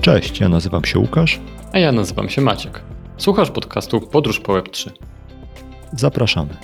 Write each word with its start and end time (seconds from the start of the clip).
Cześć, 0.00 0.40
ja 0.40 0.48
nazywam 0.48 0.84
się 0.84 0.98
Łukasz. 0.98 1.40
A 1.72 1.78
ja 1.78 1.92
nazywam 1.92 2.28
się 2.28 2.42
Maciek. 2.42 2.80
Słuchasz 3.16 3.50
podcastu 3.50 4.00
Podróż 4.00 4.40
po 4.40 4.52
Web3. 4.52 4.90
Zapraszamy. 5.92 6.56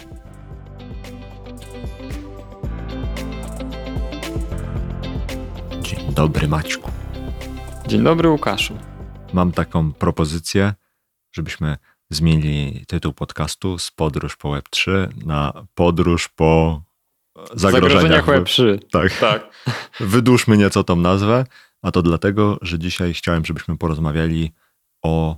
Dzień 5.83 6.15
dobry, 6.15 6.49
Maćku. 6.49 6.91
Dzień 7.87 8.05
dobry, 8.05 8.29
Łukaszu. 8.29 8.79
Mam 9.33 9.53
taką 9.53 9.93
propozycję, 9.93 10.75
żebyśmy 11.33 11.77
zmienili 12.11 12.85
tytuł 12.87 13.13
podcastu 13.13 13.79
z 13.79 13.91
Podróż 13.91 14.37
po 14.37 14.49
Web3 14.49 15.09
na 15.27 15.53
Podróż 15.75 16.29
po 16.29 16.83
zagrożeniach, 17.55 18.25
zagrożeniach 18.25 18.27
Web3. 18.27 18.79
Tak. 18.93 19.19
tak. 19.21 19.51
Wydłużmy 20.01 20.57
nieco 20.57 20.85
tą 20.85 20.97
nazwę, 20.97 21.45
a 21.87 21.91
to 21.91 22.03
dlatego, 22.03 22.59
że 22.63 22.79
dzisiaj 22.79 23.15
chciałem, 23.15 23.45
żebyśmy 23.45 23.79
porozmawiali 23.79 24.53
o 25.03 25.37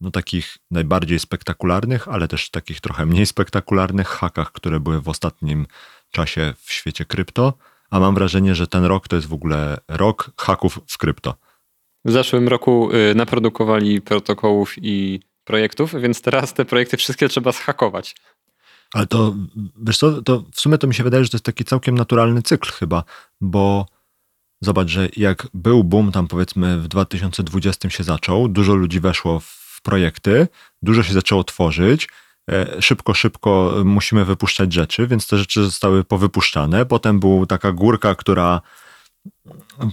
no, 0.00 0.10
takich 0.10 0.56
najbardziej 0.70 1.18
spektakularnych, 1.18 2.08
ale 2.08 2.28
też 2.28 2.50
takich 2.50 2.80
trochę 2.80 3.06
mniej 3.06 3.26
spektakularnych 3.26 4.08
hakach, 4.08 4.52
które 4.52 4.80
były 4.80 5.00
w 5.00 5.08
ostatnim 5.08 5.66
czasie 6.10 6.54
w 6.58 6.72
świecie 6.72 7.04
krypto. 7.04 7.54
A 7.90 8.00
mam 8.00 8.14
wrażenie, 8.14 8.54
że 8.54 8.66
ten 8.66 8.84
rok 8.84 9.08
to 9.08 9.16
jest 9.16 9.28
w 9.28 9.32
ogóle 9.32 9.78
rok 9.88 10.30
haków 10.36 10.80
w 10.86 10.98
krypto. 10.98 11.34
W 12.04 12.12
zeszłym 12.12 12.48
roku 12.48 12.90
y, 12.92 13.14
naprodukowali 13.14 14.00
protokołów 14.00 14.74
i 14.76 15.20
projektów, 15.44 15.94
więc 16.00 16.22
teraz 16.22 16.54
te 16.54 16.64
projekty 16.64 16.96
wszystkie 16.96 17.28
trzeba 17.28 17.52
zhakować. 17.52 18.14
Ale 18.92 19.06
to, 19.06 19.34
wiesz 19.76 19.98
co, 19.98 20.22
to 20.22 20.44
w 20.52 20.60
sumie 20.60 20.78
to 20.78 20.86
mi 20.86 20.94
się 20.94 21.04
wydaje, 21.04 21.24
że 21.24 21.30
to 21.30 21.36
jest 21.36 21.44
taki 21.44 21.64
całkiem 21.64 21.94
naturalny 21.94 22.42
cykl 22.42 22.72
chyba, 22.72 23.04
bo 23.40 23.86
zobacz, 24.62 24.88
że 24.88 25.08
jak 25.16 25.46
był 25.54 25.84
boom 25.84 26.12
tam 26.12 26.28
powiedzmy 26.28 26.78
w 26.78 26.88
2020 26.88 27.90
się 27.90 28.04
zaczął, 28.04 28.48
dużo 28.48 28.74
ludzi 28.74 29.00
weszło 29.00 29.40
w 29.40 29.80
projekty, 29.82 30.48
dużo 30.82 31.02
się 31.02 31.12
zaczęło 31.12 31.44
tworzyć, 31.44 32.08
e, 32.50 32.82
szybko, 32.82 33.14
szybko 33.14 33.74
musimy 33.84 34.24
wypuszczać 34.24 34.72
rzeczy, 34.72 35.06
więc 35.06 35.26
te 35.26 35.38
rzeczy 35.38 35.64
zostały 35.64 36.04
powypuszczane. 36.04 36.86
Potem 36.86 37.20
była 37.20 37.46
taka 37.46 37.72
górka, 37.72 38.14
która 38.14 38.60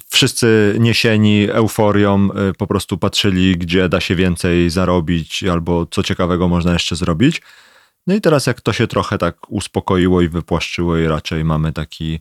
wszyscy 0.09 0.75
niesieni 0.79 1.47
euforią 1.51 2.29
e, 2.31 2.53
po 2.53 2.67
prostu 2.67 2.97
patrzyli, 2.97 3.57
gdzie 3.57 3.89
da 3.89 4.01
się 4.01 4.15
więcej 4.15 4.69
zarobić 4.69 5.43
albo 5.43 5.85
co 5.85 6.03
ciekawego 6.03 6.47
można 6.47 6.73
jeszcze 6.73 6.95
zrobić. 6.95 7.41
No 8.07 8.15
i 8.15 8.21
teraz 8.21 8.47
jak 8.47 8.61
to 8.61 8.73
się 8.73 8.87
trochę 8.87 9.17
tak 9.17 9.51
uspokoiło 9.51 10.21
i 10.21 10.29
wypłaszczyło 10.29 10.97
i 10.97 11.07
raczej 11.07 11.45
mamy 11.45 11.73
taki 11.73 12.19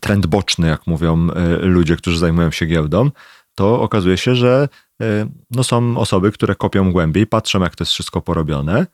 trend 0.00 0.26
boczny, 0.26 0.68
jak 0.68 0.86
mówią 0.86 1.28
e, 1.30 1.56
ludzie, 1.56 1.96
którzy 1.96 2.18
zajmują 2.18 2.50
się 2.50 2.66
giełdą, 2.66 3.10
to 3.54 3.80
okazuje 3.80 4.16
się, 4.16 4.34
że 4.34 4.68
e, 5.02 5.28
no 5.50 5.64
są 5.64 5.98
osoby, 5.98 6.32
które 6.32 6.54
kopią 6.54 6.92
głębiej, 6.92 7.26
patrzą 7.26 7.60
jak 7.60 7.76
to 7.76 7.84
jest 7.84 7.92
wszystko 7.92 8.20
porobione 8.20 8.86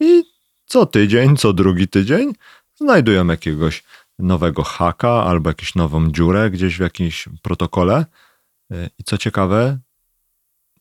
i 0.00 0.24
co 0.66 0.86
tydzień, 0.86 1.36
co 1.36 1.52
drugi 1.52 1.88
tydzień 1.88 2.32
znajdują 2.74 3.26
jakiegoś 3.26 3.84
nowego 4.18 4.62
haka 4.62 5.24
albo 5.24 5.50
jakąś 5.50 5.74
nową 5.74 6.10
dziurę 6.10 6.50
gdzieś 6.50 6.76
w 6.76 6.80
jakimś 6.80 7.28
protokole. 7.42 8.06
E, 8.72 8.90
I 8.98 9.04
co 9.04 9.18
ciekawe, 9.18 9.78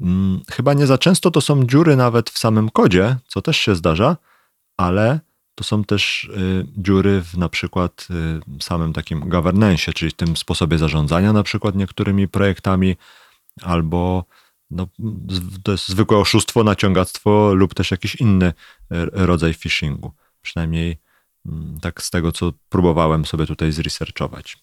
mm, 0.01 0.41
chyba 0.51 0.73
nie 0.73 0.87
za 0.87 0.97
często 0.97 1.31
to 1.31 1.41
są 1.41 1.65
dziury 1.65 1.95
nawet 1.95 2.29
w 2.29 2.37
samym 2.37 2.69
kodzie, 2.69 3.15
co 3.27 3.41
też 3.41 3.57
się 3.57 3.75
zdarza, 3.75 4.17
ale 4.77 5.19
to 5.59 5.63
są 5.63 5.83
też 5.83 6.23
y, 6.23 6.65
dziury 6.77 7.21
w 7.21 7.37
na 7.37 7.49
przykład 7.49 8.07
y, 8.59 8.63
samym 8.63 8.93
takim 8.93 9.29
governance, 9.29 9.93
czyli 9.93 10.11
tym 10.11 10.37
sposobie 10.37 10.77
zarządzania 10.77 11.33
na 11.33 11.43
przykład 11.43 11.75
niektórymi 11.75 12.27
projektami, 12.27 12.95
albo 13.61 14.25
no, 14.71 14.87
to 15.63 15.71
jest 15.71 15.89
zwykłe 15.89 16.17
oszustwo, 16.17 16.63
naciągactwo 16.63 17.53
lub 17.53 17.73
też 17.73 17.91
jakiś 17.91 18.15
inny 18.15 18.45
y, 18.47 18.53
rodzaj 19.11 19.53
phishingu. 19.53 20.11
Przynajmniej 20.41 20.97
mm, 21.45 21.79
tak 21.81 22.01
z 22.01 22.09
tego, 22.09 22.31
co 22.31 22.53
próbowałem 22.69 23.25
sobie 23.25 23.45
tutaj 23.45 23.71
zresearchować. 23.71 24.57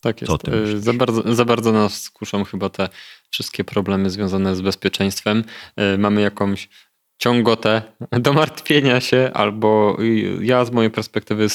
Tak 0.00 0.20
jest. 0.20 0.32
Za 0.76 0.92
bardzo, 0.92 1.34
za 1.34 1.44
bardzo 1.44 1.72
nas 1.72 2.10
kuszą 2.10 2.44
chyba 2.44 2.70
te 2.70 2.88
wszystkie 3.30 3.64
problemy 3.64 4.10
związane 4.10 4.56
z 4.56 4.60
bezpieczeństwem. 4.60 5.44
Mamy 5.98 6.20
jakąś 6.20 6.68
ciągotę 7.18 7.82
do 8.12 8.32
martwienia 8.32 9.00
się, 9.00 9.30
albo 9.34 9.96
ja 10.40 10.64
z 10.64 10.70
mojej 10.70 10.90
perspektywy 10.90 11.46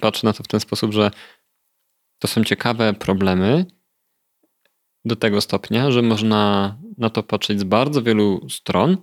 patrzę 0.00 0.26
na 0.26 0.32
to 0.32 0.42
w 0.42 0.48
ten 0.48 0.60
sposób, 0.60 0.92
że 0.92 1.10
to 2.18 2.28
są 2.28 2.44
ciekawe 2.44 2.94
problemy 2.94 3.66
do 5.04 5.16
tego 5.16 5.40
stopnia, 5.40 5.90
że 5.90 6.02
można 6.02 6.76
na 6.98 7.10
to 7.10 7.22
patrzeć 7.22 7.60
z 7.60 7.64
bardzo 7.64 8.02
wielu 8.02 8.46
stron, 8.50 8.96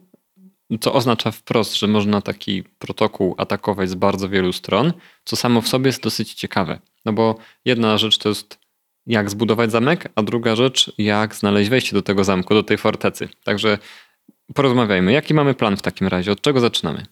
co 0.82 0.94
oznacza 0.94 1.32
wprost, 1.32 1.76
że 1.76 1.88
można 1.88 2.22
taki 2.22 2.64
protokół 2.64 3.36
atakować 3.38 3.90
z 3.90 3.96
bardzo 3.96 4.30
wielu 4.30 4.54
stron, 4.54 4.94
co 5.26 5.36
samo 5.36 5.62
w 5.62 5.68
sobie 5.68 5.88
jest 5.88 6.04
dosyć 6.04 6.34
ciekawe. 6.34 6.80
No 7.06 7.14
bo 7.14 7.36
jedna 7.66 7.98
rzecz 7.98 8.18
to 8.18 8.30
jest 8.30 8.60
jak 9.06 9.30
zbudować 9.30 9.72
zamek, 9.72 10.12
a 10.16 10.24
druga 10.24 10.56
rzecz 10.56 10.94
jak 10.98 11.36
znaleźć 11.36 11.70
wejście 11.70 11.96
do 11.96 12.02
tego 12.02 12.24
zamku, 12.24 12.54
do 12.54 12.64
tej 12.64 12.78
fortecy. 12.78 13.30
Także 13.44 13.78
porozmawiajmy. 14.54 15.12
Jaki 15.12 15.34
mamy 15.34 15.54
plan 15.54 15.78
w 15.78 15.82
takim 15.82 16.08
razie? 16.08 16.32
Od 16.32 16.42
czego 16.42 16.60
zaczynamy? 16.60 17.06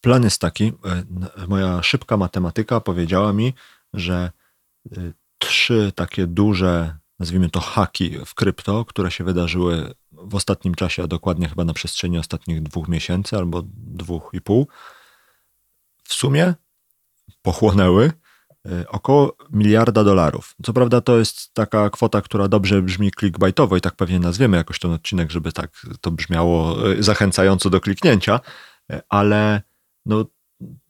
Plan 0.00 0.22
jest 0.22 0.40
taki. 0.40 0.64
E, 0.64 1.46
moja 1.48 1.82
szybka 1.82 2.16
matematyka 2.16 2.80
powiedziała 2.80 3.32
mi, 3.32 3.54
że 3.94 4.30
e, 4.92 5.12
trzy 5.38 5.92
takie 5.94 6.26
duże, 6.26 6.96
nazwijmy 7.18 7.50
to 7.50 7.60
haki 7.60 8.18
w 8.26 8.34
krypto, 8.34 8.84
które 8.84 9.10
się 9.10 9.24
wydarzyły 9.24 9.94
w 10.12 10.34
ostatnim 10.34 10.74
czasie, 10.74 11.02
a 11.02 11.06
dokładnie 11.06 11.48
chyba 11.48 11.64
na 11.64 11.72
przestrzeni 11.72 12.18
ostatnich 12.18 12.62
dwóch 12.62 12.88
miesięcy 12.88 13.36
albo 13.36 13.62
dwóch 13.76 14.30
i 14.32 14.40
pół, 14.40 14.68
w 16.04 16.14
sumie 16.14 16.54
pochłonęły 17.42 18.12
około 18.88 19.36
miliarda 19.52 20.04
dolarów. 20.04 20.54
Co 20.62 20.72
prawda 20.72 21.00
to 21.00 21.18
jest 21.18 21.54
taka 21.54 21.90
kwota, 21.90 22.22
która 22.22 22.48
dobrze 22.48 22.82
brzmi 22.82 23.10
clickbaitowo 23.18 23.76
i 23.76 23.80
tak 23.80 23.96
pewnie 23.96 24.20
nazwiemy 24.20 24.56
jakoś 24.56 24.78
ten 24.78 24.92
odcinek, 24.92 25.30
żeby 25.30 25.52
tak 25.52 25.86
to 26.00 26.10
brzmiało 26.10 26.88
y, 26.92 27.02
zachęcająco 27.02 27.70
do 27.70 27.80
kliknięcia, 27.80 28.40
y, 28.92 29.00
ale 29.08 29.62
no, 30.06 30.24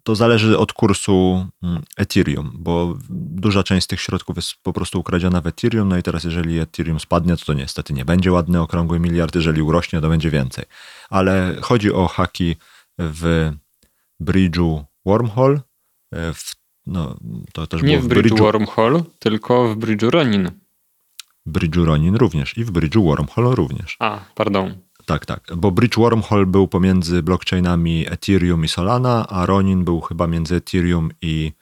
to 0.02 0.14
zależy 0.14 0.58
od 0.58 0.72
kursu 0.72 1.46
mm, 1.62 1.82
Ethereum, 1.96 2.50
bo 2.54 2.96
duża 3.10 3.62
część 3.62 3.84
z 3.84 3.86
tych 3.86 4.00
środków 4.00 4.36
jest 4.36 4.54
po 4.62 4.72
prostu 4.72 5.00
ukradziona 5.00 5.40
w 5.40 5.46
Ethereum, 5.46 5.88
no 5.88 5.96
i 5.96 6.02
teraz 6.02 6.24
jeżeli 6.24 6.58
Ethereum 6.58 7.00
spadnie, 7.00 7.36
to, 7.36 7.44
to 7.44 7.52
niestety 7.52 7.92
nie 7.92 8.04
będzie 8.04 8.32
ładny 8.32 8.60
okrągły 8.60 9.00
miliard, 9.00 9.34
jeżeli 9.34 9.62
urośnie, 9.62 10.00
to 10.00 10.08
będzie 10.08 10.30
więcej. 10.30 10.64
Ale 11.10 11.56
chodzi 11.60 11.92
o 11.92 12.06
haki 12.06 12.56
w 12.98 13.52
bridge'u 14.20 14.84
Wormhole, 15.06 15.60
w 16.12 16.63
no, 16.86 17.16
to 17.52 17.66
też 17.66 17.82
Nie 17.82 18.00
w 18.00 18.08
Bridge'u 18.08 18.38
Wormhole, 18.38 19.02
tylko 19.18 19.74
w 19.74 19.76
Bridge'u 19.76 20.10
Ronin. 20.10 20.50
Bridge'u 21.46 21.84
Ronin 21.84 22.14
również 22.14 22.58
i 22.58 22.64
w 22.64 22.72
Bridge'u 22.72 23.04
Wormhole 23.04 23.54
również. 23.54 23.96
A, 23.98 24.20
pardon. 24.34 24.74
Tak, 25.06 25.26
tak, 25.26 25.50
bo 25.56 25.70
Bridge 25.70 25.96
Wormhole 25.96 26.46
był 26.46 26.68
pomiędzy 26.68 27.22
blockchainami 27.22 28.06
Ethereum 28.08 28.64
i 28.64 28.68
Solana, 28.68 29.26
a 29.28 29.46
Ronin 29.46 29.84
był 29.84 30.00
chyba 30.00 30.26
między 30.26 30.54
Ethereum 30.54 31.10
i, 31.22 31.52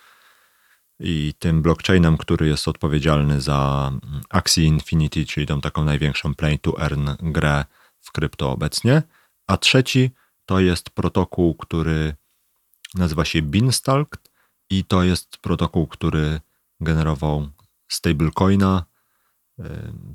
i 1.01 1.35
tym 1.39 1.63
blockchainem, 1.63 2.19
który 2.19 2.49
jest 2.49 2.69
odpowiedzialny 2.69 3.41
za 3.41 3.91
mm, 3.93 4.21
Axie 4.31 4.65
Infinity, 4.65 5.27
czyli 5.27 5.47
tą 5.47 5.61
taką 5.61 5.85
największą 5.85 6.35
play 6.35 6.59
to 6.59 6.81
earn 6.81 7.11
grę 7.21 7.65
w 8.01 8.13
krypto 8.13 8.51
obecnie. 8.51 9.03
A 9.47 9.57
trzeci 9.57 10.11
to 10.47 10.61
jest 10.61 10.91
protokół, 10.91 11.55
który 11.55 12.15
nazywa 12.95 13.25
się 13.25 13.43
Beanstalk 13.43 14.19
i 14.73 14.85
to 14.85 15.03
jest 15.03 15.37
protokół, 15.37 15.87
który 15.87 16.41
generował 16.81 17.49
stablecoina. 17.89 18.85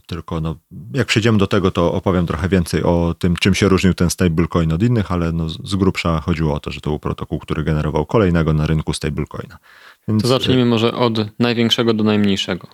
Tylko 0.07 0.41
no, 0.41 0.55
jak 0.93 1.07
przejdziemy 1.07 1.37
do 1.37 1.47
tego, 1.47 1.71
to 1.71 1.93
opowiem 1.93 2.27
trochę 2.27 2.49
więcej 2.49 2.83
o 2.83 3.15
tym, 3.19 3.35
czym 3.35 3.55
się 3.55 3.69
różnił 3.69 3.93
ten 3.93 4.09
stablecoin 4.09 4.73
od 4.73 4.83
innych, 4.83 5.11
ale 5.11 5.31
no, 5.31 5.49
z 5.49 5.75
grubsza 5.75 6.21
chodziło 6.21 6.53
o 6.53 6.59
to, 6.59 6.71
że 6.71 6.81
to 6.81 6.89
był 6.89 6.99
protokół, 6.99 7.39
który 7.39 7.63
generował 7.63 8.05
kolejnego 8.05 8.53
na 8.53 8.67
rynku 8.67 8.93
stablecoina. 8.93 9.57
Więc, 10.07 10.21
to 10.21 10.27
zacznijmy 10.27 10.65
może 10.65 10.93
od 10.93 11.39
największego 11.39 11.93
do 11.93 12.03
najmniejszego. 12.03 12.67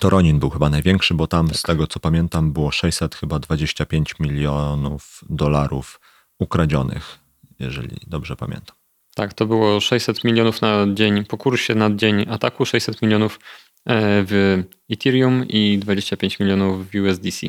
To 0.00 0.10
Ronin 0.10 0.38
był 0.38 0.50
chyba 0.50 0.70
największy, 0.70 1.14
bo 1.14 1.26
tam 1.26 1.48
tak. 1.48 1.56
z 1.56 1.62
tego 1.62 1.86
co 1.86 2.00
pamiętam 2.00 2.52
było 2.52 2.70
600 2.70 3.14
chyba 3.14 3.38
25 3.38 4.14
milionów 4.20 5.20
dolarów 5.30 6.00
ukradzionych, 6.38 7.18
jeżeli 7.58 7.96
dobrze 8.06 8.36
pamiętam. 8.36 8.83
Tak, 9.14 9.34
to 9.34 9.46
było 9.46 9.80
600 9.80 10.24
milionów 10.24 10.62
na 10.62 10.86
dzień 10.94 11.24
po 11.24 11.38
kursie, 11.38 11.74
na 11.74 11.94
dzień 11.94 12.26
ataku, 12.28 12.66
600 12.66 13.02
milionów 13.02 13.40
e, 13.86 14.24
w 14.26 14.62
Ethereum 14.90 15.48
i 15.48 15.78
25 15.78 16.38
milionów 16.38 16.90
w 16.90 16.94
USDC. 16.94 17.46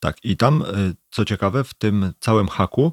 Tak, 0.00 0.24
i 0.24 0.36
tam, 0.36 0.62
e, 0.62 0.66
co 1.10 1.24
ciekawe, 1.24 1.64
w 1.64 1.74
tym 1.74 2.12
całym 2.20 2.48
haku 2.48 2.92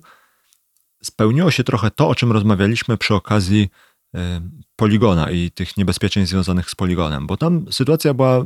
spełniło 1.03 1.51
się 1.51 1.63
trochę 1.63 1.91
to, 1.91 2.07
o 2.07 2.15
czym 2.15 2.31
rozmawialiśmy 2.31 2.97
przy 2.97 3.13
okazji 3.13 3.69
e, 4.15 4.41
poligona 4.75 5.31
i 5.31 5.51
tych 5.51 5.77
niebezpieczeństw 5.77 6.31
związanych 6.31 6.69
z 6.69 6.75
poligonem, 6.75 7.27
bo 7.27 7.37
tam 7.37 7.65
sytuacja 7.71 8.13
była, 8.13 8.45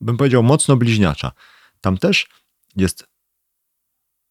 bym 0.00 0.16
powiedział, 0.16 0.42
mocno 0.42 0.76
bliźniacza. 0.76 1.32
Tam 1.80 1.98
też 1.98 2.26
jest 2.76 3.09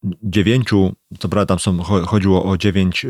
dziewięciu, 0.04 0.94
co 1.18 1.28
prawda 1.28 1.46
tam 1.46 1.58
są, 1.58 1.82
chodziło 1.82 2.44
o 2.44 2.56
dziewięć 2.56 3.06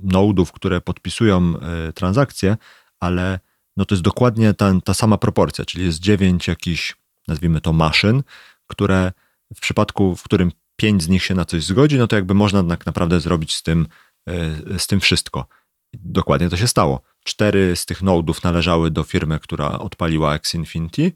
nodów, 0.00 0.52
które 0.52 0.80
podpisują 0.80 1.54
transakcje, 1.94 2.56
ale 3.00 3.40
no 3.76 3.84
to 3.84 3.94
jest 3.94 4.02
dokładnie 4.02 4.54
ta, 4.54 4.72
ta 4.84 4.94
sama 4.94 5.18
proporcja, 5.18 5.64
czyli 5.64 5.84
jest 5.84 6.00
dziewięć 6.00 6.48
jakichś, 6.48 6.96
nazwijmy 7.28 7.60
to 7.60 7.72
maszyn, 7.72 8.22
które 8.66 9.12
w 9.54 9.60
przypadku, 9.60 10.16
w 10.16 10.22
którym 10.22 10.52
pięć 10.76 11.02
z 11.02 11.08
nich 11.08 11.24
się 11.24 11.34
na 11.34 11.44
coś 11.44 11.64
zgodzi, 11.64 11.98
no 11.98 12.06
to 12.06 12.16
jakby 12.16 12.34
można 12.34 12.64
tak 12.64 12.86
naprawdę 12.86 13.20
zrobić 13.20 13.54
z 13.54 13.62
tym, 13.62 13.86
e, 14.28 14.78
z 14.78 14.86
tym 14.86 15.00
wszystko. 15.00 15.46
Dokładnie 15.94 16.48
to 16.48 16.56
się 16.56 16.68
stało. 16.68 17.02
Cztery 17.24 17.76
z 17.76 17.86
tych 17.86 18.02
nodów 18.02 18.44
należały 18.44 18.90
do 18.90 19.02
firmy, 19.02 19.38
która 19.40 19.78
odpaliła 19.78 20.34
X 20.34 20.54
Infinity 20.54 21.12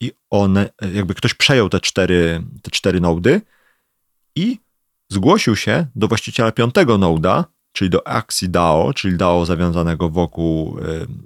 i 0.00 0.12
one, 0.30 0.70
jakby 0.94 1.14
ktoś 1.14 1.34
przejął 1.34 1.68
te 1.68 1.80
cztery, 1.80 2.42
te 2.62 2.70
cztery 2.70 3.00
nody 3.00 3.40
i 4.36 4.58
zgłosił 5.08 5.56
się 5.56 5.86
do 5.96 6.08
właściciela 6.08 6.52
piątego 6.52 6.98
noda, 6.98 7.44
czyli 7.72 7.90
do 7.90 8.08
Axie 8.08 8.48
DAO, 8.48 8.92
czyli 8.94 9.16
DAO 9.16 9.46
zawiązanego 9.46 10.10
wokół 10.10 10.76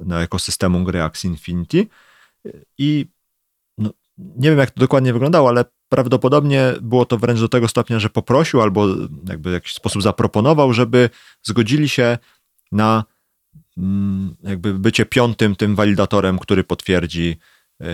no, 0.06 0.22
ekosystemu 0.22 0.84
gry 0.84 1.02
Axie 1.02 1.30
Infinity. 1.30 1.86
I 2.78 3.06
no, 3.78 3.90
nie 4.18 4.50
wiem 4.50 4.58
jak 4.58 4.70
to 4.70 4.80
dokładnie 4.80 5.12
wyglądało, 5.12 5.48
ale 5.48 5.64
prawdopodobnie 5.88 6.72
było 6.80 7.04
to 7.04 7.18
wręcz 7.18 7.40
do 7.40 7.48
tego 7.48 7.68
stopnia, 7.68 7.98
że 7.98 8.10
poprosił 8.10 8.62
albo 8.62 8.86
jakby 9.28 9.50
w 9.50 9.52
jakiś 9.52 9.74
sposób 9.74 10.02
zaproponował, 10.02 10.72
żeby 10.72 11.10
zgodzili 11.42 11.88
się 11.88 12.18
na 12.72 13.04
mm, 13.78 14.34
jakby 14.42 14.74
bycie 14.74 15.06
piątym 15.06 15.56
tym 15.56 15.74
walidatorem, 15.74 16.38
który 16.38 16.64
potwierdzi, 16.64 17.36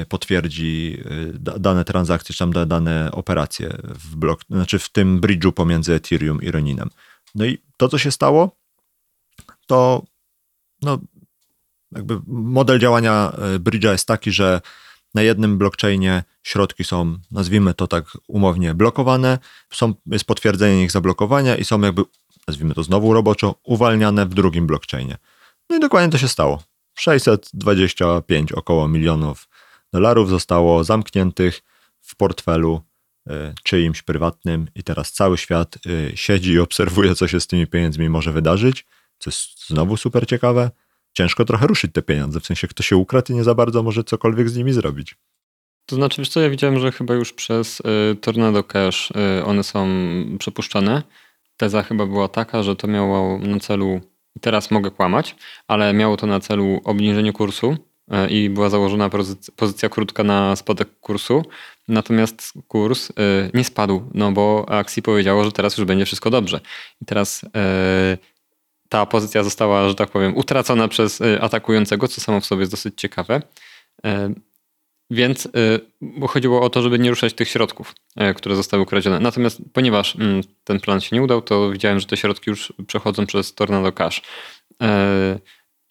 potwierdzi 0.09 1.03
e, 1.05 1.59
dane 1.59 1.85
transakcje, 1.85 2.33
czy 2.33 2.39
tam 2.39 2.53
dane 2.69 3.11
operacje 3.13 3.77
w 3.85 4.17
blok, 4.17 4.41
znaczy 4.51 4.79
w 4.79 4.89
tym 4.89 5.21
bridge'u 5.21 5.53
pomiędzy 5.53 5.95
Ethereum 5.95 6.43
i 6.43 6.51
Reninem. 6.51 6.91
No 7.35 7.45
i 7.45 7.59
to, 7.77 7.89
co 7.89 7.99
się 7.99 8.11
stało, 8.11 8.57
to 9.67 10.05
no, 10.83 10.99
jakby 11.93 12.21
model 12.27 12.79
działania 12.79 13.33
e, 13.33 13.59
bridge'a 13.59 13.93
jest 13.93 14.07
taki, 14.07 14.33
że 14.33 14.61
na 15.15 15.23
jednym 15.23 15.59
blockchainie 15.59 16.23
środki 16.43 16.85
są, 16.85 17.19
nazwijmy 17.31 17.75
to 17.75 17.87
tak 17.87 18.05
umownie, 18.29 18.75
blokowane, 18.75 19.39
są, 19.73 19.95
jest 20.07 20.25
potwierdzenie 20.25 20.85
ich 20.85 20.91
zablokowania 20.91 21.57
i 21.57 21.65
są 21.65 21.81
jakby, 21.81 22.03
nazwijmy 22.49 22.75
to 22.75 22.83
znowu 22.83 23.13
roboczo, 23.13 23.55
uwalniane 23.63 24.27
w 24.27 24.35
drugim 24.35 24.67
blockchainie. 24.67 25.17
No 25.71 25.77
i 25.77 25.81
dokładnie 25.81 26.13
to 26.13 26.19
się 26.19 26.29
stało. 26.29 26.63
625 26.95 28.53
około 28.53 28.89
milionów 28.89 29.49
dolarów 29.93 30.31
zostało 30.31 30.85
zamkniętych 30.85 31.63
w 32.01 32.17
portfelu 32.17 32.81
e, 33.29 33.55
czyimś 33.63 34.03
prywatnym 34.03 34.69
i 34.75 34.83
teraz 34.83 35.13
cały 35.13 35.39
świat 35.39 35.77
e, 35.77 36.17
siedzi 36.17 36.53
i 36.53 36.59
obserwuje, 36.59 37.15
co 37.15 37.29
się 37.29 37.41
z 37.41 37.47
tymi 37.47 37.67
pieniędzmi 37.67 38.09
może 38.09 38.33
wydarzyć, 38.33 38.87
co 39.19 39.31
jest 39.31 39.69
znowu 39.69 39.97
super 39.97 40.27
ciekawe 40.27 40.71
ciężko 41.13 41.45
trochę 41.45 41.67
ruszyć 41.67 41.93
te 41.93 42.03
pieniądze. 42.03 42.41
W 42.41 42.47
sensie 42.47 42.69
kto 42.69 42.83
się 42.83 42.97
ukradł 42.97 43.33
i 43.33 43.37
nie 43.37 43.45
za 43.45 43.55
bardzo 43.55 43.83
może 43.83 44.05
cokolwiek 44.05 44.49
z 44.49 44.57
nimi 44.57 44.73
zrobić. 44.73 45.17
To 45.87 45.97
znaczy, 45.97 46.21
wiesz 46.21 46.29
co, 46.29 46.41
ja 46.41 46.51
widziałem, 46.51 46.79
że 46.79 46.93
chyba 46.93 47.15
już 47.15 47.33
przez 47.33 47.81
y, 47.81 48.17
Tornado 48.21 48.65
Cash 48.65 49.13
one 49.45 49.63
są 49.63 49.89
przepuszczane. 50.39 51.03
Teza 51.57 51.83
chyba 51.83 52.07
była 52.07 52.29
taka, 52.29 52.63
że 52.63 52.77
to 52.77 52.87
miało 52.87 53.39
na 53.39 53.61
celu, 53.61 54.01
teraz 54.41 54.71
mogę 54.71 54.91
kłamać, 54.91 55.37
ale 55.69 55.93
miało 55.93 56.17
to 56.17 56.27
na 56.27 56.41
celu 56.41 56.81
obniżenie 56.85 57.33
kursu 57.33 57.77
i 58.29 58.51
była 58.51 58.71
założona 58.71 59.09
pozycja, 59.09 59.55
pozycja 59.57 59.89
krótka 59.89 60.25
na 60.25 60.57
spadek 60.57 61.01
kursu. 61.01 61.43
Natomiast 61.89 62.53
kurs 62.69 63.11
y, 63.11 63.15
nie 63.55 63.65
spadł, 63.65 64.11
no 64.15 64.33
bo 64.33 64.67
akcji 64.69 65.03
powiedziało, 65.03 65.45
że 65.45 65.53
teraz 65.53 65.79
już 65.79 65.87
będzie 65.87 66.05
wszystko 66.05 66.31
dobrze. 66.31 66.61
I 67.03 67.05
teraz 67.05 67.45
y, 67.45 67.49
ta 68.89 69.07
pozycja 69.07 69.43
została, 69.43 69.89
że 69.89 69.95
tak 69.95 70.11
powiem, 70.11 70.37
utracona 70.37 70.89
przez 70.89 71.21
atakującego, 71.41 72.09
co 72.09 72.21
samo 72.21 72.41
w 72.41 72.47
sobie 72.47 72.61
jest 72.61 72.73
dosyć 72.73 73.01
ciekawe. 73.01 73.43
Więc 75.11 75.49
chodziło 76.29 76.63
o 76.63 76.71
to, 76.71 76.83
żeby 76.83 76.99
nie 76.99 77.11
ruszać 77.11 77.35
tych 77.35 77.49
środków, 77.49 77.95
które 78.37 78.57
zostały 78.57 78.83
ukradzione. 78.83 79.21
Natomiast 79.21 79.63
ponieważ 79.73 80.17
mm, 80.17 80.43
ten 80.65 80.81
plan 80.81 81.01
się 81.01 81.17
nie 81.17 81.23
udał, 81.23 81.43
to 81.43 81.71
widziałem, 81.71 82.01
że 82.01 82.07
te 82.07 82.17
środki 82.17 82.51
już 82.51 82.73
przechodzą 82.87 83.27
przez 83.27 83.55
Tornado 83.55 83.93
Cash. 83.93 84.23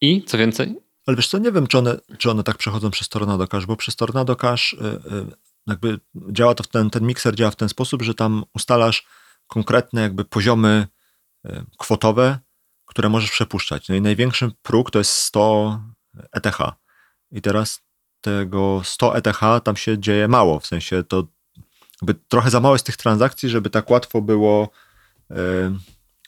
I 0.01 0.23
co 0.23 0.37
więcej. 0.37 0.75
Ale 1.09 1.15
wiesz 1.15 1.27
co, 1.27 1.37
nie 1.37 1.51
wiem, 1.51 1.67
czy 1.67 1.77
one, 1.77 1.97
czy 2.17 2.31
one 2.31 2.43
tak 2.43 2.57
przechodzą 2.57 2.91
przez 2.91 3.09
Tornado 3.09 3.47
Cash, 3.47 3.65
bo 3.65 3.75
przez 3.75 3.95
Tornado 3.95 4.35
Cash 4.35 4.75
jakby 5.67 5.99
działa 6.31 6.55
to 6.55 6.63
w 6.63 6.67
ten, 6.67 6.89
ten 6.89 7.03
mikser 7.03 7.35
działa 7.35 7.51
w 7.51 7.55
ten 7.55 7.69
sposób, 7.69 8.01
że 8.01 8.13
tam 8.13 8.43
ustalasz 8.53 9.07
konkretne 9.47 10.01
jakby 10.01 10.25
poziomy 10.25 10.87
kwotowe 11.77 12.39
które 12.89 13.09
możesz 13.09 13.31
przepuszczać. 13.31 13.89
No 13.89 13.95
i 13.95 14.01
największy 14.01 14.51
próg 14.61 14.91
to 14.91 14.99
jest 14.99 15.13
100 15.13 15.81
ETH. 16.31 16.57
I 17.31 17.41
teraz 17.41 17.81
tego 18.21 18.81
100 18.83 19.17
ETH 19.17 19.39
tam 19.63 19.75
się 19.75 19.99
dzieje 19.99 20.27
mało, 20.27 20.59
w 20.59 20.67
sensie 20.67 21.03
to 21.03 21.27
jakby 22.01 22.13
trochę 22.27 22.49
za 22.49 22.59
mało 22.59 22.75
jest 22.75 22.85
tych 22.85 22.97
transakcji, 22.97 23.49
żeby 23.49 23.69
tak 23.69 23.89
łatwo 23.89 24.21
było 24.21 24.69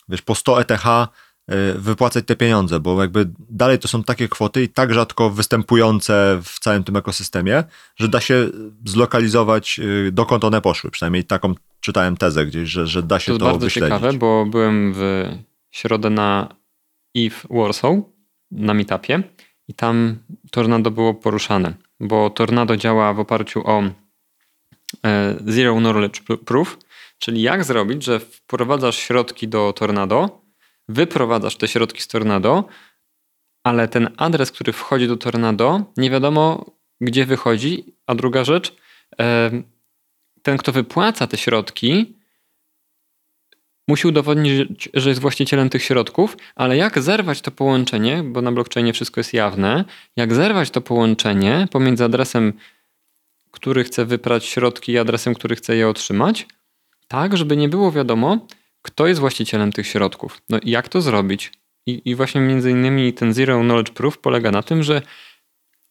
wiesz, 0.10 0.22
po 0.22 0.36
100 0.36 0.62
ETH 0.62 0.86
wypłacać 1.76 2.26
te 2.26 2.36
pieniądze, 2.36 2.80
bo 2.80 3.02
jakby 3.02 3.30
dalej 3.50 3.80
to 3.80 3.88
są 3.88 4.04
takie 4.04 4.28
kwoty 4.28 4.64
i 4.64 4.70
tak 4.70 4.94
rzadko 4.94 5.30
występujące 5.30 6.40
w 6.44 6.60
całym 6.60 6.84
tym 6.84 6.96
ekosystemie, 6.96 7.64
że 7.96 8.08
da 8.08 8.22
się 8.22 8.50
zlokalizować 8.86 9.78
yy, 9.78 10.12
dokąd 10.12 10.44
one 10.44 10.62
poszły. 10.62 10.92
Przynajmniej 10.92 11.24
taką 11.24 11.56
czytałem 11.80 12.18
tezę 12.18 12.46
gdzieś, 12.46 12.70
że, 12.70 12.88
że 12.88 13.04
da 13.04 13.20
się 13.20 13.32
to, 13.32 13.38
to 13.38 13.46
bardzo 13.46 13.66
wyśledzić. 13.66 13.96
ciekawe, 13.96 14.14
bo 14.18 14.46
byłem 14.46 14.94
w 14.96 15.26
środę 15.72 16.10
na 16.10 16.56
EVE 17.18 17.48
Warsaw 17.50 17.96
na 18.52 18.74
meetupie 18.74 19.24
i 19.68 19.74
tam 19.74 20.16
Tornado 20.52 20.92
było 20.92 21.14
poruszane, 21.14 21.74
bo 22.00 22.30
Tornado 22.30 22.78
działa 22.78 23.14
w 23.14 23.20
oparciu 23.20 23.62
o 23.66 23.84
e, 25.06 25.36
Zero 25.46 25.76
Knowledge 25.76 26.22
Proof, 26.46 26.78
czyli 27.20 27.42
jak 27.42 27.64
zrobić, 27.64 28.04
że 28.04 28.20
wprowadzasz 28.20 28.98
środki 28.98 29.48
do 29.48 29.74
Tornado, 29.74 30.41
wyprowadzasz 30.90 31.56
te 31.56 31.68
środki 31.68 32.02
z 32.02 32.08
Tornado, 32.08 32.66
ale 33.64 33.88
ten 33.88 34.10
adres, 34.18 34.52
który 34.52 34.74
wchodzi 34.74 35.08
do 35.08 35.18
Tornado, 35.18 35.82
nie 35.98 36.10
wiadomo 36.10 36.66
gdzie 37.02 37.26
wychodzi, 37.26 37.86
a 38.08 38.16
druga 38.16 38.44
rzecz, 38.44 38.76
ten 40.42 40.58
kto 40.58 40.72
wypłaca 40.72 41.28
te 41.28 41.38
środki, 41.38 42.18
musi 43.88 44.08
udowodnić, 44.08 44.90
że 44.94 45.10
jest 45.10 45.22
właścicielem 45.22 45.70
tych 45.70 45.84
środków, 45.84 46.38
ale 46.56 46.78
jak 46.78 47.02
zerwać 47.02 47.42
to 47.42 47.52
połączenie, 47.52 48.24
bo 48.24 48.42
na 48.42 48.52
blockchainie 48.52 48.94
wszystko 48.94 49.20
jest 49.20 49.34
jawne, 49.34 49.86
jak 50.16 50.34
zerwać 50.34 50.70
to 50.70 50.82
połączenie 50.82 51.68
pomiędzy 51.72 52.04
adresem, 52.04 52.54
który 53.52 53.84
chce 53.84 54.06
wyprać 54.06 54.46
środki 54.46 54.92
i 54.92 54.98
adresem, 54.98 55.34
który 55.34 55.56
chce 55.56 55.76
je 55.76 55.90
otrzymać, 55.90 56.48
tak, 57.08 57.38
żeby 57.38 57.58
nie 57.58 57.70
było 57.70 57.92
wiadomo, 57.92 58.48
kto 58.82 59.08
jest 59.08 59.20
właścicielem 59.20 59.72
tych 59.72 59.88
środków. 59.88 60.42
No 60.50 60.60
jak 60.64 60.90
to 60.90 61.02
zrobić? 61.02 61.52
I, 61.86 62.02
I 62.06 62.16
właśnie 62.16 62.42
między 62.42 62.72
innymi 62.72 63.14
ten 63.14 63.34
Zero 63.34 63.60
Knowledge 63.60 63.92
Proof 63.92 64.18
polega 64.18 64.52
na 64.52 64.64
tym, 64.64 64.84
że 64.84 65.02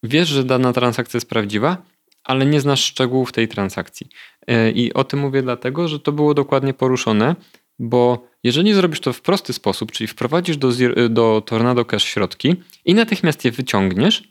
wiesz, 0.03 0.29
że 0.29 0.43
dana 0.43 0.73
transakcja 0.73 1.17
jest 1.17 1.29
prawdziwa, 1.29 1.77
ale 2.23 2.45
nie 2.45 2.61
znasz 2.61 2.83
szczegółów 2.83 3.31
tej 3.31 3.47
transakcji. 3.47 4.07
E, 4.47 4.71
I 4.71 4.93
o 4.93 5.03
tym 5.03 5.19
mówię 5.19 5.41
dlatego, 5.41 5.87
że 5.87 5.99
to 5.99 6.11
było 6.11 6.33
dokładnie 6.33 6.73
poruszone 6.73 7.35
bo 7.81 8.27
jeżeli 8.43 8.73
zrobisz 8.73 8.99
to 8.99 9.13
w 9.13 9.21
prosty 9.21 9.53
sposób, 9.53 9.91
czyli 9.91 10.07
wprowadzisz 10.07 10.57
do, 10.57 10.69
do 11.09 11.43
Tornado 11.45 11.85
Cash 11.85 12.03
środki 12.03 12.55
i 12.85 12.93
natychmiast 12.93 13.45
je 13.45 13.51
wyciągniesz, 13.51 14.23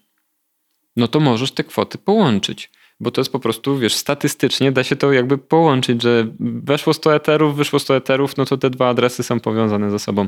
no 0.96 1.08
to 1.08 1.20
możesz 1.20 1.52
te 1.52 1.64
kwoty 1.64 1.98
połączyć. 1.98 2.70
Bo 3.00 3.10
to 3.10 3.20
jest 3.20 3.32
po 3.32 3.40
prostu, 3.40 3.78
wiesz, 3.78 3.94
statystycznie 3.94 4.72
da 4.72 4.84
się 4.84 4.96
to 4.96 5.12
jakby 5.12 5.38
połączyć, 5.38 6.02
że 6.02 6.26
weszło 6.40 6.94
100 6.94 7.14
eterów, 7.14 7.56
wyszło 7.56 7.78
100 7.78 7.96
eterów, 7.96 8.36
no 8.36 8.44
to 8.44 8.56
te 8.56 8.70
dwa 8.70 8.88
adresy 8.88 9.22
są 9.22 9.40
powiązane 9.40 9.90
ze 9.90 9.98
sobą. 9.98 10.26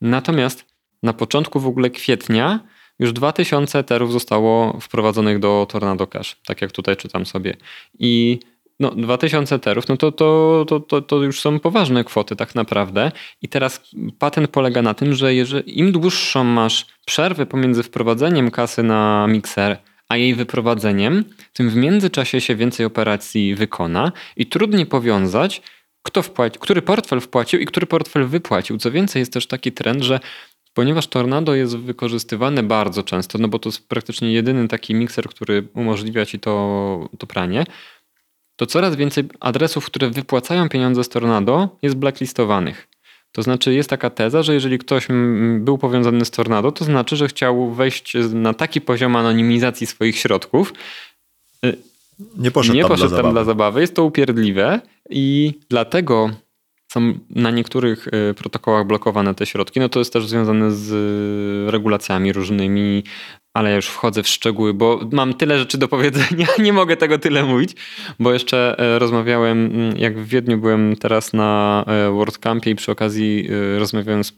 Natomiast 0.00 0.64
na 1.02 1.12
początku 1.12 1.60
w 1.60 1.66
ogóle 1.66 1.90
kwietnia 1.90 2.60
już 2.98 3.12
2000 3.12 3.78
eterów 3.78 4.12
zostało 4.12 4.78
wprowadzonych 4.80 5.38
do 5.38 5.66
Tornado 5.70 6.06
Cash, 6.06 6.36
tak 6.46 6.62
jak 6.62 6.72
tutaj 6.72 6.96
czytam 6.96 7.26
sobie. 7.26 7.56
I 7.98 8.40
no, 8.80 8.90
2000 8.90 9.58
terów, 9.58 9.88
no 9.88 9.96
to, 9.96 10.12
to, 10.12 10.64
to, 10.68 10.80
to, 10.80 11.02
to 11.02 11.16
już 11.16 11.40
są 11.40 11.60
poważne 11.60 12.04
kwoty 12.04 12.36
tak 12.36 12.54
naprawdę. 12.54 13.12
I 13.42 13.48
teraz 13.48 13.90
patent 14.18 14.50
polega 14.50 14.82
na 14.82 14.94
tym, 14.94 15.14
że 15.14 15.34
jeżeli 15.34 15.78
im 15.78 15.92
dłuższą 15.92 16.44
masz 16.44 16.86
przerwę 17.06 17.46
pomiędzy 17.46 17.82
wprowadzeniem 17.82 18.50
kasy 18.50 18.82
na 18.82 19.26
mikser, 19.26 19.78
a 20.10 20.16
jej 20.16 20.34
wyprowadzeniem, 20.34 21.24
tym 21.52 21.70
w 21.70 21.76
międzyczasie 21.76 22.40
się 22.40 22.56
więcej 22.56 22.86
operacji 22.86 23.54
wykona 23.54 24.12
i 24.36 24.46
trudniej 24.46 24.86
powiązać, 24.86 25.62
kto 26.02 26.22
wpłaci, 26.22 26.58
który 26.58 26.82
portfel 26.82 27.20
wpłacił 27.20 27.60
i 27.60 27.66
który 27.66 27.86
portfel 27.86 28.26
wypłacił. 28.26 28.78
Co 28.78 28.90
więcej, 28.90 29.20
jest 29.20 29.32
też 29.32 29.46
taki 29.46 29.72
trend, 29.72 30.02
że 30.02 30.20
ponieważ 30.74 31.06
Tornado 31.06 31.54
jest 31.54 31.76
wykorzystywane 31.76 32.62
bardzo 32.62 33.02
często, 33.02 33.38
no 33.38 33.48
bo 33.48 33.58
to 33.58 33.68
jest 33.68 33.88
praktycznie 33.88 34.32
jedyny 34.32 34.68
taki 34.68 34.94
mikser, 34.94 35.28
który 35.28 35.68
umożliwia 35.74 36.26
ci 36.26 36.40
to, 36.40 37.08
to 37.18 37.26
pranie, 37.26 37.64
to 38.56 38.66
coraz 38.66 38.96
więcej 38.96 39.24
adresów, 39.40 39.86
które 39.86 40.10
wypłacają 40.10 40.68
pieniądze 40.68 41.04
z 41.04 41.08
Tornado 41.08 41.76
jest 41.82 41.96
blacklistowanych. 41.96 42.88
To 43.32 43.42
znaczy 43.42 43.74
jest 43.74 43.90
taka 43.90 44.10
teza, 44.10 44.42
że 44.42 44.54
jeżeli 44.54 44.78
ktoś 44.78 45.08
był 45.58 45.78
powiązany 45.78 46.24
z 46.24 46.30
Tornado, 46.30 46.72
to 46.72 46.84
znaczy, 46.84 47.16
że 47.16 47.28
chciał 47.28 47.70
wejść 47.70 48.16
na 48.32 48.54
taki 48.54 48.80
poziom 48.80 49.16
anonimizacji 49.16 49.86
swoich 49.86 50.18
środków. 50.18 50.72
Y, 51.66 51.76
nie 52.36 52.50
poszedł, 52.50 52.74
nie 52.74 52.82
tam, 52.82 52.90
poszedł 52.90 53.08
dla, 53.08 53.22
tam 53.22 53.32
dla 53.32 53.44
zabawy. 53.44 53.80
Jest 53.80 53.94
to 53.94 54.04
upierdliwe 54.04 54.80
i 55.10 55.54
dlatego 55.68 56.30
są 56.92 57.14
na 57.30 57.50
niektórych 57.50 58.08
y, 58.30 58.34
protokołach 58.34 58.86
blokowane 58.86 59.34
te 59.34 59.46
środki. 59.46 59.80
No 59.80 59.88
to 59.88 59.98
jest 59.98 60.12
też 60.12 60.26
związane 60.26 60.72
z 60.72 60.92
y, 61.68 61.70
regulacjami 61.70 62.32
różnymi, 62.32 63.04
ale 63.54 63.70
ja 63.70 63.76
już 63.76 63.86
wchodzę 63.86 64.22
w 64.22 64.28
szczegóły, 64.28 64.74
bo 64.74 65.00
mam 65.12 65.34
tyle 65.34 65.58
rzeczy 65.58 65.78
do 65.78 65.88
powiedzenia, 65.88 66.46
nie 66.58 66.72
mogę 66.72 66.96
tego 66.96 67.18
tyle 67.18 67.44
mówić, 67.44 67.74
bo 68.20 68.32
jeszcze 68.32 68.78
e, 68.78 68.98
rozmawiałem, 68.98 69.66
mm, 69.66 69.96
jak 69.96 70.18
w 70.18 70.28
Wiedniu 70.28 70.58
byłem 70.58 70.96
teraz 70.96 71.32
na 71.32 71.84
e, 71.86 72.10
WordCampie 72.10 72.70
i 72.70 72.74
przy 72.74 72.92
okazji 72.92 73.48
e, 73.50 73.78
rozmawiałem 73.78 74.24
z 74.24 74.32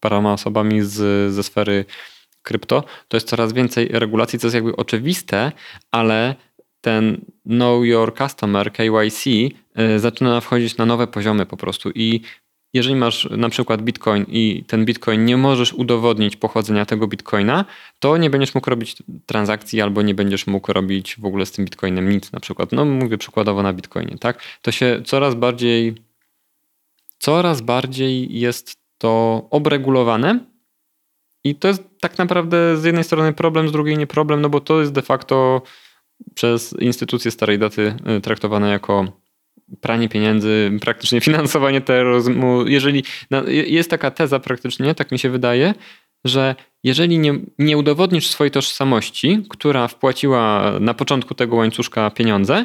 paroma 0.00 0.32
osobami 0.32 0.82
z, 0.82 1.32
ze 1.32 1.42
sfery 1.42 1.84
krypto, 2.42 2.84
to 3.08 3.16
jest 3.16 3.28
coraz 3.28 3.52
więcej 3.52 3.88
regulacji, 3.90 4.38
co 4.38 4.46
jest 4.46 4.54
jakby 4.54 4.76
oczywiste, 4.76 5.52
ale 5.90 6.34
ten 6.80 7.20
Know 7.44 7.84
Your 7.84 8.14
Customer, 8.14 8.72
KYC, 8.72 9.24
zaczyna 9.96 10.40
wchodzić 10.40 10.76
na 10.76 10.86
nowe 10.86 11.06
poziomy 11.06 11.46
po 11.46 11.56
prostu 11.56 11.90
i 11.94 12.20
jeżeli 12.74 12.96
masz 12.96 13.28
na 13.30 13.48
przykład 13.48 13.82
bitcoin 13.82 14.24
i 14.28 14.64
ten 14.66 14.84
bitcoin 14.84 15.24
nie 15.24 15.36
możesz 15.36 15.72
udowodnić 15.72 16.36
pochodzenia 16.36 16.86
tego 16.86 17.06
bitcoina, 17.06 17.64
to 17.98 18.16
nie 18.16 18.30
będziesz 18.30 18.54
mógł 18.54 18.70
robić 18.70 18.96
transakcji 19.26 19.80
albo 19.80 20.02
nie 20.02 20.14
będziesz 20.14 20.46
mógł 20.46 20.72
robić 20.72 21.16
w 21.18 21.24
ogóle 21.24 21.46
z 21.46 21.52
tym 21.52 21.64
bitcoinem 21.64 22.08
nic 22.08 22.32
na 22.32 22.40
przykład. 22.40 22.72
No 22.72 22.84
mówię 22.84 23.18
przykładowo 23.18 23.62
na 23.62 23.72
bitcoinie, 23.72 24.18
tak? 24.18 24.42
To 24.62 24.72
się 24.72 25.02
coraz 25.04 25.34
bardziej 25.34 25.94
coraz 27.18 27.60
bardziej 27.60 28.40
jest 28.40 28.76
to 28.98 29.46
obregulowane 29.50 30.38
i 31.44 31.54
to 31.54 31.68
jest 31.68 31.82
tak 32.00 32.18
naprawdę 32.18 32.76
z 32.76 32.84
jednej 32.84 33.04
strony 33.04 33.32
problem, 33.32 33.68
z 33.68 33.72
drugiej 33.72 33.98
nie 33.98 34.06
problem, 34.06 34.40
no 34.40 34.48
bo 34.48 34.60
to 34.60 34.80
jest 34.80 34.92
de 34.92 35.02
facto 35.02 35.62
przez 36.34 36.72
instytucje 36.80 37.30
starej 37.30 37.58
daty 37.58 37.94
y, 38.18 38.20
traktowane 38.20 38.70
jako 38.70 39.04
pranie 39.80 40.08
pieniędzy, 40.08 40.70
praktycznie 40.80 41.20
finansowanie 41.20 41.80
terroryzmu. 41.80 42.66
Jeżeli 42.66 43.04
jest 43.66 43.90
taka 43.90 44.10
teza 44.10 44.38
praktycznie, 44.40 44.94
tak 44.94 45.12
mi 45.12 45.18
się 45.18 45.30
wydaje, 45.30 45.74
że 46.24 46.54
jeżeli 46.84 47.18
nie, 47.18 47.34
nie 47.58 47.78
udowodnisz 47.78 48.26
swojej 48.26 48.50
tożsamości, 48.50 49.42
która 49.48 49.88
wpłaciła 49.88 50.72
na 50.80 50.94
początku 50.94 51.34
tego 51.34 51.56
łańcuszka 51.56 52.10
pieniądze, 52.10 52.64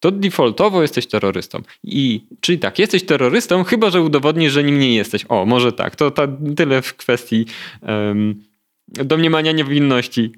to 0.00 0.10
defaultowo 0.10 0.82
jesteś 0.82 1.06
terrorystą. 1.06 1.62
I 1.84 2.26
czyli 2.40 2.58
tak, 2.58 2.78
jesteś 2.78 3.04
terrorystą, 3.04 3.64
chyba 3.64 3.90
że 3.90 4.02
udowodnisz, 4.02 4.52
że 4.52 4.64
nim 4.64 4.78
nie 4.78 4.94
jesteś. 4.94 5.24
O, 5.28 5.46
może 5.46 5.72
tak. 5.72 5.96
To, 5.96 6.10
to 6.10 6.28
tyle 6.56 6.82
w 6.82 6.94
kwestii 6.94 7.46
um, 7.82 8.42
domniemania 8.88 9.52
niewinności. 9.52 10.32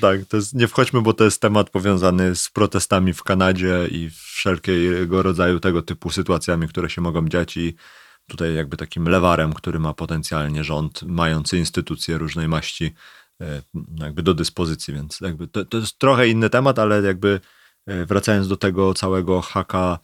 Tak, 0.00 0.24
to 0.28 0.36
jest, 0.36 0.54
nie 0.54 0.68
wchodźmy, 0.68 1.02
bo 1.02 1.12
to 1.12 1.24
jest 1.24 1.40
temat 1.40 1.70
powiązany 1.70 2.36
z 2.36 2.50
protestami 2.50 3.12
w 3.12 3.22
Kanadzie 3.22 3.88
i 3.90 4.10
wszelkiego 4.10 5.22
rodzaju 5.22 5.60
tego 5.60 5.82
typu 5.82 6.10
sytuacjami, 6.10 6.68
które 6.68 6.90
się 6.90 7.00
mogą 7.00 7.28
dziać 7.28 7.56
i 7.56 7.74
tutaj 8.26 8.54
jakby 8.54 8.76
takim 8.76 9.08
lewarem, 9.08 9.52
który 9.52 9.78
ma 9.78 9.94
potencjalnie 9.94 10.64
rząd, 10.64 11.02
mający 11.02 11.58
instytucje 11.58 12.18
różnej 12.18 12.48
maści 12.48 12.94
e, 13.40 13.62
jakby 13.98 14.22
do 14.22 14.34
dyspozycji, 14.34 14.94
więc 14.94 15.20
jakby 15.20 15.48
to, 15.48 15.64
to 15.64 15.78
jest 15.78 15.98
trochę 15.98 16.28
inny 16.28 16.50
temat, 16.50 16.78
ale 16.78 17.02
jakby 17.02 17.40
e, 17.86 18.06
wracając 18.06 18.48
do 18.48 18.56
tego 18.56 18.94
całego 18.94 19.40
haka 19.40 19.98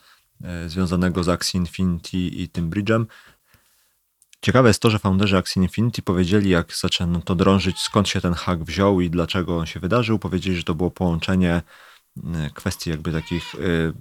e, 0.44 0.68
związanego 0.68 1.24
z 1.24 1.28
Axie 1.28 1.60
Infinity 1.60 2.18
i 2.18 2.48
tym 2.48 2.70
bridge'em, 2.70 3.04
Ciekawe 4.42 4.68
jest 4.68 4.82
to, 4.82 4.90
że 4.90 4.98
founderzy 4.98 5.36
Axie 5.36 5.62
Infinity 5.62 6.02
powiedzieli, 6.02 6.50
jak 6.50 6.72
zaczęto 6.72 7.20
to 7.20 7.34
drążyć, 7.34 7.78
skąd 7.78 8.08
się 8.08 8.20
ten 8.20 8.34
hack 8.34 8.62
wziął 8.62 9.00
i 9.00 9.10
dlaczego 9.10 9.58
on 9.58 9.66
się 9.66 9.80
wydarzył. 9.80 10.18
Powiedzieli, 10.18 10.56
że 10.56 10.62
to 10.62 10.74
było 10.74 10.90
połączenie 10.90 11.62
y, 12.16 12.22
kwestii 12.54 12.90
jakby 12.90 13.12
takich 13.12 13.54
y, 13.54 13.92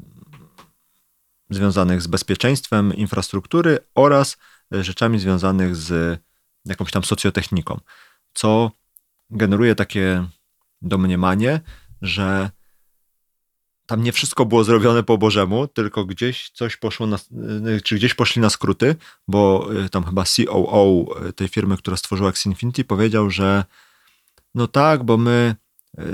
związanych 1.50 2.02
z 2.02 2.08
bezpieczeństwem 2.08 2.94
infrastruktury 2.94 3.80
oraz 3.96 4.38
rzeczami 4.72 5.20
związanych 5.20 5.76
z 5.76 6.20
jakąś 6.66 6.92
tam 6.92 7.04
socjotechniką, 7.04 7.80
co 8.34 8.72
generuje 9.30 9.76
takie 9.76 10.26
domniemanie, 10.82 11.62
że 12.02 12.50
tam 13.90 14.04
nie 14.04 14.12
wszystko 14.12 14.46
było 14.46 14.64
zrobione 14.64 15.04
po 15.04 15.18
Bożemu, 15.18 15.68
tylko 15.68 16.06
gdzieś 16.06 16.50
coś 16.50 16.78
poszło 16.78 17.08
na, 17.08 17.18
y, 17.78 17.82
czy 17.82 17.96
gdzieś 17.96 18.14
poszli 18.14 18.42
na 18.42 18.50
skróty, 18.50 18.96
bo 19.28 19.70
y, 19.86 19.90
tam 19.90 20.04
chyba 20.04 20.24
COO 20.24 21.06
y, 21.30 21.34
tej 21.34 21.48
firmy, 21.48 21.78
która 21.78 21.98
stworzyła 21.98 22.30
Xinfinity 22.30 22.84
powiedział, 22.84 23.30
że 23.30 23.64
no 24.56 24.68
tak, 24.68 25.04
bo 25.04 25.18
my 25.18 25.56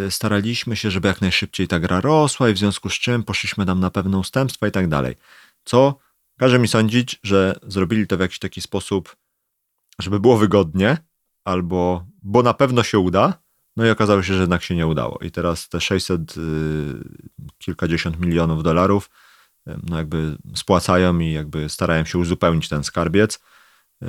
staraliśmy 0.10 0.76
się, 0.76 0.92
żeby 0.92 1.08
jak 1.08 1.22
najszybciej 1.22 1.68
ta 1.68 1.80
gra 1.80 2.02
rosła 2.02 2.50
i 2.50 2.54
w 2.54 2.58
związku 2.58 2.90
z 2.90 2.94
czym 2.94 3.24
poszliśmy 3.24 3.66
tam 3.66 3.80
na 3.80 3.92
pewne 3.92 4.18
ustępstwa 4.18 4.68
i 4.68 4.72
tak 4.72 4.88
dalej. 4.88 5.16
Co 5.66 5.98
każe 6.40 6.60
mi 6.60 6.68
sądzić, 6.68 7.20
że 7.24 7.60
zrobili 7.68 8.08
to 8.08 8.18
w 8.18 8.20
jakiś 8.20 8.40
taki 8.40 8.62
sposób, 8.62 9.16
żeby 10.00 10.20
było 10.20 10.38
wygodnie, 10.38 10.98
albo 11.44 12.06
bo 12.24 12.44
na 12.44 12.54
pewno 12.54 12.84
się 12.84 13.00
uda, 13.00 13.45
no 13.76 13.86
i 13.86 13.90
okazało 13.90 14.24
się, 14.24 14.34
że 14.34 14.42
jednak 14.42 14.64
się 14.64 14.76
nie 14.76 14.88
udało. 14.88 15.20
I 15.22 15.32
teraz 15.32 15.70
te 15.70 15.82
600 15.82 16.38
y, 16.38 16.42
kilkadziesiąt 17.58 18.20
milionów 18.20 18.64
dolarów 18.64 19.10
y, 19.68 19.80
no 19.84 19.98
jakby 19.98 20.38
spłacają 20.56 21.20
i 21.20 21.32
jakby 21.32 21.70
starają 21.70 22.06
się 22.06 22.18
uzupełnić 22.18 22.70
ten 22.70 22.84
skarbiec. 22.84 23.36
Y, 24.04 24.08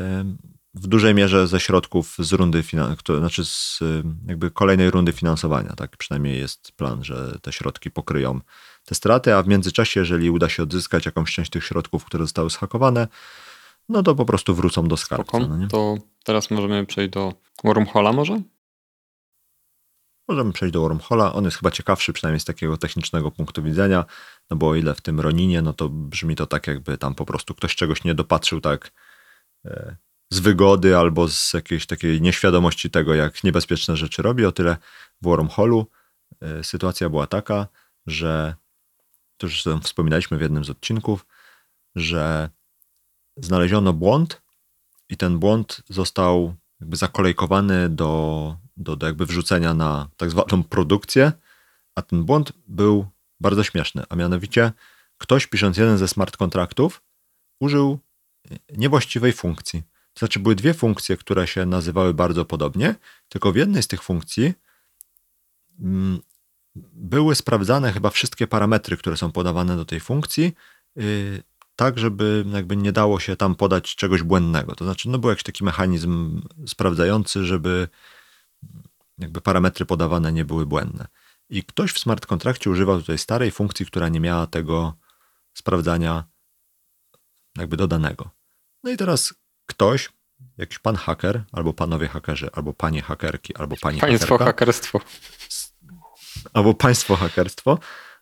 w 0.74 0.86
dużej 0.86 1.14
mierze 1.14 1.46
ze 1.46 1.60
środków 1.60 2.16
z 2.18 2.32
rundy, 2.32 2.64
to 3.04 3.18
znaczy 3.18 3.44
z 3.44 3.80
jakby 4.26 4.50
kolejnej 4.50 4.90
rundy 4.90 5.12
finansowania. 5.12 5.72
Tak 5.76 5.96
przynajmniej 5.96 6.38
jest 6.38 6.72
plan, 6.72 7.04
że 7.04 7.38
te 7.42 7.52
środki 7.52 7.90
pokryją 7.90 8.40
te 8.84 8.94
straty, 8.94 9.34
a 9.34 9.42
w 9.42 9.48
międzyczasie, 9.48 10.00
jeżeli 10.00 10.30
uda 10.30 10.48
się 10.48 10.62
odzyskać 10.62 11.06
jakąś 11.06 11.34
część 11.34 11.50
tych 11.50 11.64
środków, 11.64 12.04
które 12.04 12.24
zostały 12.24 12.50
schakowane, 12.50 13.08
no 13.88 14.02
to 14.02 14.14
po 14.14 14.24
prostu 14.24 14.54
wrócą 14.54 14.88
do 14.88 14.96
skarbca. 14.96 15.38
No 15.38 15.68
to 15.68 15.96
teraz 16.24 16.50
możemy 16.50 16.86
przejść 16.86 17.12
do 17.12 17.32
wormhola 17.64 18.12
może? 18.12 18.40
Możemy 20.28 20.52
przejść 20.52 20.72
do 20.72 20.80
Wormhola. 20.80 21.32
On 21.32 21.44
jest 21.44 21.56
chyba 21.56 21.70
ciekawszy, 21.70 22.12
przynajmniej 22.12 22.40
z 22.40 22.44
takiego 22.44 22.76
technicznego 22.76 23.30
punktu 23.30 23.62
widzenia, 23.62 24.04
no 24.50 24.56
bo 24.56 24.68
o 24.68 24.74
ile 24.74 24.94
w 24.94 25.00
tym 25.00 25.20
Roninie, 25.20 25.62
no 25.62 25.72
to 25.72 25.88
brzmi 25.88 26.36
to 26.36 26.46
tak, 26.46 26.66
jakby 26.66 26.98
tam 26.98 27.14
po 27.14 27.26
prostu 27.26 27.54
ktoś 27.54 27.76
czegoś 27.76 28.04
nie 28.04 28.14
dopatrzył 28.14 28.60
tak 28.60 28.92
e, 29.64 29.96
z 30.30 30.38
wygody 30.38 30.96
albo 30.96 31.28
z 31.28 31.52
jakiejś 31.54 31.86
takiej 31.86 32.20
nieświadomości 32.20 32.90
tego, 32.90 33.14
jak 33.14 33.44
niebezpieczne 33.44 33.96
rzeczy 33.96 34.22
robi. 34.22 34.44
O 34.44 34.52
tyle 34.52 34.76
w 35.22 35.24
Wormholu 35.24 35.86
e, 36.40 36.64
sytuacja 36.64 37.08
była 37.08 37.26
taka, 37.26 37.66
że 38.06 38.54
to 39.36 39.46
już 39.46 39.64
wspominaliśmy 39.82 40.38
w 40.38 40.40
jednym 40.40 40.64
z 40.64 40.70
odcinków, 40.70 41.26
że 41.94 42.50
znaleziono 43.36 43.92
błąd 43.92 44.42
i 45.08 45.16
ten 45.16 45.38
błąd 45.38 45.82
został 45.88 46.54
jakby 46.80 46.96
zakolejkowany 46.96 47.88
do, 47.88 48.56
do, 48.76 48.96
do 48.96 49.06
jakby 49.06 49.26
wrzucenia 49.26 49.74
na 49.74 50.08
tak 50.16 50.30
zwaną 50.30 50.62
produkcję, 50.62 51.32
a 51.94 52.02
ten 52.02 52.24
błąd 52.24 52.52
był 52.68 53.06
bardzo 53.40 53.64
śmieszny, 53.64 54.02
a 54.08 54.16
mianowicie 54.16 54.72
ktoś 55.18 55.46
pisząc 55.46 55.76
jeden 55.76 55.98
ze 55.98 56.08
smart 56.08 56.36
kontraktów 56.36 57.02
użył 57.60 57.98
niewłaściwej 58.76 59.32
funkcji. 59.32 59.82
To 60.14 60.18
znaczy 60.18 60.40
były 60.40 60.54
dwie 60.54 60.74
funkcje, 60.74 61.16
które 61.16 61.46
się 61.46 61.66
nazywały 61.66 62.14
bardzo 62.14 62.44
podobnie, 62.44 62.94
tylko 63.28 63.52
w 63.52 63.56
jednej 63.56 63.82
z 63.82 63.88
tych 63.88 64.02
funkcji 64.02 64.52
mm, 65.80 66.20
były 66.92 67.34
sprawdzane 67.34 67.92
chyba 67.92 68.10
wszystkie 68.10 68.46
parametry, 68.46 68.96
które 68.96 69.16
są 69.16 69.32
podawane 69.32 69.76
do 69.76 69.84
tej 69.84 70.00
funkcji, 70.00 70.54
y, 70.98 71.42
tak, 71.76 71.98
żeby 71.98 72.44
jakby 72.52 72.76
nie 72.76 72.92
dało 72.92 73.20
się 73.20 73.36
tam 73.36 73.54
podać 73.54 73.96
czegoś 73.96 74.22
błędnego. 74.22 74.74
To 74.74 74.84
znaczy, 74.84 75.08
no 75.08 75.18
był 75.18 75.30
jakiś 75.30 75.42
taki 75.44 75.64
mechanizm 75.64 76.42
sprawdzający, 76.66 77.44
żeby 77.44 77.88
jakby 79.18 79.40
parametry 79.40 79.86
podawane 79.86 80.32
nie 80.32 80.44
były 80.44 80.66
błędne. 80.66 81.06
I 81.48 81.64
ktoś 81.64 81.92
w 81.92 81.98
smart 81.98 82.26
kontrakcie 82.26 82.70
używał 82.70 83.00
tutaj 83.00 83.18
starej 83.18 83.50
funkcji, 83.50 83.86
która 83.86 84.08
nie 84.08 84.20
miała 84.20 84.46
tego 84.46 84.94
sprawdzania 85.54 86.24
jakby 87.58 87.76
dodanego. 87.76 88.30
No 88.84 88.90
i 88.90 88.96
teraz 88.96 89.34
ktoś, 89.66 90.12
jakiś 90.58 90.78
pan 90.78 90.96
haker, 90.96 91.44
albo 91.52 91.72
panowie 91.72 92.08
hakerzy, 92.08 92.50
albo 92.52 92.72
panie 92.72 93.02
hakerki, 93.02 93.56
albo 93.56 93.76
pani 93.80 94.00
Państwo 94.00 94.26
hakerka, 94.26 94.44
hakerstwo. 94.44 95.00
Albo 96.52 96.74
państwo 96.74 97.16
hakerstwo, 97.16 97.78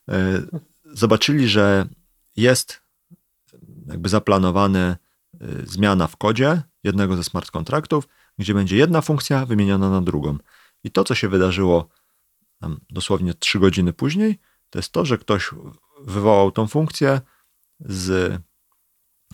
e, 0.08 0.42
zobaczyli, 0.84 1.48
że 1.48 1.86
jest 2.36 2.84
jakby 3.86 4.08
zaplanowane 4.08 4.96
y, 5.34 5.66
zmiana 5.66 6.06
w 6.06 6.16
kodzie 6.16 6.62
jednego 6.84 7.16
ze 7.16 7.24
smart 7.24 7.50
kontraktów, 7.50 8.08
gdzie 8.38 8.54
będzie 8.54 8.76
jedna 8.76 9.00
funkcja 9.00 9.46
wymieniona 9.46 9.90
na 9.90 10.00
drugą. 10.00 10.38
I 10.84 10.90
to, 10.90 11.04
co 11.04 11.14
się 11.14 11.28
wydarzyło 11.28 11.88
dosłownie 12.90 13.34
3 13.34 13.58
godziny 13.58 13.92
później, 13.92 14.38
to 14.70 14.78
jest 14.78 14.92
to, 14.92 15.04
że 15.04 15.18
ktoś 15.18 15.50
wywołał 16.00 16.52
tą 16.52 16.66
funkcję 16.66 17.20
z 17.80 18.40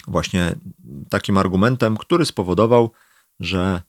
właśnie 0.07 0.54
takim 1.11 1.38
argumentem, 1.38 1.97
który 1.97 2.26
spowodował, 2.26 2.90
że 3.40 3.83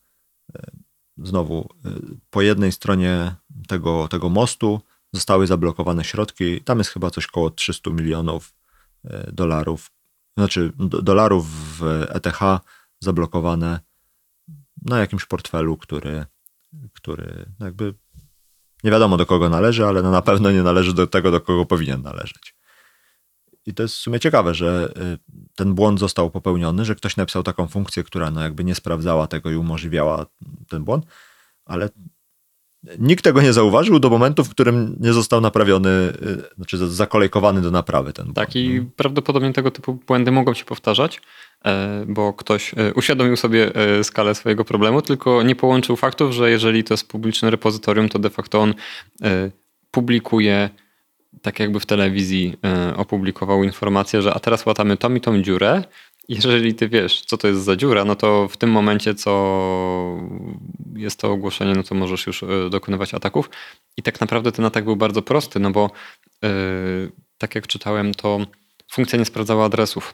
e, 0.56 0.72
znowu 1.18 1.70
e, 1.86 1.90
po 2.30 2.42
jednej 2.42 2.72
stronie 2.72 3.36
tego, 3.68 4.08
tego 4.08 4.30
mostu 4.30 4.82
zostały 5.14 5.48
zablokowane 5.48 6.04
środki. 6.04 6.62
Tam 6.62 6.78
jest 6.78 6.90
chyba 6.90 7.12
coś 7.12 7.26
około 7.26 7.50
300 7.50 7.92
milionów 7.92 8.54
e, 9.04 9.32
dolarów, 9.32 9.92
znaczy 10.38 10.74
dolarów 10.80 11.48
w 11.80 12.06
ETH 12.10 12.40
zablokowane 13.00 13.80
na 14.82 15.00
jakimś 15.00 15.26
portfelu, 15.26 15.78
który, 15.78 16.26
który 16.94 17.46
jakby 17.60 17.94
nie 18.84 18.92
wiadomo 18.92 19.18
do 19.18 19.26
kogo 19.26 19.50
należy, 19.50 19.86
ale 19.86 20.02
no 20.02 20.12
na 20.12 20.22
pewno 20.22 20.52
nie 20.52 20.64
należy 20.64 20.94
do 20.94 21.08
tego, 21.08 21.32
do 21.32 21.42
kogo 21.42 21.66
powinien 21.66 22.02
należeć. 22.02 22.56
I 23.66 23.74
to 23.74 23.84
jest 23.84 23.96
w 23.96 23.98
sumie 23.98 24.20
ciekawe, 24.20 24.54
że 24.54 24.94
y, 24.98 25.18
ten 25.56 25.74
błąd 25.74 26.00
został 26.00 26.32
popełniony, 26.32 26.86
że 26.86 26.96
ktoś 26.96 27.18
napisał 27.18 27.44
taką 27.44 27.68
funkcję, 27.68 28.04
która 28.04 28.32
no 28.32 28.42
jakby 28.42 28.64
nie 28.64 28.76
sprawdzała 28.76 29.28
tego 29.28 29.52
i 29.52 29.56
umożliwiała 29.56 30.26
ten 30.70 30.84
błąd, 30.84 31.06
ale 31.66 31.90
nikt 33.00 33.24
tego 33.24 33.42
nie 33.42 33.54
zauważył 33.54 34.00
do 34.00 34.10
momentu, 34.10 34.44
w 34.44 34.50
którym 34.50 34.96
nie 35.00 35.14
został 35.14 35.42
naprawiony, 35.42 35.90
y, 35.90 36.56
znaczy 36.56 36.78
zakolejkowany 36.78 37.62
do 37.62 37.72
naprawy 37.72 38.14
ten 38.14 38.26
błąd. 38.26 38.36
Tak 38.36 38.56
i 38.56 38.80
no. 38.80 38.86
prawdopodobnie 38.96 39.54
tego 39.54 39.72
typu 39.72 39.94
błędy 39.94 40.32
mogą 40.32 40.54
się 40.54 40.66
powtarzać, 40.66 41.22
bo 42.08 42.34
ktoś 42.34 42.74
e, 42.74 42.94
uświadomił 42.94 43.38
sobie 43.38 43.76
e, 43.76 44.04
skalę 44.04 44.36
swojego 44.36 44.66
problemu, 44.66 45.02
tylko 45.02 45.44
nie 45.44 45.56
połączył 45.56 45.96
faktów, 45.96 46.32
że 46.32 46.52
jeżeli 46.52 46.84
to 46.84 46.94
jest 46.94 47.08
publiczne 47.08 47.50
repozytorium, 47.50 48.10
to 48.10 48.20
de 48.20 48.30
facto 48.30 48.60
on 48.60 48.74
publikuje 49.92 50.70
tak 51.42 51.60
jakby 51.60 51.80
w 51.80 51.86
telewizji 51.86 52.58
opublikował 52.98 53.64
informację, 53.64 54.22
że 54.22 54.34
a 54.34 54.40
teraz 54.40 54.66
łatamy 54.66 54.98
tą 54.98 55.16
i 55.16 55.22
tą 55.22 55.42
dziurę 55.42 55.84
jeżeli 56.30 56.76
ty 56.76 56.90
wiesz, 56.90 57.22
co 57.22 57.38
to 57.38 57.48
jest 57.48 57.64
za 57.64 57.76
dziura, 57.76 58.06
no 58.06 58.16
to 58.16 58.48
w 58.48 58.58
tym 58.58 58.72
momencie, 58.72 59.16
co 59.16 59.32
jest 60.96 61.20
to 61.20 61.32
ogłoszenie, 61.32 61.74
no 61.74 61.84
to 61.84 61.96
możesz 61.96 62.28
już 62.28 62.44
e, 62.44 62.70
dokonywać 62.70 63.14
ataków. 63.14 63.50
I 63.98 64.04
tak 64.04 64.22
naprawdę 64.22 64.52
ten 64.52 64.66
atak 64.66 64.84
był 64.84 64.96
bardzo 64.96 65.22
prosty, 65.22 65.60
no 65.60 65.72
bo 65.72 65.92
tak 67.38 67.56
jak 67.56 67.68
czytałem, 67.68 68.14
to 68.14 68.40
funkcja 68.92 69.20
nie 69.20 69.26
sprawdzała 69.26 69.66
adresów 69.66 70.14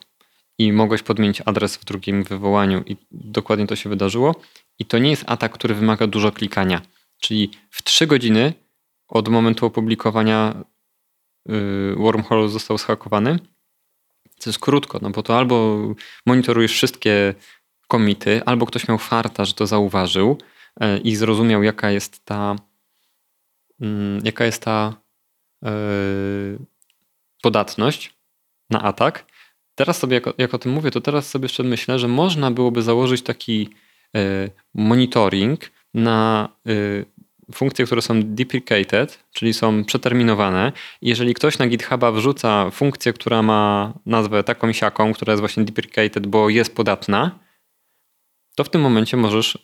i 0.58 0.72
mogłeś 0.72 1.02
podmienić 1.02 1.42
adres 1.44 1.76
w 1.76 1.84
drugim 1.84 2.24
wywołaniu 2.24 2.82
i 2.86 2.96
dokładnie 3.10 3.66
to 3.66 3.76
się 3.76 3.88
wydarzyło. 3.88 4.34
I 4.78 4.84
to 4.84 4.98
nie 4.98 5.10
jest 5.10 5.24
atak, 5.26 5.52
który 5.52 5.74
wymaga 5.74 6.06
dużo 6.06 6.32
klikania. 6.32 6.82
Czyli 7.20 7.50
w 7.70 7.82
3 7.82 8.06
godziny 8.06 8.52
od 9.08 9.28
momentu 9.28 9.66
opublikowania 9.66 10.64
yy, 11.46 11.94
wormhole 11.96 12.48
został 12.48 12.78
schakowany 12.78 13.38
to 14.38 14.50
jest 14.50 14.58
krótko, 14.58 14.98
no 15.02 15.10
bo 15.10 15.22
to 15.22 15.38
albo 15.38 15.78
monitorujesz 16.26 16.72
wszystkie 16.72 17.34
komity, 17.88 18.44
albo 18.46 18.66
ktoś 18.66 18.88
miał 18.88 18.98
farta, 18.98 19.44
że 19.44 19.54
to 19.54 19.66
zauważył 19.66 20.38
e, 20.80 20.98
i 20.98 21.16
zrozumiał, 21.16 21.62
jaka 21.62 21.90
jest 21.90 22.24
ta, 22.24 22.56
mm, 23.80 24.20
jaka 24.24 24.44
jest 24.44 24.62
ta 24.62 24.96
e, 25.64 25.70
podatność 27.42 28.14
na 28.70 28.82
atak. 28.82 29.24
Teraz 29.78 29.98
sobie, 29.98 30.14
jak, 30.14 30.24
jak 30.38 30.54
o 30.54 30.58
tym 30.58 30.72
mówię, 30.72 30.90
to 30.90 31.00
teraz 31.00 31.30
sobie 31.30 31.44
jeszcze 31.44 31.62
myślę, 31.62 31.98
że 31.98 32.08
można 32.08 32.50
byłoby 32.50 32.82
założyć 32.82 33.22
taki 33.22 33.68
e, 34.16 34.48
monitoring 34.74 35.70
na 35.94 36.48
funkcje, 37.54 37.86
które 37.86 38.02
są 38.02 38.20
deprecated, 38.24 39.24
czyli 39.32 39.54
są 39.54 39.84
przeterminowane. 39.84 40.72
Jeżeli 41.02 41.34
ktoś 41.34 41.58
na 41.58 41.66
GitHuba 41.66 42.12
wrzuca 42.12 42.70
funkcję, 42.70 43.12
która 43.12 43.42
ma 43.42 43.92
nazwę 44.06 44.44
taką 44.44 44.72
siaką, 44.72 45.12
która 45.12 45.32
jest 45.32 45.40
właśnie 45.40 45.64
deprecated, 45.64 46.26
bo 46.26 46.48
jest 46.48 46.74
podatna, 46.74 47.38
to 48.54 48.64
w 48.64 48.70
tym 48.70 48.80
momencie 48.80 49.16
możesz 49.16 49.54
y, 49.54 49.60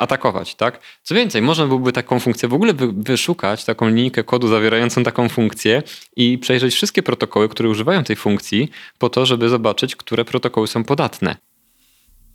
atakować, 0.00 0.54
tak? 0.54 0.80
Co 1.02 1.14
więcej, 1.14 1.42
można 1.42 1.66
byłoby 1.66 1.92
taką 1.92 2.20
funkcję 2.20 2.48
w 2.48 2.54
ogóle 2.54 2.74
wyszukać, 2.92 3.64
taką 3.64 3.88
linijkę 3.88 4.24
kodu 4.24 4.48
zawierającą 4.48 5.02
taką 5.02 5.28
funkcję 5.28 5.82
i 6.16 6.38
przejrzeć 6.38 6.74
wszystkie 6.74 7.02
protokoły, 7.02 7.48
które 7.48 7.68
używają 7.68 8.04
tej 8.04 8.16
funkcji 8.16 8.70
po 8.98 9.08
to, 9.08 9.26
żeby 9.26 9.48
zobaczyć, 9.48 9.96
które 9.96 10.24
protokoły 10.24 10.68
są 10.68 10.84
podatne. 10.84 11.36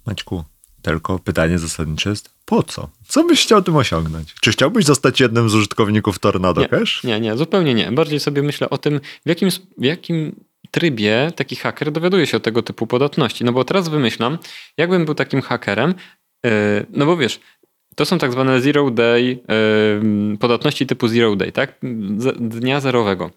Maćku, 0.05 0.43
tylko 0.81 1.19
pytanie 1.19 1.59
zasadnicze 1.59 2.09
jest, 2.09 2.29
po 2.45 2.63
co? 2.63 2.89
Co 3.07 3.23
byś 3.23 3.43
chciał 3.43 3.61
tym 3.61 3.75
osiągnąć? 3.75 4.33
Czy 4.41 4.51
chciałbyś 4.51 4.85
zostać 4.85 5.19
jednym 5.19 5.49
z 5.49 5.55
użytkowników 5.55 6.19
Tornado 6.19 6.61
nie, 6.61 6.67
Cash? 6.67 7.03
Nie, 7.03 7.19
nie, 7.19 7.37
zupełnie 7.37 7.73
nie. 7.73 7.91
Bardziej 7.91 8.19
sobie 8.19 8.41
myślę 8.41 8.69
o 8.69 8.77
tym, 8.77 8.99
w 9.25 9.29
jakim, 9.29 9.49
w 9.77 9.83
jakim 9.83 10.35
trybie 10.71 11.31
taki 11.35 11.55
haker 11.55 11.91
dowiaduje 11.91 12.27
się 12.27 12.37
o 12.37 12.39
tego 12.39 12.61
typu 12.61 12.87
podatności. 12.87 13.45
No 13.45 13.51
bo 13.51 13.63
teraz 13.63 13.89
wymyślam, 13.89 14.37
jakbym 14.77 15.05
był 15.05 15.15
takim 15.15 15.41
hakerem, 15.41 15.93
yy, 16.43 16.51
no 16.89 17.05
bo 17.05 17.17
wiesz, 17.17 17.39
to 17.95 18.05
są 18.05 18.17
tak 18.17 18.31
zwane 18.31 18.61
zero 18.61 18.91
day, 18.91 19.39
podatności 20.39 20.85
typu 20.85 21.07
zero 21.07 21.35
day, 21.35 21.51
tak? 21.51 21.79
Dnia 22.39 22.79
zerowego. 22.79 23.31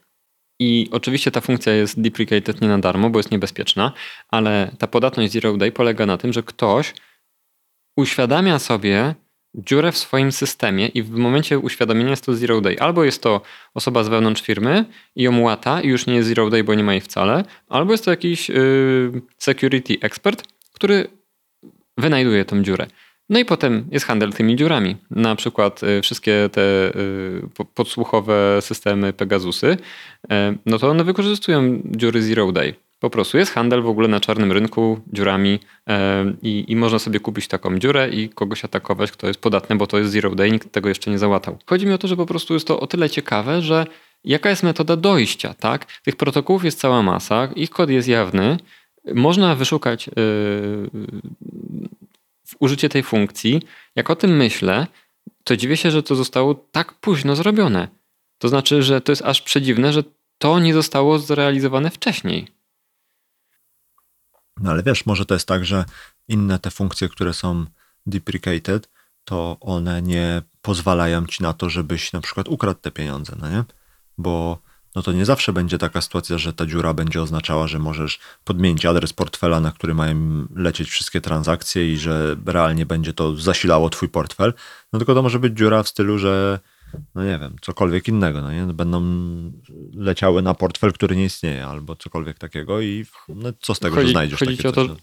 I 0.61 0.89
oczywiście 0.91 1.31
ta 1.31 1.41
funkcja 1.41 1.73
jest 1.73 2.01
deprecated 2.01 2.61
nie 2.61 2.69
na 2.69 2.79
darmo, 2.79 3.11
bo 3.11 3.19
jest 3.19 3.31
niebezpieczna, 3.31 3.93
ale 4.29 4.71
ta 4.79 4.87
podatność 4.87 5.33
zero 5.33 5.57
day 5.57 5.73
polega 5.73 6.07
na 6.07 6.17
tym, 6.17 6.33
że 6.33 6.43
ktoś 6.43 6.95
uświadamia 7.97 8.59
sobie 8.59 9.15
dziurę 9.55 9.93
w 9.93 9.99
swoim 9.99 10.33
systemie 10.33 10.87
i 10.87 11.03
w 11.03 11.11
momencie 11.11 11.59
uświadomienia 11.59 12.11
jest 12.11 12.25
to 12.27 12.35
zero 12.35 12.61
day. 12.61 12.81
Albo 12.81 13.05
jest 13.05 13.23
to 13.23 13.41
osoba 13.75 14.05
z 14.05 14.09
wewnątrz 14.09 14.43
firmy 14.43 14.85
i 15.17 15.23
ją 15.23 15.41
łata 15.41 15.81
i 15.81 15.89
już 15.89 16.07
nie 16.07 16.15
jest 16.15 16.29
zero 16.29 16.51
day, 16.51 16.65
bo 16.65 16.75
nie 16.75 16.85
ma 16.85 16.93
jej 16.93 17.01
wcale, 17.01 17.45
albo 17.69 17.93
jest 17.93 18.05
to 18.05 18.11
jakiś 18.11 18.49
yy, 18.49 19.23
security 19.39 19.97
expert, 20.01 20.43
który 20.73 21.09
wynajduje 21.99 22.45
tą 22.45 22.63
dziurę. 22.63 22.87
No 23.29 23.39
i 23.39 23.45
potem 23.45 23.89
jest 23.91 24.07
handel 24.07 24.33
tymi 24.33 24.57
dziurami. 24.57 24.97
Na 25.11 25.35
przykład 25.37 25.83
y, 25.83 26.03
wszystkie 26.03 26.49
te 26.53 26.61
y, 26.61 27.43
podsłuchowe 27.75 28.59
systemy 28.61 29.13
Pegasusy, 29.13 29.67
y, 29.67 29.77
no 30.67 30.79
to 30.79 30.91
one 30.91 31.05
wykorzystują 31.05 31.83
dziury 31.85 32.23
zero 32.23 32.53
day. 32.53 32.75
Po 33.01 33.11
prostu 33.11 33.39
jest 33.39 33.53
handel 33.53 33.83
w 33.83 33.89
ogóle 33.89 34.09
na 34.09 34.21
czarnym 34.21 34.53
rynku 34.53 35.01
dziurami 35.13 35.59
i, 36.43 36.65
i, 36.69 36.77
można 36.77 36.99
sobie 36.99 37.21
kupić 37.21 37.49
taką 37.49 37.79
dziurę 37.79 38.09
i 38.11 38.29
kogoś 38.29 38.65
atakować, 38.65 39.13
kto 39.13 39.27
jest 39.27 39.41
podatny, 39.41 39.77
bo 39.77 39.87
to 39.87 39.99
jest 39.99 40.11
zero 40.11 40.35
day, 40.35 40.51
nikt 40.51 40.73
tego 40.73 40.89
jeszcze 40.89 41.11
nie 41.11 41.19
załatał. 41.19 41.59
Chodzi 41.67 41.87
mi 41.87 41.93
o 41.93 41.99
to, 41.99 42.09
że 42.09 42.17
po 42.17 42.27
prostu 42.27 42.55
jest 42.55 42.67
to 42.67 42.81
o 42.81 42.87
tyle 42.87 43.11
ciekawe, 43.11 43.63
że 43.63 43.87
jaka 44.25 44.51
jest 44.51 44.63
metoda 44.63 44.97
dojścia, 44.97 45.55
tak? 45.55 45.87
Tych 46.03 46.17
protokołów 46.17 46.65
jest 46.65 46.81
cała 46.81 47.03
masa, 47.03 47.49
ich 47.57 47.71
kod 47.71 47.91
jest 47.91 48.09
jawny, 48.09 48.57
można 49.15 49.55
wyszukać 49.55 50.11
użycie 52.59 52.89
tej 52.89 53.03
funkcji. 53.03 53.63
Jak 53.97 54.11
o 54.11 54.17
tym 54.17 54.37
myślę, 54.37 54.87
to 55.45 55.57
dziwię 55.57 55.77
się, 55.77 55.91
że 55.91 56.03
to 56.03 56.15
zostało 56.15 56.55
tak 56.55 56.95
późno 56.95 57.37
zrobione. 57.37 57.89
To 58.39 58.49
znaczy, 58.49 58.83
że 58.83 59.01
to 59.01 59.13
jest 59.13 59.23
aż 59.23 59.43
przedziwne, 59.43 59.93
że 59.93 60.03
to 60.39 60.61
nie 60.61 60.75
zostało 60.75 61.19
zrealizowane 61.19 61.91
wcześniej. 61.91 62.49
No 64.61 64.71
ale 64.71 64.83
wiesz, 64.83 65.07
może 65.07 65.27
to 65.27 65.35
jest 65.35 65.49
tak, 65.49 65.65
że 65.65 65.85
inne 66.29 66.59
te 66.59 66.71
funkcje, 66.71 67.09
które 67.09 67.35
są 67.35 67.67
deprecated, 68.07 68.89
to 69.25 69.57
one 69.61 70.03
nie 70.03 70.43
pozwalają 70.63 71.27
ci 71.27 71.43
na 71.43 71.53
to, 71.53 71.71
żebyś 71.71 72.13
na 72.13 72.21
przykład 72.21 72.49
ukradł 72.49 72.81
te 72.81 72.91
pieniądze, 72.91 73.37
no 73.41 73.49
nie? 73.49 73.65
Bo 74.19 74.59
no 74.99 75.03
to 75.03 75.13
nie 75.13 75.25
zawsze 75.25 75.53
będzie 75.53 75.79
taka 75.79 76.01
sytuacja, 76.01 76.39
że 76.39 76.53
ta 76.53 76.67
dziura 76.67 76.95
będzie 76.95 77.23
oznaczała, 77.23 77.69
że 77.69 77.79
możesz 77.79 78.19
podmienić 78.45 78.87
adres 78.87 79.13
portfela, 79.13 79.61
na 79.61 79.73
który 79.73 79.95
mają 79.95 80.47
lecieć 80.55 80.89
wszystkie 80.89 81.21
transakcje 81.21 81.93
i 81.93 81.99
że 81.99 82.37
realnie 82.47 82.87
będzie 82.87 83.13
to 83.13 83.37
zasilało 83.37 83.91
twój 83.91 84.09
portfel. 84.09 84.55
No 84.93 84.99
tylko 84.99 85.15
to 85.15 85.23
może 85.23 85.39
być 85.39 85.59
dziura 85.59 85.83
w 85.83 85.89
stylu, 85.89 86.19
że 86.19 86.59
no 87.15 87.25
nie 87.25 87.39
wiem, 87.39 87.57
cokolwiek 87.61 88.09
innego, 88.09 88.43
no 88.43 88.53
nie? 88.53 88.65
Będą 88.75 89.03
leciały 89.95 90.43
na 90.43 90.55
portfel, 90.55 90.93
który 90.93 91.17
nie 91.17 91.25
istnieje, 91.25 91.67
albo 91.67 91.97
cokolwiek 91.97 92.39
takiego 92.39 92.81
i 92.81 93.07
no, 93.29 93.53
co 93.61 93.75
z 93.75 93.79
tego, 93.79 93.95
chodzi, 93.95 94.07
że 94.07 94.13
znajdziesz 94.13 94.39
takie 94.39 94.57
coś? 94.57 94.75
To... 94.75 94.85
No? 94.85 94.97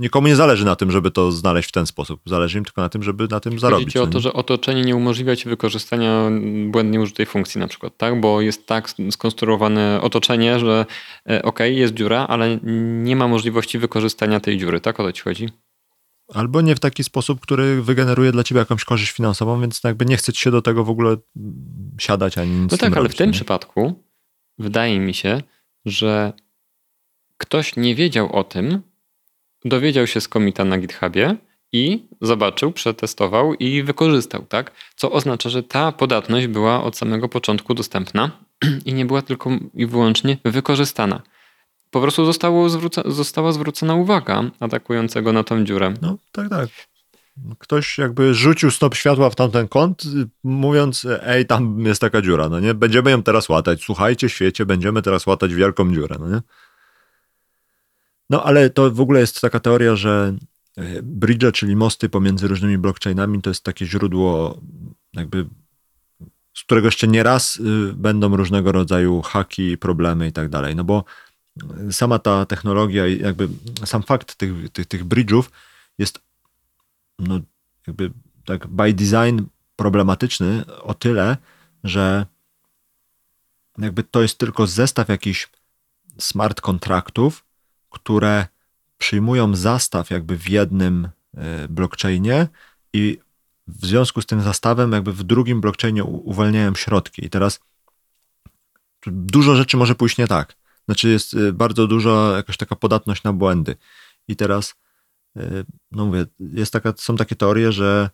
Nikomu 0.00 0.26
nie 0.26 0.36
zależy 0.36 0.64
na 0.64 0.76
tym, 0.76 0.90
żeby 0.90 1.10
to 1.10 1.32
znaleźć 1.32 1.68
w 1.68 1.72
ten 1.72 1.86
sposób. 1.86 2.20
Zależy 2.26 2.58
im 2.58 2.64
tylko 2.64 2.80
na 2.80 2.88
tym, 2.88 3.02
żeby 3.02 3.28
na 3.30 3.40
tym 3.40 3.58
zarobić. 3.58 3.86
Chodzi 3.86 3.98
o 3.98 4.06
to, 4.06 4.20
że 4.20 4.32
otoczenie 4.32 4.82
nie 4.82 4.96
umożliwia 4.96 5.36
ci 5.36 5.48
wykorzystania 5.48 6.30
błędnie 6.66 7.00
użytej 7.00 7.26
funkcji 7.26 7.58
na 7.58 7.68
przykład, 7.68 7.96
tak? 7.96 8.20
Bo 8.20 8.40
jest 8.40 8.66
tak 8.66 8.90
skonstruowane 9.10 10.00
otoczenie, 10.02 10.58
że 10.58 10.86
e, 11.30 11.42
ok, 11.42 11.58
jest 11.60 11.94
dziura, 11.94 12.26
ale 12.26 12.58
nie 13.02 13.16
ma 13.16 13.28
możliwości 13.28 13.78
wykorzystania 13.78 14.40
tej 14.40 14.58
dziury, 14.58 14.80
tak? 14.80 15.00
O 15.00 15.02
to 15.02 15.12
ci 15.12 15.22
chodzi? 15.22 15.48
Albo 16.34 16.60
nie 16.60 16.74
w 16.74 16.80
taki 16.80 17.04
sposób, 17.04 17.40
który 17.40 17.82
wygeneruje 17.82 18.32
dla 18.32 18.44
ciebie 18.44 18.58
jakąś 18.58 18.84
korzyść 18.84 19.12
finansową, 19.12 19.60
więc 19.60 19.80
jakby 19.84 20.04
nie 20.06 20.16
chce 20.16 20.32
ci 20.32 20.40
się 20.40 20.50
do 20.50 20.62
tego 20.62 20.84
w 20.84 20.90
ogóle 20.90 21.16
siadać 21.98 22.38
ani 22.38 22.50
nic 22.50 22.72
No 22.72 22.78
tak, 22.78 22.92
ale 22.92 23.02
robić, 23.02 23.12
w 23.12 23.18
tym 23.18 23.26
nie? 23.26 23.32
przypadku 23.32 24.04
wydaje 24.58 25.00
mi 25.00 25.14
się, 25.14 25.42
że 25.84 26.32
ktoś 27.36 27.76
nie 27.76 27.94
wiedział 27.94 28.32
o 28.32 28.44
tym, 28.44 28.82
dowiedział 29.64 30.06
się 30.06 30.20
z 30.20 30.28
komita 30.28 30.64
na 30.64 30.78
GitHubie 30.78 31.36
i 31.72 32.08
zobaczył, 32.20 32.72
przetestował 32.72 33.54
i 33.54 33.82
wykorzystał, 33.82 34.46
tak? 34.48 34.72
Co 34.96 35.12
oznacza, 35.12 35.48
że 35.48 35.62
ta 35.62 35.92
podatność 35.92 36.46
była 36.46 36.84
od 36.84 36.96
samego 36.96 37.28
początku 37.28 37.74
dostępna 37.74 38.30
i 38.86 38.94
nie 38.94 39.06
była 39.06 39.22
tylko 39.22 39.50
i 39.74 39.86
wyłącznie 39.86 40.36
wykorzystana. 40.44 41.22
Po 41.90 42.00
prostu 42.00 42.24
zostało 42.24 42.68
zwróca, 42.68 43.02
została 43.06 43.52
zwrócona 43.52 43.94
uwaga 43.94 44.50
atakującego 44.60 45.32
na 45.32 45.44
tą 45.44 45.64
dziurę. 45.64 45.94
No 46.02 46.18
tak, 46.32 46.48
tak. 46.48 46.68
Ktoś 47.58 47.98
jakby 47.98 48.34
rzucił 48.34 48.70
stop 48.70 48.94
światła 48.94 49.30
w 49.30 49.36
tamten 49.36 49.68
kąt, 49.68 50.02
mówiąc, 50.44 51.06
ej, 51.22 51.46
tam 51.46 51.80
jest 51.80 52.00
taka 52.00 52.22
dziura, 52.22 52.48
no 52.48 52.60
nie? 52.60 52.74
Będziemy 52.74 53.10
ją 53.10 53.22
teraz 53.22 53.48
łatać. 53.48 53.82
Słuchajcie, 53.84 54.28
świecie, 54.28 54.66
będziemy 54.66 55.02
teraz 55.02 55.26
łatać 55.26 55.54
wielką 55.54 55.94
dziurę, 55.94 56.16
no 56.20 56.28
nie? 56.28 56.40
No 58.30 58.44
ale 58.44 58.70
to 58.70 58.90
w 58.90 59.00
ogóle 59.00 59.20
jest 59.20 59.40
taka 59.40 59.60
teoria, 59.60 59.96
że 59.96 60.36
e, 60.76 61.02
bridge, 61.02 61.52
czyli 61.52 61.76
mosty 61.76 62.08
pomiędzy 62.08 62.48
różnymi 62.48 62.78
blockchainami, 62.78 63.42
to 63.42 63.50
jest 63.50 63.64
takie 63.64 63.86
źródło 63.86 64.60
jakby 65.12 65.46
z 66.54 66.62
którego 66.62 66.86
jeszcze 66.86 67.08
nie 67.08 67.22
raz 67.22 67.56
y, 67.56 67.92
będą 67.94 68.36
różnego 68.36 68.72
rodzaju 68.72 69.22
haki, 69.22 69.78
problemy 69.78 70.28
i 70.28 70.32
tak 70.32 70.48
dalej. 70.48 70.76
No 70.76 70.84
bo 70.84 71.04
sama 71.90 72.18
ta 72.18 72.46
technologia 72.46 73.06
i 73.06 73.18
jakby 73.18 73.48
sam 73.84 74.02
fakt 74.02 74.34
tych, 74.34 74.70
tych, 74.72 74.86
tych 74.86 75.04
bridge'ów 75.04 75.42
jest 75.98 76.20
no 77.18 77.40
jakby 77.86 78.10
tak 78.44 78.66
by 78.66 78.94
design 78.94 79.42
problematyczny 79.76 80.64
o 80.82 80.94
tyle, 80.94 81.36
że 81.84 82.26
jakby 83.78 84.02
to 84.02 84.22
jest 84.22 84.38
tylko 84.38 84.66
zestaw 84.66 85.08
jakichś 85.08 85.48
smart 86.18 86.60
kontraktów, 86.60 87.44
które 87.90 88.46
przyjmują 88.98 89.56
zastaw 89.56 90.10
jakby 90.10 90.36
w 90.36 90.48
jednym 90.48 91.08
e, 91.36 91.68
blockchainie 91.68 92.48
i 92.92 93.18
w 93.66 93.86
związku 93.86 94.22
z 94.22 94.26
tym 94.26 94.40
zastawem 94.40 94.92
jakby 94.92 95.12
w 95.12 95.22
drugim 95.22 95.60
blockchainie 95.60 96.04
uwalniają 96.04 96.74
środki. 96.74 97.24
I 97.24 97.30
teraz 97.30 97.60
dużo 99.06 99.56
rzeczy 99.56 99.76
może 99.76 99.94
pójść 99.94 100.18
nie 100.18 100.26
tak. 100.26 100.56
Znaczy 100.84 101.08
jest 101.08 101.34
e, 101.34 101.52
bardzo 101.52 101.86
dużo 101.86 102.36
jakaś 102.36 102.56
taka 102.56 102.76
podatność 102.76 103.22
na 103.22 103.32
błędy. 103.32 103.76
I 104.28 104.36
teraz 104.36 104.74
e, 105.36 105.64
no 105.92 106.06
mówię, 106.06 106.26
jest 106.40 106.72
taka, 106.72 106.92
są 106.96 107.16
takie 107.16 107.36
teorie, 107.36 107.72
że 107.72 108.10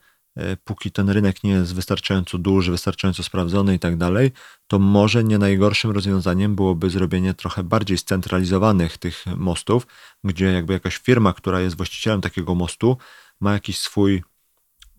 póki 0.65 0.91
ten 0.91 1.11
rynek 1.11 1.45
nie 1.45 1.51
jest 1.51 1.75
wystarczająco 1.75 2.39
duży, 2.39 2.71
wystarczająco 2.71 3.23
sprawdzony 3.23 3.75
i 3.75 3.79
tak 3.79 3.97
dalej, 3.97 4.33
to 4.67 4.79
może 4.79 5.25
nie 5.25 5.39
najgorszym 5.39 5.91
rozwiązaniem 5.91 6.55
byłoby 6.57 6.91
zrobienie 6.91 7.35
trochę 7.35 7.65
bardziej 7.65 7.99
scentralizowanych 7.99 8.99
tych 8.99 9.25
mostów, 9.37 9.87
gdzie 10.25 10.45
jakby 10.45 10.73
jakaś 10.73 10.97
firma, 10.97 11.33
która 11.33 11.61
jest 11.61 11.77
właścicielem 11.77 12.21
takiego 12.21 12.55
mostu, 12.55 12.97
ma 13.41 13.53
jakiś 13.53 13.79
swój, 13.79 14.23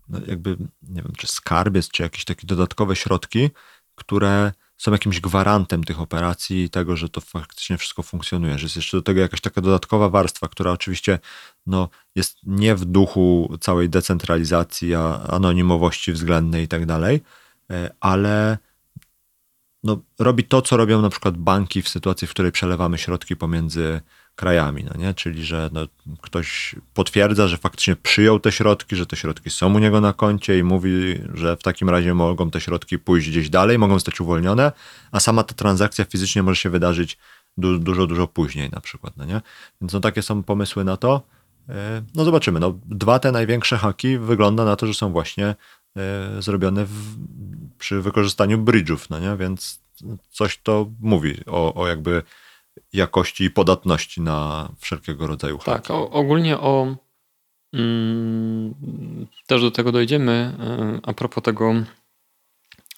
no 0.08 0.20
jakby, 0.26 0.56
nie 0.82 1.02
wiem, 1.02 1.12
czy 1.16 1.26
skarbiec, 1.26 1.88
czy 1.88 2.02
jakieś 2.02 2.24
takie 2.24 2.46
dodatkowe 2.46 2.96
środki, 2.96 3.50
które 3.94 4.52
są 4.78 4.92
jakimś 4.92 5.20
gwarantem 5.20 5.84
tych 5.84 6.00
operacji 6.00 6.62
i 6.62 6.70
tego, 6.70 6.96
że 6.96 7.08
to 7.08 7.20
faktycznie 7.20 7.78
wszystko 7.78 8.02
funkcjonuje, 8.02 8.58
że 8.58 8.64
jest 8.64 8.76
jeszcze 8.76 8.96
do 8.96 9.02
tego 9.02 9.20
jakaś 9.20 9.40
taka 9.40 9.60
dodatkowa 9.60 10.08
warstwa, 10.08 10.48
która 10.48 10.70
oczywiście 10.70 11.18
no, 11.66 11.88
jest 12.14 12.36
nie 12.42 12.74
w 12.74 12.84
duchu 12.84 13.56
całej 13.60 13.90
decentralizacji, 13.90 14.94
a 14.94 15.20
anonimowości 15.28 16.12
względnej 16.12 16.64
i 16.64 16.68
tak 16.68 16.86
dalej, 16.86 17.20
e, 17.70 17.90
ale 18.00 18.58
no, 19.82 19.98
robi 20.18 20.44
to, 20.44 20.62
co 20.62 20.76
robią 20.76 21.02
na 21.02 21.10
przykład 21.10 21.36
banki 21.36 21.82
w 21.82 21.88
sytuacji, 21.88 22.28
w 22.28 22.30
której 22.30 22.52
przelewamy 22.52 22.98
środki 22.98 23.36
pomiędzy 23.36 24.00
krajami, 24.38 24.84
no 24.84 24.92
nie? 24.98 25.14
czyli 25.14 25.44
że 25.44 25.70
no, 25.72 25.80
ktoś 26.20 26.74
potwierdza, 26.94 27.48
że 27.48 27.56
faktycznie 27.56 27.96
przyjął 27.96 28.40
te 28.40 28.52
środki, 28.52 28.96
że 28.96 29.06
te 29.06 29.16
środki 29.16 29.50
są 29.50 29.74
u 29.74 29.78
niego 29.78 30.00
na 30.00 30.12
koncie 30.12 30.58
i 30.58 30.62
mówi, 30.62 31.20
że 31.34 31.56
w 31.56 31.62
takim 31.62 31.90
razie 31.90 32.14
mogą 32.14 32.50
te 32.50 32.60
środki 32.60 32.98
pójść 32.98 33.30
gdzieś 33.30 33.50
dalej, 33.50 33.78
mogą 33.78 33.94
zostać 33.94 34.20
uwolnione, 34.20 34.72
a 35.12 35.20
sama 35.20 35.42
ta 35.42 35.54
transakcja 35.54 36.04
fizycznie 36.04 36.42
może 36.42 36.56
się 36.56 36.70
wydarzyć 36.70 37.18
du 37.56 37.78
dużo, 37.78 38.06
dużo 38.06 38.26
później 38.26 38.70
na 38.70 38.80
przykład. 38.80 39.16
No 39.16 39.24
nie? 39.24 39.40
Więc 39.80 39.92
no, 39.92 40.00
takie 40.00 40.22
są 40.22 40.42
pomysły 40.42 40.84
na 40.84 40.96
to. 40.96 41.22
E, 41.68 42.02
no 42.14 42.24
zobaczymy. 42.24 42.60
No, 42.60 42.78
dwa 42.86 43.18
te 43.18 43.32
największe 43.32 43.76
haki 43.76 44.18
wygląda 44.18 44.64
na 44.64 44.76
to, 44.76 44.86
że 44.86 44.94
są 44.94 45.12
właśnie 45.12 45.46
e, 45.46 46.42
zrobione 46.42 46.84
w, 46.84 47.16
przy 47.78 48.00
wykorzystaniu 48.02 48.58
bridge'ów, 48.58 49.06
no 49.10 49.18
nie? 49.18 49.36
więc 49.36 49.80
coś 50.30 50.58
to 50.58 50.90
mówi 51.00 51.40
o, 51.46 51.74
o 51.74 51.88
jakby 51.88 52.22
jakości 52.92 53.44
i 53.44 53.50
podatności 53.50 54.20
na 54.20 54.68
wszelkiego 54.78 55.26
rodzaju 55.26 55.58
haki. 55.58 55.70
Tak, 55.70 55.90
o, 55.90 56.10
ogólnie 56.10 56.58
o 56.58 56.96
mm, 57.72 58.74
też 59.46 59.62
do 59.62 59.70
tego 59.70 59.92
dojdziemy 59.92 60.32
e, 60.60 61.00
a 61.02 61.12
propos 61.12 61.44
tego 61.44 61.74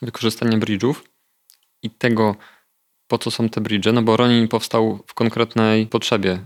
wykorzystania 0.03 0.59
bridge'ów 0.59 0.95
i 1.83 1.91
tego, 1.91 2.37
po 3.07 3.19
co 3.19 3.31
są 3.31 3.49
te 3.49 3.61
bridge, 3.61 3.87
no 3.93 4.03
bo 4.03 4.17
Ronin 4.17 4.49
powstał 4.49 5.05
w 5.07 5.15
konkretnej 5.15 5.87
potrzebie. 5.87 6.39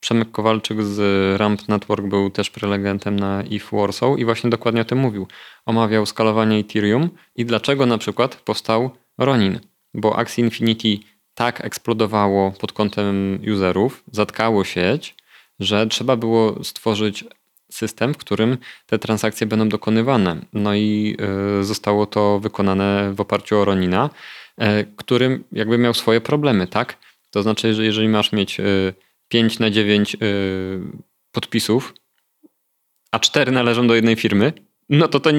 Przemek 0.00 0.30
Kowalczyk 0.30 0.82
z 0.82 1.00
Ramp 1.40 1.68
Network 1.68 2.06
był 2.06 2.30
też 2.30 2.50
prelegentem 2.50 3.20
na 3.20 3.42
ETH 3.42 3.70
Warsaw 3.72 4.18
i 4.18 4.24
właśnie 4.24 4.50
dokładnie 4.50 4.80
o 4.80 4.84
tym 4.84 4.98
mówił. 4.98 5.26
Omawiał 5.66 6.06
skalowanie 6.06 6.58
Ethereum 6.58 7.10
i 7.36 7.44
dlaczego 7.44 7.86
na 7.86 7.98
przykład 7.98 8.36
powstał 8.36 8.90
Ronin, 9.18 9.60
bo 9.94 10.18
Axie 10.18 10.44
Infinity 10.44 10.98
tak 11.34 11.64
eksplodowało 11.64 12.50
pod 12.50 12.72
kątem 12.72 13.38
userów, 13.54 14.04
zatkało 14.12 14.64
sieć, 14.64 15.14
że 15.60 15.86
trzeba 15.86 16.16
było 16.16 16.64
stworzyć 16.64 17.24
system, 17.70 18.14
w 18.14 18.18
którym 18.18 18.58
te 18.86 18.98
transakcje 18.98 19.46
będą 19.46 19.68
dokonywane. 19.68 20.36
No 20.52 20.74
i 20.74 21.16
y, 21.60 21.64
zostało 21.64 22.06
to 22.06 22.40
wykonane 22.40 23.12
w 23.14 23.20
oparciu 23.20 23.58
o 23.58 23.64
Ronina, 23.64 24.10
y, 24.62 24.64
którym 24.96 25.44
jakby 25.52 25.78
miał 25.78 25.94
swoje 25.94 26.20
problemy, 26.20 26.66
tak? 26.66 26.98
To 27.30 27.42
znaczy, 27.42 27.74
że 27.74 27.84
jeżeli 27.84 28.08
masz 28.08 28.32
mieć 28.32 28.60
y, 28.60 28.94
5 29.28 29.58
na 29.58 29.70
9 29.70 30.16
podpisów, 31.32 31.94
a 33.12 33.18
4 33.18 33.52
należą 33.52 33.86
do 33.86 33.94
jednej 33.94 34.16
firmy, 34.16 34.52
no 34.88 35.08
to 35.08 35.20
to 35.20 35.30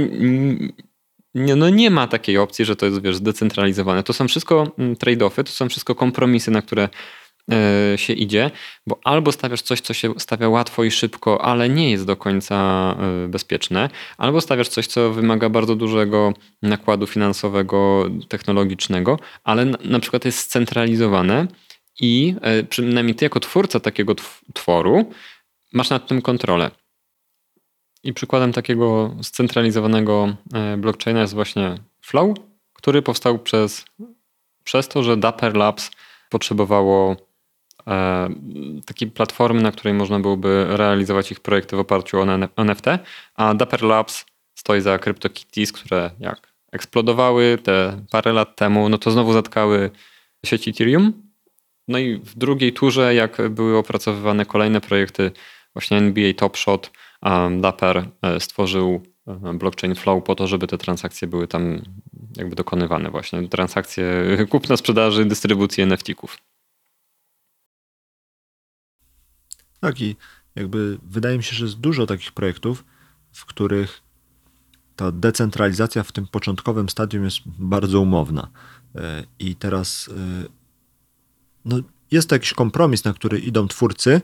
nie, 1.36 1.56
no 1.56 1.69
nie 1.69 1.89
ma 1.89 2.08
takiej 2.08 2.38
opcji, 2.38 2.65
że 2.65 2.76
to 2.76 2.86
jest 2.86 3.02
wiesz, 3.02 3.15
zdecentralizowane. 3.15 4.04
To 4.04 4.13
są 4.13 4.28
wszystko 4.28 4.72
mm, 4.78 4.96
trade-offy, 4.96 5.43
to 5.43 5.52
są 5.52 5.69
wszystko 5.69 5.96
kompromisy, 5.96 6.52
na 6.52 6.62
które 6.62 6.89
e, 7.52 7.98
się 7.98 8.13
idzie, 8.13 8.52
bo 8.88 9.00
albo 9.04 9.32
stawiasz 9.32 9.62
coś, 9.62 9.82
co 9.82 9.93
się 9.93 10.13
stawia 10.17 10.50
łatwo 10.50 10.84
i 10.84 10.91
szybko, 10.91 11.46
ale 11.46 11.69
nie 11.69 11.91
jest 11.91 12.06
do 12.06 12.15
końca 12.15 12.56
e, 13.00 13.28
bezpieczne, 13.28 13.89
albo 14.17 14.41
stawiasz 14.41 14.67
coś, 14.67 14.88
co 14.88 15.12
wymaga 15.12 15.50
bardzo 15.50 15.76
dużego 15.76 16.34
nakładu 16.62 17.08
finansowego, 17.08 18.10
technologicznego, 18.28 19.19
ale 19.43 19.65
na, 19.65 20.00
przykład 20.00 20.26
jest 20.26 20.39
scentralizowane 20.39 21.48
i 22.00 22.36
e, 22.41 22.63
przynajmniej 22.63 23.15
ty 23.15 23.26
jako 23.26 23.39
twórca 23.39 23.80
takiego 23.80 24.15
tworu 24.54 25.12
masz 25.74 25.89
nad 25.89 26.08
tym 26.08 26.22
kontrolę. 26.22 26.72
I 28.04 28.13
przykładem 28.13 28.54
takiego 28.54 29.16
scentralizowanego 29.22 30.36
e, 30.54 30.78
blockchaina 30.78 31.22
jest 31.22 31.34
właśnie 31.34 31.78
Flow, 32.02 32.38
który 32.74 33.02
powstał 33.02 33.39
przez, 33.39 33.86
przez 34.63 34.88
to, 34.88 35.04
że 35.04 35.18
Dapper 35.18 35.56
Labs 35.56 35.92
potrzebowało 36.30 37.16
e, 37.88 38.30
takiej 38.86 39.12
platformy, 39.12 39.62
na 39.62 39.72
której 39.72 39.94
można 39.94 40.20
byłoby 40.20 40.66
realizować 40.70 41.32
ich 41.32 41.39
projekty 41.39 41.76
w 41.76 41.80
oparciu 41.80 42.20
o 42.20 42.24
NFT, 42.58 42.86
a 43.36 43.54
Dapper 43.54 43.84
Labs 43.84 44.26
stoi 44.56 44.82
za 44.82 45.00
CryptoKitties, 45.00 45.72
które 45.72 46.12
jak 46.20 46.54
eksplodowały 46.72 47.58
te 47.63 48.06
parę 48.12 48.34
lat 48.34 48.56
temu, 48.56 48.89
no 48.89 48.98
to 48.98 49.12
znowu 49.12 49.34
zatkały 49.34 49.92
sieć 50.46 50.68
Ethereum. 50.68 51.13
No 51.88 51.98
i 52.00 52.18
w 52.18 52.38
drugiej 52.38 52.74
turze, 52.74 53.16
jak 53.16 53.50
były 53.50 53.78
opracowywane 53.78 54.46
kolejne 54.46 54.82
projekty, 54.82 55.32
właśnie 55.74 55.98
NBA 55.98 56.34
Top 56.34 56.58
Shot, 56.58 56.92
Dapper 57.62 58.09
e, 58.21 58.39
stworzył 58.39 59.01
e, 59.27 59.53
blockchain 59.53 59.95
flow 59.95 60.23
po 60.23 60.36
to, 60.36 60.47
żeby 60.47 60.67
te 60.67 60.77
transakcje 60.77 61.27
były 61.27 61.47
tam 61.47 61.81
jakby 62.38 62.55
dokonywane 62.55 63.12
właśnie. 63.12 63.49
Transakcje 63.49 64.25
kupna, 64.49 64.77
sprzedaży, 64.77 65.25
dystrybucji 65.25 65.83
NFT-ków. 65.83 66.38
Tak 69.79 70.01
i 70.01 70.15
jakby 70.55 70.97
wydaje 71.03 71.38
mi 71.38 71.43
się, 71.43 71.55
że 71.55 71.65
jest 71.65 71.79
dużo 71.79 72.05
takich 72.05 72.31
projektów, 72.31 72.86
w 73.31 73.45
których 73.45 74.01
ta 74.95 75.12
decentralizacja 75.12 76.03
w 76.03 76.12
tym 76.12 76.27
początkowym 76.27 76.89
stadium 76.89 77.23
jest 77.23 77.38
bardzo 77.45 78.01
umowna. 78.01 78.49
E, 78.95 79.23
I 79.39 79.55
teraz 79.55 80.09
no, 81.65 81.79
jest 82.12 82.29
to 82.29 82.36
jakiś 82.36 82.53
kompromis, 82.53 83.03
na 83.03 83.13
który 83.13 83.39
idą 83.39 83.67
twórcy, 83.67 84.21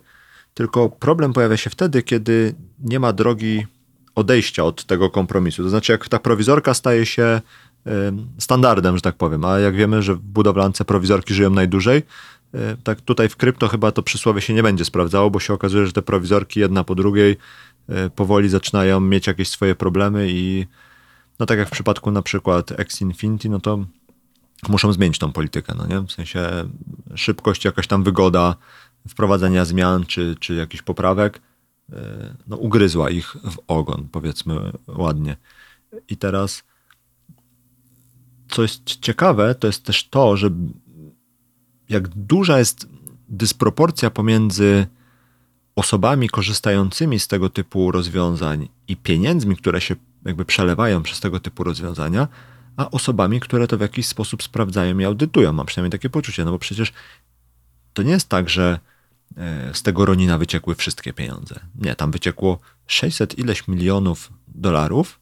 tylko 0.59 0.89
problem 0.89 1.33
pojawia 1.33 1.57
się 1.57 1.69
wtedy, 1.69 2.03
kiedy 2.03 2.55
nie 2.79 2.99
ma 2.99 3.13
drogi 3.13 3.65
odejścia 4.15 4.63
od 4.63 4.85
tego 4.85 5.09
kompromisu. 5.09 5.63
To 5.63 5.69
znaczy, 5.69 5.91
jak 5.91 6.09
ta 6.09 6.19
prowizorka 6.19 6.73
staje 6.73 7.05
się 7.05 7.41
standardem, 8.37 8.95
że 8.95 9.01
tak 9.01 9.15
powiem, 9.15 9.45
a 9.45 9.59
jak 9.59 9.75
wiemy, 9.75 10.01
że 10.01 10.15
w 10.15 10.19
budowlance 10.19 10.85
prowizorki 10.85 11.33
żyją 11.33 11.49
najdłużej, 11.49 12.03
tak 12.83 13.01
tutaj 13.01 13.29
w 13.29 13.35
krypto 13.35 13.67
chyba 13.67 13.91
to 13.91 14.03
przysłowie 14.03 14.41
się 14.41 14.53
nie 14.53 14.63
będzie 14.63 14.85
sprawdzało, 14.85 15.31
bo 15.31 15.39
się 15.39 15.53
okazuje, 15.53 15.85
że 15.85 15.93
te 15.93 16.01
prowizorki 16.01 16.59
jedna 16.59 16.83
po 16.83 16.95
drugiej 16.95 17.37
powoli 18.15 18.49
zaczynają 18.49 18.99
mieć 18.99 19.27
jakieś 19.27 19.49
swoje 19.49 19.75
problemy 19.75 20.27
i 20.29 20.65
no 21.39 21.45
tak 21.45 21.59
jak 21.59 21.67
w 21.67 21.71
przypadku 21.71 22.11
na 22.11 22.21
przykład 22.21 22.71
X 22.79 23.01
Infinity, 23.01 23.49
no 23.49 23.59
to 23.59 23.85
muszą 24.69 24.93
zmienić 24.93 25.19
tą 25.19 25.31
politykę, 25.31 25.73
no 25.77 25.87
nie? 25.87 26.07
W 26.07 26.11
sensie 26.11 26.49
szybkość, 27.15 27.65
jakaś 27.65 27.87
tam 27.87 28.03
wygoda 28.03 28.55
wprowadzenia 29.09 29.65
zmian 29.65 30.05
czy, 30.05 30.35
czy 30.39 30.55
jakichś 30.55 30.83
poprawek 30.83 31.41
no, 32.47 32.57
ugryzła 32.57 33.09
ich 33.09 33.27
w 33.27 33.57
ogon, 33.67 34.07
powiedzmy 34.11 34.71
ładnie. 34.87 35.37
I 36.09 36.17
teraz 36.17 36.63
co 38.49 38.61
jest 38.61 38.83
ciekawe, 38.83 39.55
to 39.55 39.67
jest 39.67 39.85
też 39.85 40.07
to, 40.09 40.37
że 40.37 40.49
jak 41.89 42.07
duża 42.07 42.59
jest 42.59 42.87
dysproporcja 43.29 44.09
pomiędzy 44.09 44.87
osobami 45.75 46.29
korzystającymi 46.29 47.19
z 47.19 47.27
tego 47.27 47.49
typu 47.49 47.91
rozwiązań 47.91 48.69
i 48.87 48.97
pieniędzmi, 48.97 49.57
które 49.57 49.81
się 49.81 49.95
jakby 50.25 50.45
przelewają 50.45 51.03
przez 51.03 51.19
tego 51.19 51.39
typu 51.39 51.63
rozwiązania, 51.63 52.27
a 52.77 52.91
osobami, 52.91 53.39
które 53.39 53.67
to 53.67 53.77
w 53.77 53.81
jakiś 53.81 54.07
sposób 54.07 54.43
sprawdzają 54.43 54.99
i 54.99 55.05
audytują. 55.05 55.53
Mam 55.53 55.65
przynajmniej 55.65 55.91
takie 55.91 56.09
poczucie, 56.09 56.45
no 56.45 56.51
bo 56.51 56.59
przecież 56.59 56.93
to 57.93 58.03
nie 58.03 58.11
jest 58.11 58.29
tak, 58.29 58.49
że 58.49 58.71
e, 58.73 58.88
z 59.73 59.83
tego 59.83 60.05
Ronina 60.05 60.37
wyciekły 60.37 60.75
wszystkie 60.75 61.13
pieniądze. 61.13 61.59
Nie, 61.75 61.95
tam 61.95 62.11
wyciekło 62.11 62.59
600 62.87 63.39
ileś 63.39 63.67
milionów 63.67 64.31
dolarów, 64.47 65.19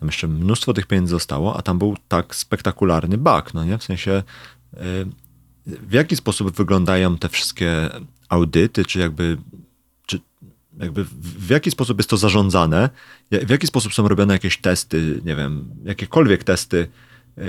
tam 0.00 0.08
jeszcze 0.08 0.28
mnóstwo 0.28 0.72
tych 0.72 0.86
pieniędzy 0.86 1.10
zostało, 1.10 1.56
a 1.56 1.62
tam 1.62 1.78
był 1.78 1.96
tak 2.08 2.34
spektakularny 2.34 3.18
bug, 3.18 3.54
no 3.54 3.64
nie? 3.64 3.78
W 3.78 3.84
sensie 3.84 4.12
e, 4.12 4.22
w 5.66 5.92
jaki 5.92 6.16
sposób 6.16 6.56
wyglądają 6.56 7.18
te 7.18 7.28
wszystkie 7.28 7.90
audyty, 8.28 8.84
czy 8.84 8.98
jakby, 8.98 9.38
czy 10.06 10.20
jakby 10.78 11.04
w 11.20 11.50
jaki 11.50 11.70
sposób 11.70 11.98
jest 11.98 12.10
to 12.10 12.16
zarządzane, 12.16 12.90
w 13.30 13.50
jaki 13.50 13.66
sposób 13.66 13.94
są 13.94 14.08
robione 14.08 14.34
jakieś 14.34 14.58
testy, 14.58 15.20
nie 15.24 15.36
wiem, 15.36 15.74
jakiekolwiek 15.84 16.44
testy 16.44 16.88
yy, 17.36 17.44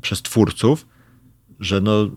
przez 0.00 0.22
twórców, 0.22 0.86
że 1.60 1.80
no 1.80 2.10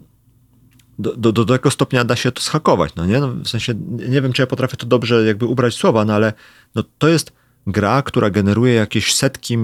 do, 1.03 1.15
do, 1.15 1.31
do 1.31 1.45
tego 1.45 1.71
stopnia 1.71 2.03
da 2.03 2.15
się 2.15 2.31
to 2.31 2.41
schakować, 2.41 2.95
no 2.95 3.05
nie? 3.05 3.19
No, 3.19 3.27
w 3.27 3.47
sensie, 3.47 3.73
nie 4.09 4.21
wiem, 4.21 4.33
czy 4.33 4.41
ja 4.41 4.47
potrafię 4.47 4.77
to 4.77 4.85
dobrze 4.85 5.25
jakby 5.25 5.45
ubrać 5.45 5.73
słowa, 5.73 6.05
no 6.05 6.13
ale 6.13 6.33
no, 6.75 6.83
to 6.97 7.07
jest 7.07 7.33
gra, 7.67 8.01
która 8.01 8.29
generuje 8.29 8.73
jakieś 8.73 9.15
setki, 9.15 9.57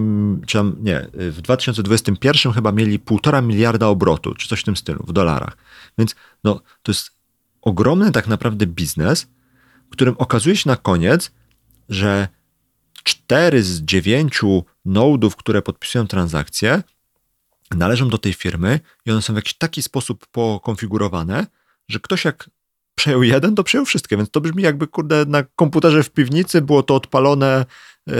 czy 0.45 0.57
tam, 0.57 0.75
nie, 0.79 1.07
w 1.13 1.41
2021 1.41 2.53
chyba 2.53 2.71
mieli 2.71 2.99
półtora 2.99 3.41
miliarda 3.41 3.87
obrotu, 3.87 4.35
czy 4.35 4.47
coś 4.47 4.59
w 4.61 4.63
tym 4.63 4.75
stylu, 4.75 5.03
w 5.07 5.13
dolarach. 5.13 5.57
Więc 5.97 6.15
no, 6.43 6.61
to 6.83 6.91
jest 6.91 7.11
ogromny 7.61 8.11
tak 8.11 8.27
naprawdę 8.27 8.67
biznes, 8.67 9.27
którym 9.89 10.15
okazuje 10.17 10.55
się 10.55 10.69
na 10.69 10.75
koniec, 10.75 11.31
że 11.89 12.27
cztery 13.03 13.63
z 13.63 13.81
dziewięciu 13.81 14.63
nodów, 14.85 15.35
które 15.35 15.61
podpisują 15.61 16.07
transakcje, 16.07 16.83
należą 17.75 18.09
do 18.09 18.17
tej 18.17 18.33
firmy 18.33 18.79
i 19.05 19.11
one 19.11 19.21
są 19.21 19.33
w 19.33 19.35
jakiś 19.35 19.53
taki 19.53 19.81
sposób 19.81 20.27
pokonfigurowane, 20.27 21.47
że 21.87 21.99
ktoś 21.99 22.25
jak 22.25 22.49
przejął 22.95 23.23
jeden, 23.23 23.55
to 23.55 23.63
przejął 23.63 23.85
wszystkie, 23.85 24.17
więc 24.17 24.31
to 24.31 24.41
brzmi 24.41 24.63
jakby, 24.63 24.87
kurde, 24.87 25.25
na 25.25 25.43
komputerze 25.43 26.03
w 26.03 26.09
piwnicy 26.09 26.61
było 26.61 26.83
to 26.83 26.95
odpalone 26.95 27.55
e, 27.55 28.13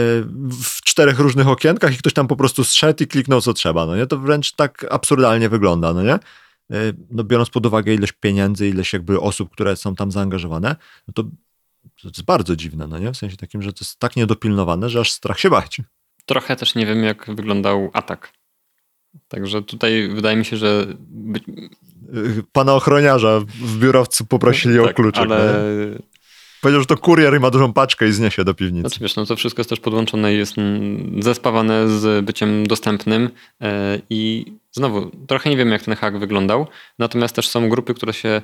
w 0.62 0.82
czterech 0.84 1.18
różnych 1.18 1.48
okienkach 1.48 1.94
i 1.94 1.98
ktoś 1.98 2.12
tam 2.12 2.28
po 2.28 2.36
prostu 2.36 2.64
zszedł 2.64 3.04
i 3.04 3.06
kliknął 3.06 3.40
co 3.40 3.52
trzeba, 3.52 3.86
no 3.86 3.96
nie? 3.96 4.06
To 4.06 4.18
wręcz 4.18 4.52
tak 4.52 4.86
absurdalnie 4.90 5.48
wygląda, 5.48 5.92
no 5.92 6.02
nie? 6.02 6.14
E, 6.14 6.18
no 7.10 7.24
biorąc 7.24 7.50
pod 7.50 7.66
uwagę 7.66 7.94
ilość 7.94 8.12
pieniędzy, 8.12 8.68
ilość 8.68 8.92
jakby 8.92 9.20
osób, 9.20 9.50
które 9.52 9.76
są 9.76 9.94
tam 9.94 10.10
zaangażowane, 10.10 10.76
no 11.08 11.14
to 11.14 11.24
to 12.02 12.08
jest 12.08 12.22
bardzo 12.22 12.56
dziwne, 12.56 12.86
no 12.86 12.98
nie? 12.98 13.12
W 13.12 13.16
sensie 13.16 13.36
takim, 13.36 13.62
że 13.62 13.72
to 13.72 13.78
jest 13.80 13.98
tak 13.98 14.16
niedopilnowane, 14.16 14.90
że 14.90 15.00
aż 15.00 15.12
strach 15.12 15.40
się 15.40 15.50
bać. 15.50 15.80
Trochę 16.26 16.56
też 16.56 16.74
nie 16.74 16.86
wiem, 16.86 17.04
jak 17.04 17.34
wyglądał 17.34 17.90
atak. 17.92 18.32
Także 19.28 19.62
tutaj 19.62 20.08
wydaje 20.08 20.36
mi 20.36 20.44
się, 20.44 20.56
że 20.56 20.86
pana 22.52 22.74
ochroniarza 22.74 23.40
w 23.46 23.78
biurowcu 23.78 24.26
poprosili 24.26 24.78
tak, 24.78 24.90
o 24.90 24.94
kluczyk. 24.94 25.22
Ale... 25.22 25.64
Powiedział, 26.60 26.80
że 26.80 26.86
to 26.86 26.96
kurier 26.96 27.36
i 27.36 27.40
ma 27.40 27.50
dużą 27.50 27.72
paczkę 27.72 28.08
i 28.08 28.12
zniesie 28.12 28.44
do 28.44 28.54
piwnicy. 28.54 28.80
Znaczy 28.80 29.00
wiesz, 29.00 29.16
no 29.16 29.26
to 29.26 29.36
wszystko 29.36 29.60
jest 29.60 29.70
też 29.70 29.80
podłączone 29.80 30.34
i 30.34 30.38
jest 30.38 30.54
zespawane 31.18 31.88
z 31.88 32.24
byciem 32.24 32.66
dostępnym 32.66 33.30
e, 33.60 33.98
i 34.10 34.44
znowu, 34.72 35.10
trochę 35.26 35.50
nie 35.50 35.56
wiem 35.56 35.70
jak 35.70 35.82
ten 35.82 35.96
hack 35.96 36.16
wyglądał, 36.16 36.66
natomiast 36.98 37.36
też 37.36 37.48
są 37.48 37.68
grupy, 37.68 37.94
które 37.94 38.12
się 38.12 38.42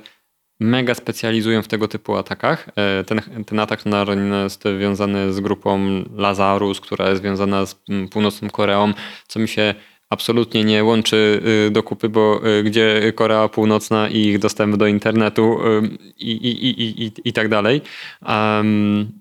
mega 0.59 0.95
specjalizują 0.95 1.61
w 1.61 1.67
tego 1.67 1.87
typu 1.87 2.15
atakach. 2.15 2.69
E, 2.75 3.03
ten, 3.03 3.21
ten 3.45 3.59
atak 3.59 3.85
na 3.85 4.03
Ronin 4.03 4.33
jest 4.33 4.63
związany 4.77 5.33
z 5.33 5.39
grupą 5.39 6.03
Lazarus, 6.15 6.81
która 6.81 7.09
jest 7.09 7.21
związana 7.21 7.65
z 7.65 7.75
mm, 7.89 8.09
północną 8.09 8.49
Koreą, 8.49 8.93
co 9.27 9.39
mi 9.39 9.47
się 9.47 9.75
absolutnie 10.09 10.63
nie 10.63 10.83
łączy 10.83 11.41
y, 11.67 11.71
do 11.71 11.83
kupy, 11.83 12.09
bo 12.09 12.47
y, 12.59 12.63
gdzie 12.63 13.13
Korea 13.15 13.47
Północna 13.47 14.09
i 14.09 14.17
ich 14.17 14.39
dostęp 14.39 14.75
do 14.75 14.87
internetu 14.87 15.59
y, 15.67 15.97
i, 16.17 16.31
i, 16.31 16.69
i, 16.69 17.05
i, 17.05 17.11
i 17.25 17.33
tak 17.33 17.49
dalej. 17.49 17.81
Um, 18.27 19.11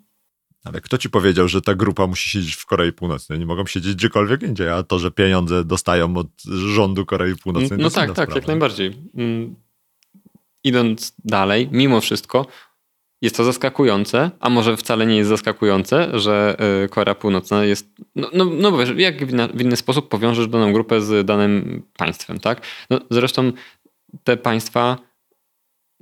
ale 0.64 0.80
kto 0.80 0.98
ci 0.98 1.10
powiedział, 1.10 1.48
że 1.48 1.62
ta 1.62 1.74
grupa 1.74 2.06
musi 2.06 2.30
siedzieć 2.30 2.54
w 2.54 2.66
Korei 2.66 2.92
Północnej? 2.92 3.38
Nie 3.38 3.46
mogą 3.46 3.66
siedzieć 3.66 3.94
gdziekolwiek 3.94 4.42
indziej, 4.42 4.68
a 4.68 4.82
to, 4.82 4.98
że 4.98 5.10
pieniądze 5.10 5.64
dostają 5.64 6.16
od 6.16 6.28
rządu 6.44 7.06
Korei 7.06 7.36
Północnej. 7.36 7.78
No 7.78 7.90
tak, 7.90 8.06
tak, 8.06 8.12
sprawa. 8.12 8.34
jak 8.34 8.46
najbardziej. 8.46 8.92
Mm, 9.14 9.54
idąc 10.64 11.12
dalej, 11.24 11.68
mimo 11.72 12.00
wszystko, 12.00 12.46
jest 13.22 13.36
to 13.36 13.44
zaskakujące, 13.44 14.30
a 14.40 14.50
może 14.50 14.76
wcale 14.76 15.06
nie 15.06 15.16
jest 15.16 15.28
zaskakujące, 15.28 16.20
że 16.20 16.56
y, 16.84 16.88
Korea 16.88 17.14
Północna 17.14 17.64
jest. 17.64 17.88
No, 18.16 18.30
no, 18.32 18.44
no 18.44 18.70
bo 18.70 18.78
wiesz, 18.78 18.92
jak 18.96 19.26
w 19.26 19.60
inny, 19.60 19.76
sposób 19.76 20.08
powiążesz 20.08 20.48
daną 20.48 20.72
grupę 20.72 21.00
z 21.00 21.26
danym 21.26 21.82
państwem, 21.96 22.40
tak? 22.40 22.60
No, 22.90 23.00
zresztą 23.10 23.52
te 24.24 24.36
państwa 24.36 24.98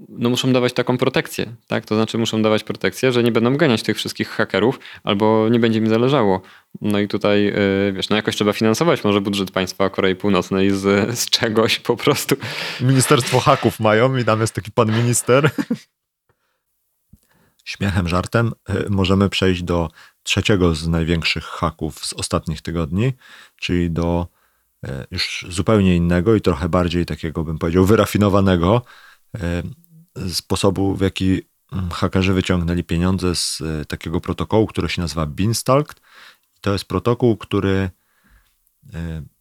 no, 0.09 0.31
muszą 0.31 0.53
dawać 0.53 0.73
taką 0.73 0.99
protekcję, 0.99 1.53
tak? 1.67 1.85
To 1.85 1.95
znaczy 1.95 2.19
muszą 2.19 2.43
dawać 2.43 2.65
protekcję, 2.65 3.13
że 3.13 3.23
nie 3.23 3.33
będą 3.33 3.57
ganiać 3.57 3.83
tych 3.83 3.97
wszystkich 3.97 4.29
hakerów, 4.29 4.81
albo 5.05 5.49
nie 5.51 5.59
będzie 5.59 5.81
mi 5.81 5.89
zależało. 5.89 6.41
No 6.81 6.99
i 6.99 7.09
tutaj, 7.09 7.49
y, 7.89 7.93
wiesz, 7.93 8.09
no 8.09 8.17
jakoś 8.17 8.37
trzeba 8.37 8.53
finansować 8.53 9.05
może 9.05 9.21
budżet 9.21 9.51
państwa 9.51 9.91
Korei 9.91 10.17
Północnej 10.17 10.71
z, 10.71 11.19
z 11.19 11.31
czegoś 11.31 11.79
po 11.79 11.97
prostu. 11.97 12.37
Ministerstwo 12.81 13.41
haków 13.41 13.81
mają 13.81 14.17
i 14.17 14.25
tam 14.25 14.41
jest 14.41 14.55
taki 14.55 14.71
pan 14.71 14.93
minister 15.03 15.51
śmiechem, 17.65 18.09
żartem, 18.09 18.53
y, 18.71 18.91
możemy 18.91 19.29
przejść 19.29 19.63
do 19.63 19.91
trzeciego 20.23 20.75
z 20.75 20.89
największych 20.89 21.45
haków 21.45 22.07
z 22.07 22.13
ostatnich 22.13 22.63
tygodni, 22.63 23.13
czyli 23.57 23.91
do 23.91 24.27
y, 24.87 24.89
już 25.11 25.47
zupełnie 25.49 25.97
innego 25.97 26.35
i 26.35 26.41
trochę 26.41 26.69
bardziej 26.69 27.07
takiego, 27.07 27.45
bym 27.45 27.59
powiedział, 27.59 27.85
wyrafinowanego 27.85 28.83
y, 29.37 30.35
sposobu, 30.35 30.97
w 30.97 31.01
jaki 31.01 31.43
mm, 31.73 31.91
hakerzy 31.91 32.33
wyciągnęli 32.33 32.85
pieniądze 32.85 33.35
z 33.35 33.63
takiego 33.89 34.21
protokołu, 34.21 34.67
który 34.67 34.89
się 34.89 35.03
nazywa 35.03 35.27
Beanstalk. 35.27 35.95
To 36.61 36.73
jest 36.73 36.85
protokół, 36.85 37.37
który 37.37 37.91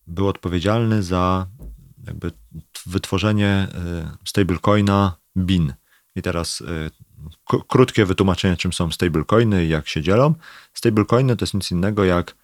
był 0.08 0.28
odpowiedzialny 0.28 1.04
za 1.04 1.48
jakby 2.08 2.32
wytworzenie 2.86 3.68
stablecoina 4.26 5.18
BIN. 5.38 5.74
I 6.16 6.22
teraz 6.22 6.64
krótkie 7.68 8.06
wytłumaczenie, 8.06 8.58
czym 8.58 8.74
są 8.74 8.92
stablecoiny 8.92 9.66
i 9.66 9.70
jak 9.70 9.88
się 9.88 10.02
dzielą. 10.02 10.36
Stablecoiny 10.74 11.36
to 11.36 11.44
jest 11.44 11.54
nic 11.54 11.72
innego 11.72 12.06
jak 12.06 12.36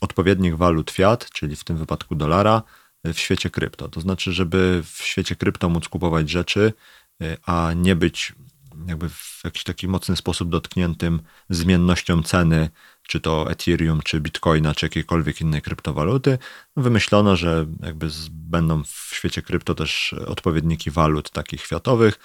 odpowiednik 0.00 0.54
walut 0.54 0.90
fiat, 0.90 1.30
czyli 1.30 1.56
w 1.56 1.64
tym 1.64 1.76
wypadku 1.76 2.14
dolara, 2.14 2.62
w 3.04 3.18
świecie 3.18 3.50
krypto. 3.50 3.88
To 3.88 4.00
znaczy, 4.00 4.32
żeby 4.32 4.82
w 4.84 5.02
świecie 5.02 5.36
krypto 5.36 5.68
móc 5.68 5.88
kupować 5.88 6.30
rzeczy, 6.30 6.72
y, 7.22 7.36
a 7.46 7.72
nie 7.76 7.96
być 7.96 8.32
jakby 8.86 9.08
w 9.08 9.40
jakiś 9.44 9.64
taki 9.64 9.88
mocny 9.88 10.16
sposób 10.16 10.48
dotkniętym 10.48 11.20
zmiennością 11.50 12.22
ceny, 12.22 12.70
czy 13.02 13.20
to 13.20 13.50
Ethereum, 13.50 14.00
czy 14.04 14.20
Bitcoina, 14.20 14.74
czy 14.74 14.86
jakiejkolwiek 14.86 15.40
innej 15.40 15.62
kryptowaluty, 15.62 16.38
wymyślono, 16.76 17.36
że 17.36 17.66
jakby 17.82 18.08
będą 18.30 18.84
w 18.84 19.10
świecie 19.12 19.42
krypto 19.42 19.74
też 19.74 20.14
odpowiedniki 20.26 20.90
walut 20.90 21.30
takich 21.30 21.60
światowych, 21.60 22.18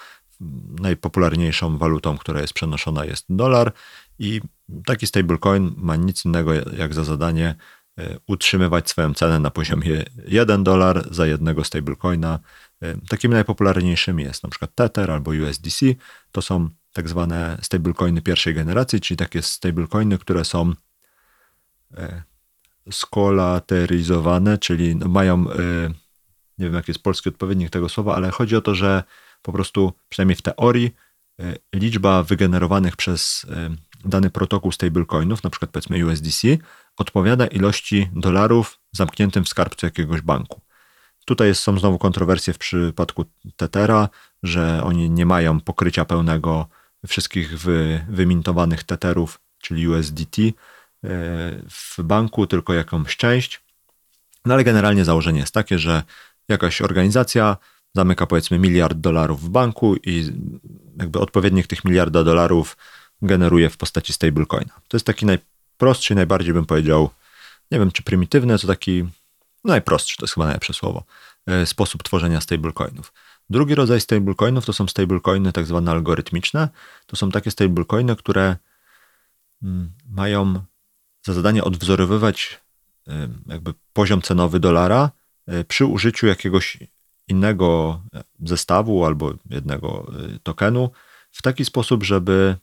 najpopularniejszą 0.80 1.78
walutą, 1.78 2.18
która 2.18 2.40
jest 2.40 2.52
przenoszona 2.52 3.04
jest 3.04 3.26
dolar 3.28 3.72
i 4.18 4.40
taki 4.86 5.06
stablecoin 5.06 5.74
ma 5.76 5.96
nic 5.96 6.24
innego 6.24 6.54
jak 6.54 6.94
za 6.94 7.04
zadanie 7.04 7.54
e, 7.98 8.18
utrzymywać 8.26 8.90
swoją 8.90 9.14
cenę 9.14 9.40
na 9.40 9.50
poziomie 9.50 10.04
1 10.28 10.64
dolar 10.64 11.14
za 11.14 11.26
jednego 11.26 11.64
stablecoina. 11.64 12.38
E, 12.82 12.96
takimi 13.08 13.34
najpopularniejszymi 13.34 14.22
jest 14.22 14.42
przykład 14.50 14.74
Tether 14.74 15.10
albo 15.10 15.30
USDC. 15.30 15.86
To 16.32 16.42
są 16.42 16.68
tak 16.92 17.08
zwane 17.08 17.58
stablecoiny 17.62 18.22
pierwszej 18.22 18.54
generacji, 18.54 19.00
czyli 19.00 19.18
takie 19.18 19.42
stablecoiny, 19.42 20.18
które 20.18 20.44
są 20.44 20.72
e, 21.96 22.22
skolateryzowane, 22.90 24.58
czyli 24.58 24.94
mają, 24.96 25.44
nie 26.58 26.66
wiem 26.66 26.74
jaki 26.74 26.90
jest 26.90 27.02
polski 27.02 27.28
odpowiednik 27.28 27.70
tego 27.70 27.88
słowa, 27.88 28.14
ale 28.14 28.30
chodzi 28.30 28.56
o 28.56 28.60
to, 28.60 28.74
że 28.74 29.02
po 29.42 29.52
prostu, 29.52 29.92
przynajmniej 30.08 30.36
w 30.36 30.42
teorii, 30.42 30.94
e, 31.40 31.54
liczba 31.74 32.22
wygenerowanych 32.22 32.96
przez 32.96 33.46
dany 34.04 34.30
protokół 34.30 34.72
stablecoinów, 34.72 35.42
na 35.44 35.50
przykład 35.50 35.70
powiedzmy 35.70 36.06
USDC, 36.06 36.48
odpowiada 36.96 37.46
ilości 37.46 38.08
dolarów 38.12 38.78
zamkniętym 38.92 39.44
w 39.44 39.48
skarbcu 39.48 39.86
jakiegoś 39.86 40.20
banku. 40.20 40.60
Tutaj 41.24 41.54
są 41.54 41.78
znowu 41.78 41.98
kontrowersje 41.98 42.54
w 42.54 42.58
przypadku 42.58 43.24
Tethera, 43.56 44.08
że 44.42 44.82
oni 44.84 45.10
nie 45.10 45.26
mają 45.26 45.60
pokrycia 45.60 46.04
pełnego 46.04 46.66
wszystkich 47.06 47.58
wy, 47.58 48.06
wymintowanych 48.08 48.84
Tetherów, 48.84 49.40
czyli 49.58 49.88
USDT 49.88 50.38
e, 50.38 50.52
w 51.70 51.96
banku, 52.02 52.46
tylko 52.46 52.74
jakąś 52.74 53.16
część. 53.16 53.62
No 54.44 54.54
ale 54.54 54.64
generalnie 54.64 55.04
założenie 55.04 55.40
jest 55.40 55.54
takie, 55.54 55.78
że 55.78 56.02
jakaś 56.48 56.82
organizacja 56.82 57.56
zamyka 57.94 58.26
powiedzmy 58.26 58.58
miliard 58.58 58.98
dolarów 58.98 59.42
w 59.42 59.48
banku 59.48 59.96
i 59.96 60.32
jakby 60.96 61.18
odpowiednik 61.18 61.66
tych 61.66 61.84
miliarda 61.84 62.24
dolarów 62.24 62.76
generuje 63.22 63.70
w 63.70 63.76
postaci 63.76 64.12
stablecoina. 64.12 64.80
To 64.88 64.96
jest 64.96 65.06
taki 65.06 65.26
najprostszy, 65.26 66.14
najbardziej 66.14 66.54
bym 66.54 66.66
powiedział, 66.66 67.10
nie 67.70 67.78
wiem 67.78 67.92
czy 67.92 68.02
prymitywny, 68.02 68.58
to 68.58 68.66
taki 68.66 69.04
najprostszy, 69.64 70.16
to 70.16 70.24
jest 70.24 70.34
chyba 70.34 70.46
najlepsze 70.46 70.74
słowo, 70.74 71.04
e, 71.46 71.66
sposób 71.66 72.02
tworzenia 72.02 72.40
stablecoinów. 72.40 73.12
Drugi 73.50 73.74
rodzaj 73.74 74.00
stablecoinów 74.00 74.66
to 74.66 74.72
są 74.72 74.86
stablecoiny 74.86 75.52
tak 75.52 75.66
zwane 75.66 75.90
algorytmiczne. 75.90 76.68
To 77.06 77.16
są 77.16 77.30
takie 77.30 77.50
stablecoiny, 77.50 78.16
które 78.16 78.56
mm, 79.62 79.92
mają 80.10 80.62
za 81.22 81.32
zadanie 81.32 81.64
odwzorowywać 81.64 82.60
e, 83.08 83.28
jakby 83.46 83.74
poziom 83.92 84.22
cenowy 84.22 84.60
dolara 84.60 85.10
e, 85.46 85.64
przy 85.64 85.86
użyciu 85.86 86.26
jakiegoś 86.26 86.78
innego 87.30 88.00
zestawu 88.44 89.04
albo 89.04 89.34
jednego 89.50 90.12
tokenu 90.42 90.90
w 91.30 91.42
taki 91.42 91.64
sposób, 91.64 92.04
żeby 92.04 92.56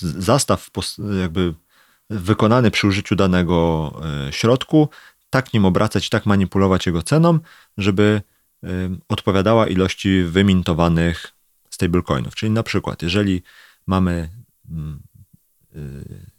zastaw 0.00 0.70
jakby 1.22 1.54
wykonany 2.10 2.70
przy 2.70 2.86
użyciu 2.86 3.16
danego 3.16 3.92
e, 4.28 4.32
środku, 4.32 4.88
tak 5.30 5.52
nim 5.52 5.64
obracać, 5.64 6.08
tak 6.08 6.26
manipulować 6.26 6.86
jego 6.86 7.02
ceną, 7.02 7.38
żeby 7.78 8.22
odpowiadała 9.08 9.66
ilości 9.66 10.22
wymintowanych 10.22 11.32
stablecoinów. 11.70 12.34
Czyli 12.34 12.52
na 12.52 12.62
przykład, 12.62 13.02
jeżeli 13.02 13.42
mamy 13.86 14.30
mm, 14.70 15.02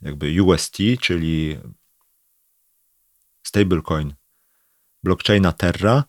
jakby 0.02 0.42
UST, 0.42 0.76
czyli 1.00 1.58
stablecoin 3.42 4.14
blockchaina 5.02 5.52
Terra, 5.52 6.04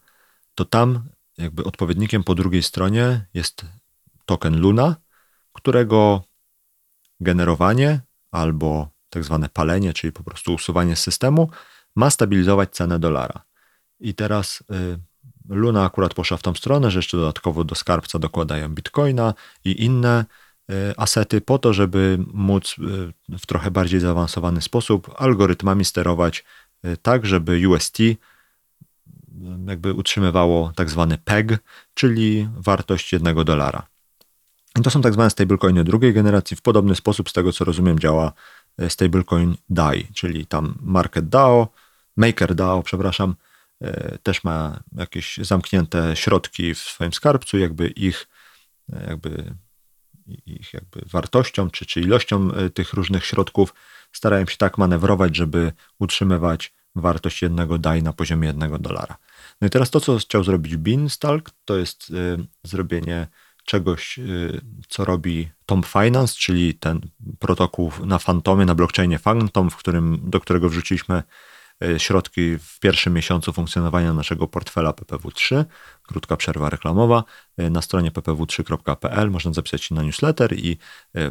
to 0.55 0.65
tam 0.65 1.09
jakby 1.37 1.63
odpowiednikiem 1.63 2.23
po 2.23 2.35
drugiej 2.35 2.63
stronie 2.63 3.25
jest 3.33 3.65
token 4.25 4.59
Luna, 4.59 4.95
którego 5.53 6.23
generowanie 7.19 8.01
albo 8.31 8.89
tak 9.09 9.23
zwane 9.23 9.49
palenie, 9.49 9.93
czyli 9.93 10.13
po 10.13 10.23
prostu 10.23 10.53
usuwanie 10.53 10.95
z 10.95 11.03
systemu, 11.03 11.49
ma 11.95 12.09
stabilizować 12.09 12.69
cenę 12.69 12.99
dolara. 12.99 13.41
I 13.99 14.13
teraz 14.13 14.63
y, 14.71 14.99
Luna 15.49 15.85
akurat 15.85 16.13
poszła 16.13 16.37
w 16.37 16.41
tą 16.41 16.53
stronę, 16.53 16.91
że 16.91 16.99
jeszcze 16.99 17.17
dodatkowo 17.17 17.63
do 17.63 17.75
skarbca 17.75 18.19
dokładają 18.19 18.69
bitcoina 18.69 19.33
i 19.65 19.85
inne 19.85 20.25
y, 20.71 20.73
asety 20.97 21.41
po 21.41 21.59
to, 21.59 21.73
żeby 21.73 22.19
móc 22.33 22.75
y, 23.29 23.37
w 23.39 23.45
trochę 23.45 23.71
bardziej 23.71 23.99
zaawansowany 23.99 24.61
sposób 24.61 25.15
algorytmami 25.17 25.85
sterować 25.85 26.45
tak, 27.01 27.25
żeby 27.25 27.69
UST 27.69 27.97
jakby 29.67 29.93
utrzymywało 29.93 30.71
tak 30.75 30.89
zwany 30.89 31.17
PEG, 31.17 31.59
czyli 31.93 32.49
wartość 32.57 33.13
jednego 33.13 33.43
dolara. 33.43 33.87
To 34.83 34.89
są 34.89 35.01
tak 35.01 35.13
zwane 35.13 35.29
stablecoiny 35.29 35.83
drugiej 35.83 36.13
generacji. 36.13 36.57
W 36.57 36.61
podobny 36.61 36.95
sposób, 36.95 37.29
z 37.29 37.33
tego 37.33 37.53
co 37.53 37.65
rozumiem, 37.65 37.99
działa 37.99 38.33
e, 38.77 38.89
stablecoin 38.89 39.55
DAI, 39.69 40.07
czyli 40.13 40.45
tam 40.45 40.77
Market 40.81 41.29
DAO, 41.29 41.67
Maker 42.17 42.55
DAO, 42.55 42.83
przepraszam, 42.83 43.35
e, 43.81 44.17
też 44.17 44.43
ma 44.43 44.79
jakieś 44.95 45.37
zamknięte 45.37 46.15
środki 46.15 46.73
w 46.73 46.79
swoim 46.79 47.13
skarbcu, 47.13 47.57
jakby 47.57 47.87
ich 47.87 48.27
e, 48.93 49.09
jakby 49.09 49.55
ich 50.45 50.73
jakby 50.73 51.01
wartością 51.05 51.69
czy, 51.69 51.85
czy 51.85 52.01
ilością 52.01 52.49
tych 52.73 52.93
różnych 52.93 53.25
środków 53.25 53.73
starają 54.11 54.45
się 54.45 54.57
tak 54.57 54.77
manewrować, 54.77 55.35
żeby 55.35 55.71
utrzymywać 55.99 56.73
wartość 56.95 57.41
jednego 57.41 57.77
DAI 57.77 58.03
na 58.03 58.13
poziomie 58.13 58.47
jednego 58.47 58.79
dolara. 58.79 59.17
No 59.61 59.67
i 59.67 59.69
teraz 59.69 59.89
to, 59.89 59.99
co 59.99 60.17
chciał 60.17 60.43
zrobić 60.43 60.77
Beanstalk, 60.77 61.51
to 61.65 61.77
jest 61.77 62.13
zrobienie 62.63 63.27
czegoś, 63.69 64.19
y, 64.19 64.61
co 64.87 65.05
robi 65.05 65.49
Tom 65.65 65.83
Finance, 65.83 66.33
czyli 66.37 66.73
ten 66.73 67.01
protokół 67.39 67.91
na 68.05 68.19
Fantomie, 68.19 68.65
na 68.65 68.75
blockchainie 68.75 69.19
Phantom, 69.19 69.69
w 69.69 69.75
którym, 69.75 70.19
do 70.23 70.39
którego 70.39 70.69
wrzuciliśmy 70.69 71.23
y, 71.83 71.99
środki 71.99 72.57
w 72.57 72.79
pierwszym 72.79 73.13
miesiącu 73.13 73.53
funkcjonowania 73.53 74.13
naszego 74.13 74.47
portfela 74.47 74.91
PPW3. 74.91 75.65
Krótka 76.03 76.37
przerwa 76.37 76.69
reklamowa. 76.69 77.23
Y, 77.61 77.69
na 77.69 77.81
stronie 77.81 78.11
ppw3.pl 78.11 79.31
można 79.31 79.53
zapisać 79.53 79.83
się 79.83 79.95
na 79.95 80.03
newsletter 80.03 80.53
i 80.53 80.77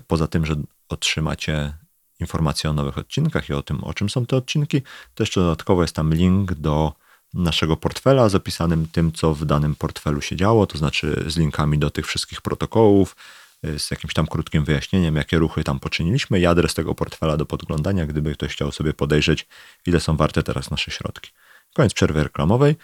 poza 0.06 0.26
tym, 0.26 0.46
że 0.46 0.54
otrzymacie 0.88 1.74
informacje 2.20 2.70
o 2.70 2.72
nowych 2.72 2.98
odcinkach 2.98 3.48
i 3.48 3.52
o 3.52 3.62
tym, 3.62 3.84
o 3.84 3.94
czym 3.94 4.10
są 4.10 4.26
te 4.26 4.36
odcinki, 4.36 4.82
to 5.14 5.22
jeszcze 5.22 5.40
dodatkowo 5.40 5.82
jest 5.82 5.94
tam 5.94 6.14
link 6.14 6.54
do 6.54 6.92
naszego 7.34 7.76
portfela, 7.76 8.28
zapisanym 8.28 8.86
tym, 8.92 9.12
co 9.12 9.34
w 9.34 9.44
danym 9.44 9.74
portfelu 9.74 10.20
się 10.20 10.36
działo, 10.36 10.66
to 10.66 10.78
znaczy 10.78 11.24
z 11.26 11.36
linkami 11.36 11.78
do 11.78 11.90
tych 11.90 12.06
wszystkich 12.06 12.40
protokołów, 12.40 13.16
y, 13.64 13.78
z 13.78 13.90
jakimś 13.90 14.14
tam 14.14 14.26
krótkim 14.26 14.64
wyjaśnieniem, 14.64 15.16
jakie 15.16 15.38
ruchy 15.38 15.64
tam 15.64 15.80
poczyniliśmy 15.80 16.40
i 16.40 16.46
adres 16.46 16.74
tego 16.74 16.94
portfela 16.94 17.36
do 17.36 17.46
podglądania, 17.46 18.06
gdyby 18.06 18.34
ktoś 18.34 18.52
chciał 18.52 18.72
sobie 18.72 18.94
podejrzeć, 18.94 19.46
ile 19.86 20.00
są 20.00 20.16
warte 20.16 20.42
teraz 20.42 20.70
nasze 20.70 20.90
środki. 20.90 21.30
Koniec 21.74 21.94
przerwy 21.94 22.24
reklamowej. 22.24 22.76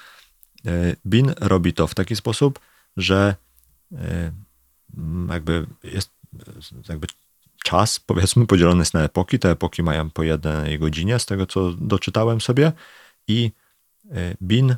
Y, 0.66 0.96
BIN 1.06 1.34
robi 1.40 1.72
to 1.72 1.86
w 1.86 1.94
taki 1.94 2.16
sposób, 2.16 2.60
że 2.96 3.36
y, 3.92 3.96
jakby 5.28 5.66
jest 5.84 6.10
jakby 6.88 7.06
czas, 7.64 8.00
powiedzmy, 8.00 8.46
podzielony 8.46 8.80
jest 8.80 8.94
na 8.94 9.02
epoki. 9.02 9.38
Te 9.38 9.50
epoki 9.50 9.82
mają 9.82 10.10
po 10.10 10.22
jednej 10.22 10.78
godzinie, 10.78 11.18
z 11.18 11.26
tego 11.26 11.46
co 11.46 11.72
doczytałem 11.72 12.40
sobie 12.40 12.72
i 13.28 13.50
bin 14.40 14.76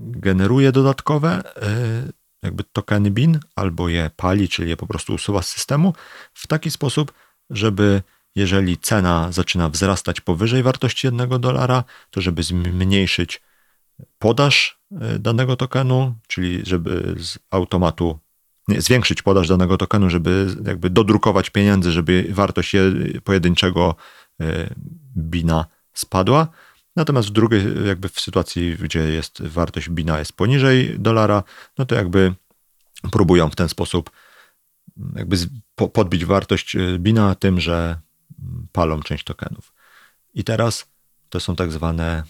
generuje 0.00 0.72
dodatkowe 0.72 1.42
e, 1.62 2.12
jakby 2.42 2.64
tokeny 2.64 3.10
bin 3.10 3.40
albo 3.54 3.88
je 3.88 4.10
pali, 4.16 4.48
czyli 4.48 4.68
je 4.68 4.76
po 4.76 4.86
prostu 4.86 5.14
usuwa 5.14 5.42
z 5.42 5.48
systemu 5.48 5.94
w 6.34 6.46
taki 6.46 6.70
sposób, 6.70 7.12
żeby 7.50 8.02
jeżeli 8.34 8.78
cena 8.78 9.32
zaczyna 9.32 9.68
wzrastać 9.68 10.20
powyżej 10.20 10.62
wartości 10.62 11.06
jednego 11.06 11.38
dolara, 11.38 11.84
to 12.10 12.20
żeby 12.20 12.42
zmniejszyć 12.42 13.42
podaż 14.18 14.78
e, 15.00 15.18
danego 15.18 15.56
tokenu, 15.56 16.14
czyli 16.26 16.60
żeby 16.66 17.14
z 17.18 17.38
automatu 17.50 18.18
nie, 18.68 18.80
zwiększyć 18.80 19.22
podaż 19.22 19.48
danego 19.48 19.76
tokenu, 19.76 20.10
żeby 20.10 20.46
jakby 20.66 20.90
dodrukować 20.90 21.50
pieniędzy, 21.50 21.92
żeby 21.92 22.26
wartość 22.30 22.72
pojedynczego 23.24 23.94
bina 25.16 25.66
spadła, 25.92 26.48
Natomiast 27.00 27.28
w 27.28 27.32
drugiej, 27.32 27.62
jakby 27.86 28.08
w 28.08 28.20
sytuacji, 28.20 28.76
gdzie 28.76 28.98
jest 28.98 29.42
wartość 29.42 29.90
bina 29.90 30.18
jest 30.18 30.32
poniżej 30.32 30.98
dolara, 30.98 31.42
no 31.78 31.86
to 31.86 31.94
jakby 31.94 32.34
próbują 33.12 33.50
w 33.50 33.56
ten 33.56 33.68
sposób 33.68 34.10
jakby 35.16 35.36
podbić 35.92 36.24
wartość 36.24 36.76
y, 36.76 36.98
bina 36.98 37.34
tym, 37.34 37.60
że 37.60 38.00
palą 38.72 39.00
część 39.02 39.24
tokenów. 39.24 39.72
I 40.34 40.44
teraz 40.44 40.86
to 41.28 41.40
są 41.40 41.56
tak 41.56 41.72
zwane, 41.72 42.22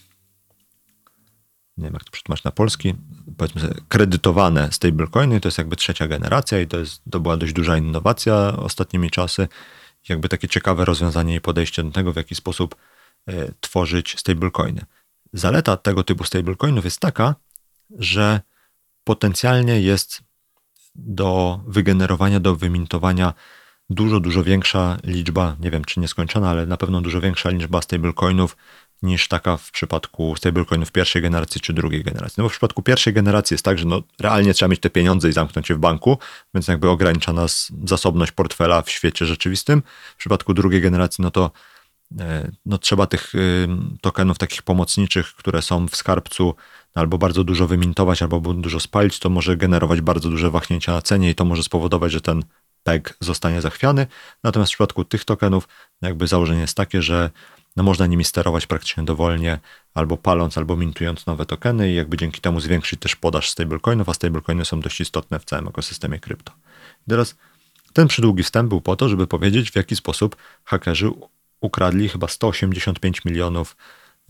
nie 1.76 1.84
wiem 1.84 1.94
jak 1.94 2.04
to 2.04 2.10
przetłumaczyć 2.10 2.44
na 2.44 2.50
polski, 2.50 2.94
powiedzmy 3.36 3.60
sobie, 3.60 3.74
kredytowane 3.88 4.72
stablecoiny, 4.72 5.40
to 5.40 5.48
jest 5.48 5.58
jakby 5.58 5.76
trzecia 5.76 6.08
generacja 6.08 6.60
i 6.60 6.66
to, 6.66 6.78
jest, 6.78 7.02
to 7.10 7.20
była 7.20 7.36
dość 7.36 7.52
duża 7.52 7.76
innowacja 7.76 8.56
ostatnimi 8.56 9.10
czasy. 9.10 9.48
Jakby 10.08 10.28
takie 10.28 10.48
ciekawe 10.48 10.84
rozwiązanie 10.84 11.34
i 11.34 11.40
podejście 11.40 11.82
do 11.82 11.90
tego, 11.90 12.12
w 12.12 12.16
jaki 12.16 12.34
sposób 12.34 12.76
tworzyć 13.60 14.18
stablecoiny. 14.18 14.84
Zaleta 15.32 15.76
tego 15.76 16.04
typu 16.04 16.24
stablecoinów 16.24 16.84
jest 16.84 17.00
taka, 17.00 17.34
że 17.98 18.40
potencjalnie 19.04 19.80
jest 19.80 20.22
do 20.94 21.60
wygenerowania, 21.66 22.40
do 22.40 22.56
wymintowania 22.56 23.34
dużo, 23.90 24.20
dużo 24.20 24.44
większa 24.44 24.96
liczba, 25.04 25.56
nie 25.60 25.70
wiem 25.70 25.84
czy 25.84 26.00
nieskończona, 26.00 26.50
ale 26.50 26.66
na 26.66 26.76
pewno 26.76 27.00
dużo 27.00 27.20
większa 27.20 27.50
liczba 27.50 27.82
stablecoinów 27.82 28.56
niż 29.02 29.28
taka 29.28 29.56
w 29.56 29.70
przypadku 29.70 30.36
stablecoinów 30.36 30.92
pierwszej 30.92 31.22
generacji 31.22 31.60
czy 31.60 31.72
drugiej 31.72 32.04
generacji. 32.04 32.34
No 32.38 32.44
bo 32.44 32.48
w 32.48 32.52
przypadku 32.52 32.82
pierwszej 32.82 33.12
generacji 33.12 33.54
jest 33.54 33.64
tak, 33.64 33.78
że 33.78 33.84
no, 33.84 34.02
realnie 34.18 34.54
trzeba 34.54 34.68
mieć 34.68 34.80
te 34.80 34.90
pieniądze 34.90 35.28
i 35.28 35.32
zamknąć 35.32 35.70
je 35.70 35.76
w 35.76 35.78
banku, 35.78 36.18
więc 36.54 36.68
jakby 36.68 36.88
ogranicza 36.88 37.32
nas 37.32 37.72
zasobność 37.84 38.32
portfela 38.32 38.82
w 38.82 38.90
świecie 38.90 39.26
rzeczywistym. 39.26 39.82
W 40.14 40.16
przypadku 40.16 40.54
drugiej 40.54 40.80
generacji, 40.80 41.22
no 41.22 41.30
to 41.30 41.50
E, 41.50 41.69
no 42.66 42.78
trzeba 42.78 43.06
tych 43.06 43.34
y, 43.34 43.68
tokenów 44.00 44.38
takich 44.38 44.62
pomocniczych, 44.62 45.34
które 45.34 45.62
są 45.62 45.88
w 45.88 45.96
skarbcu, 45.96 46.54
albo 46.94 47.18
bardzo 47.18 47.44
dużo 47.44 47.66
wymintować, 47.66 48.22
albo 48.22 48.40
dużo 48.40 48.80
spalić, 48.80 49.18
to 49.18 49.30
może 49.30 49.56
generować 49.56 50.00
bardzo 50.00 50.30
duże 50.30 50.50
wahnięcia 50.50 50.92
na 50.92 51.02
cenie 51.02 51.30
i 51.30 51.34
to 51.34 51.44
może 51.44 51.62
spowodować, 51.62 52.12
że 52.12 52.20
ten 52.20 52.42
PEG 52.82 53.16
zostanie 53.20 53.60
zachwiany. 53.60 54.06
Natomiast 54.44 54.72
w 54.72 54.74
przypadku 54.74 55.04
tych 55.04 55.24
tokenów 55.24 55.68
jakby 56.02 56.26
założenie 56.26 56.60
jest 56.60 56.76
takie, 56.76 57.02
że 57.02 57.30
no 57.76 57.82
można 57.82 58.06
nimi 58.06 58.24
sterować 58.24 58.66
praktycznie 58.66 59.04
dowolnie, 59.04 59.58
albo 59.94 60.16
paląc, 60.16 60.58
albo 60.58 60.76
mintując 60.76 61.26
nowe 61.26 61.46
tokeny 61.46 61.90
i 61.90 61.94
jakby 61.94 62.16
dzięki 62.16 62.40
temu 62.40 62.60
zwiększyć 62.60 63.00
też 63.00 63.16
podaż 63.16 63.50
stablecoinów, 63.50 64.08
a 64.08 64.14
stablecoiny 64.14 64.64
są 64.64 64.80
dość 64.80 65.00
istotne 65.00 65.38
w 65.38 65.44
całym 65.44 65.68
ekosystemie 65.68 66.18
krypto. 66.18 66.52
I 67.06 67.10
teraz 67.10 67.36
ten 67.92 68.08
przydługi 68.08 68.42
wstęp 68.42 68.68
był 68.68 68.80
po 68.80 68.96
to, 68.96 69.08
żeby 69.08 69.26
powiedzieć, 69.26 69.70
w 69.70 69.76
jaki 69.76 69.96
sposób 69.96 70.36
hakerzy 70.64 71.10
ukradli 71.60 72.08
chyba 72.08 72.28
185 72.28 73.24
milionów 73.24 73.76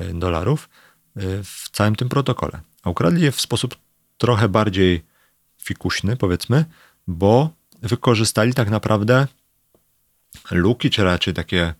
y, 0.00 0.14
dolarów 0.14 0.68
y, 1.16 1.44
w 1.44 1.70
całym 1.72 1.96
tym 1.96 2.08
protokole. 2.08 2.60
A 2.82 2.90
ukradli 2.90 3.22
je 3.22 3.32
w 3.32 3.40
sposób 3.40 3.76
trochę 4.18 4.48
bardziej 4.48 5.02
fikuśny, 5.62 6.16
powiedzmy, 6.16 6.64
bo 7.06 7.50
wykorzystali 7.82 8.54
tak 8.54 8.70
naprawdę 8.70 9.26
luki, 10.50 10.90
czy 10.90 11.04
raczej 11.04 11.34
takie 11.34 11.74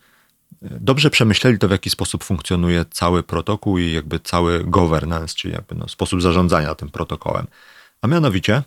y, 0.62 0.68
dobrze 0.80 1.10
przemyśleli 1.10 1.58
to, 1.58 1.68
w 1.68 1.70
jaki 1.70 1.90
sposób 1.90 2.24
funkcjonuje 2.24 2.84
cały 2.90 3.22
protokół 3.22 3.78
i 3.78 3.92
jakby 3.92 4.20
cały 4.20 4.64
governance, 4.64 5.34
czyli 5.34 5.54
jakby 5.54 5.74
no, 5.74 5.88
sposób 5.88 6.22
zarządzania 6.22 6.74
tym 6.74 6.88
protokołem. 6.88 7.46
A 8.02 8.06
mianowicie 8.06 8.62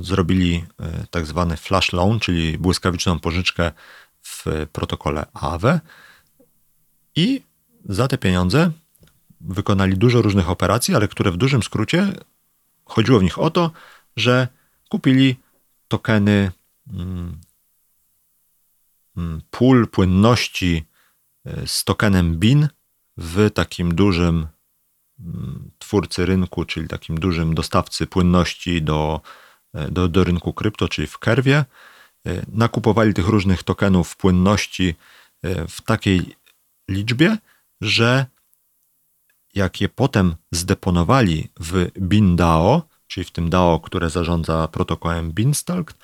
zrobili 0.00 0.64
tak 1.10 1.26
zwany 1.26 1.56
flash 1.56 1.92
loan, 1.92 2.20
czyli 2.20 2.58
błyskawiczną 2.58 3.18
pożyczkę 3.18 3.72
w 4.28 4.66
protokole 4.72 5.26
AAWE 5.32 5.80
i 7.16 7.42
za 7.84 8.08
te 8.08 8.18
pieniądze 8.18 8.70
wykonali 9.40 9.96
dużo 9.96 10.22
różnych 10.22 10.50
operacji, 10.50 10.94
ale 10.94 11.08
które 11.08 11.30
w 11.30 11.36
dużym 11.36 11.62
skrócie 11.62 12.12
chodziło 12.84 13.18
w 13.18 13.22
nich 13.22 13.38
o 13.38 13.50
to, 13.50 13.70
że 14.16 14.48
kupili 14.88 15.36
tokeny 15.88 16.52
mm, 16.92 17.40
mm, 19.16 19.42
pól 19.50 19.88
płynności 19.88 20.84
e, 21.44 21.66
z 21.66 21.84
tokenem 21.84 22.38
BIN 22.38 22.68
w 23.16 23.50
takim 23.50 23.94
dużym 23.94 24.46
mm, 25.20 25.70
twórcy 25.78 26.26
rynku, 26.26 26.64
czyli 26.64 26.88
takim 26.88 27.20
dużym 27.20 27.54
dostawcy 27.54 28.06
płynności 28.06 28.82
do, 28.82 29.20
e, 29.74 29.90
do, 29.90 30.08
do 30.08 30.24
rynku 30.24 30.52
krypto, 30.52 30.88
czyli 30.88 31.06
w 31.06 31.18
Kerwie. 31.18 31.64
E, 32.26 32.42
nakupowali 32.52 33.14
tych 33.14 33.28
różnych 33.28 33.62
tokenów 33.62 34.16
płynności 34.16 34.94
w 35.68 35.82
takiej 35.82 36.36
liczbie, 36.88 37.36
że 37.80 38.26
jak 39.54 39.80
je 39.80 39.88
potem 39.88 40.34
zdeponowali 40.50 41.48
w 41.60 41.90
BinDAO, 42.00 42.82
czyli 43.06 43.24
w 43.24 43.30
tym 43.30 43.50
DAO, 43.50 43.80
które 43.80 44.10
zarządza 44.10 44.68
protokołem 44.68 45.32
Beanstalk, 45.32 45.94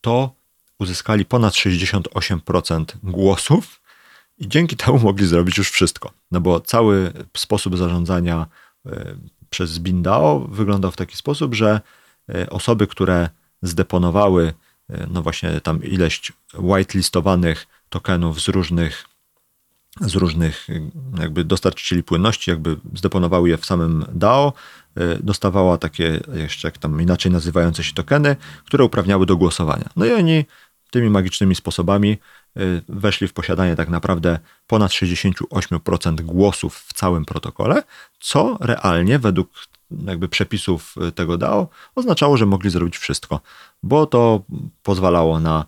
to 0.00 0.34
uzyskali 0.78 1.24
ponad 1.24 1.54
68% 1.54 2.84
głosów 3.02 3.80
i 4.38 4.48
dzięki 4.48 4.76
temu 4.76 4.98
mogli 4.98 5.26
zrobić 5.26 5.58
już 5.58 5.70
wszystko. 5.70 6.10
No 6.30 6.40
bo 6.40 6.60
cały 6.60 7.12
sposób 7.36 7.76
zarządzania 7.76 8.46
e, 8.86 9.16
przez 9.50 9.78
BinDAO 9.78 10.40
wyglądał 10.40 10.90
w 10.90 10.96
taki 10.96 11.16
sposób, 11.16 11.54
że 11.54 11.80
e, 12.28 12.50
osoby, 12.50 12.86
które 12.86 13.28
zdeponowały 13.62 14.46
e, 14.48 14.52
no 15.10 15.22
właśnie 15.22 15.60
tam 15.60 15.82
ileś 15.84 16.32
whitelistowanych 16.54 17.66
tokenów 17.88 18.40
z 18.40 18.48
różnych 18.48 19.10
z 20.00 20.14
różnych 20.14 20.66
jakby 21.18 21.44
dostarczycieli 21.44 22.02
płynności, 22.02 22.50
jakby 22.50 22.76
zdeponowały 22.94 23.48
je 23.48 23.56
w 23.56 23.66
samym 23.66 24.04
DAO, 24.12 24.52
y, 24.98 25.18
dostawała 25.22 25.78
takie 25.78 26.20
jeszcze 26.34 26.68
jak 26.68 26.78
tam 26.78 27.02
inaczej 27.02 27.32
nazywające 27.32 27.84
się 27.84 27.94
tokeny, 27.94 28.36
które 28.64 28.84
uprawniały 28.84 29.26
do 29.26 29.36
głosowania. 29.36 29.90
No 29.96 30.06
i 30.06 30.12
oni 30.12 30.44
tymi 30.90 31.10
magicznymi 31.10 31.54
sposobami 31.54 32.18
y, 32.56 32.82
weszli 32.88 33.28
w 33.28 33.32
posiadanie 33.32 33.76
tak 33.76 33.88
naprawdę 33.88 34.38
ponad 34.66 34.90
68% 34.90 36.20
głosów 36.20 36.76
w 36.76 36.92
całym 36.92 37.24
protokole, 37.24 37.82
co 38.20 38.58
realnie 38.60 39.18
według 39.18 39.50
jakby 40.06 40.28
przepisów 40.28 40.94
tego 41.14 41.38
DAO 41.38 41.68
oznaczało, 41.94 42.36
że 42.36 42.46
mogli 42.46 42.70
zrobić 42.70 42.98
wszystko, 42.98 43.40
bo 43.82 44.06
to 44.06 44.42
pozwalało 44.82 45.40
na 45.40 45.66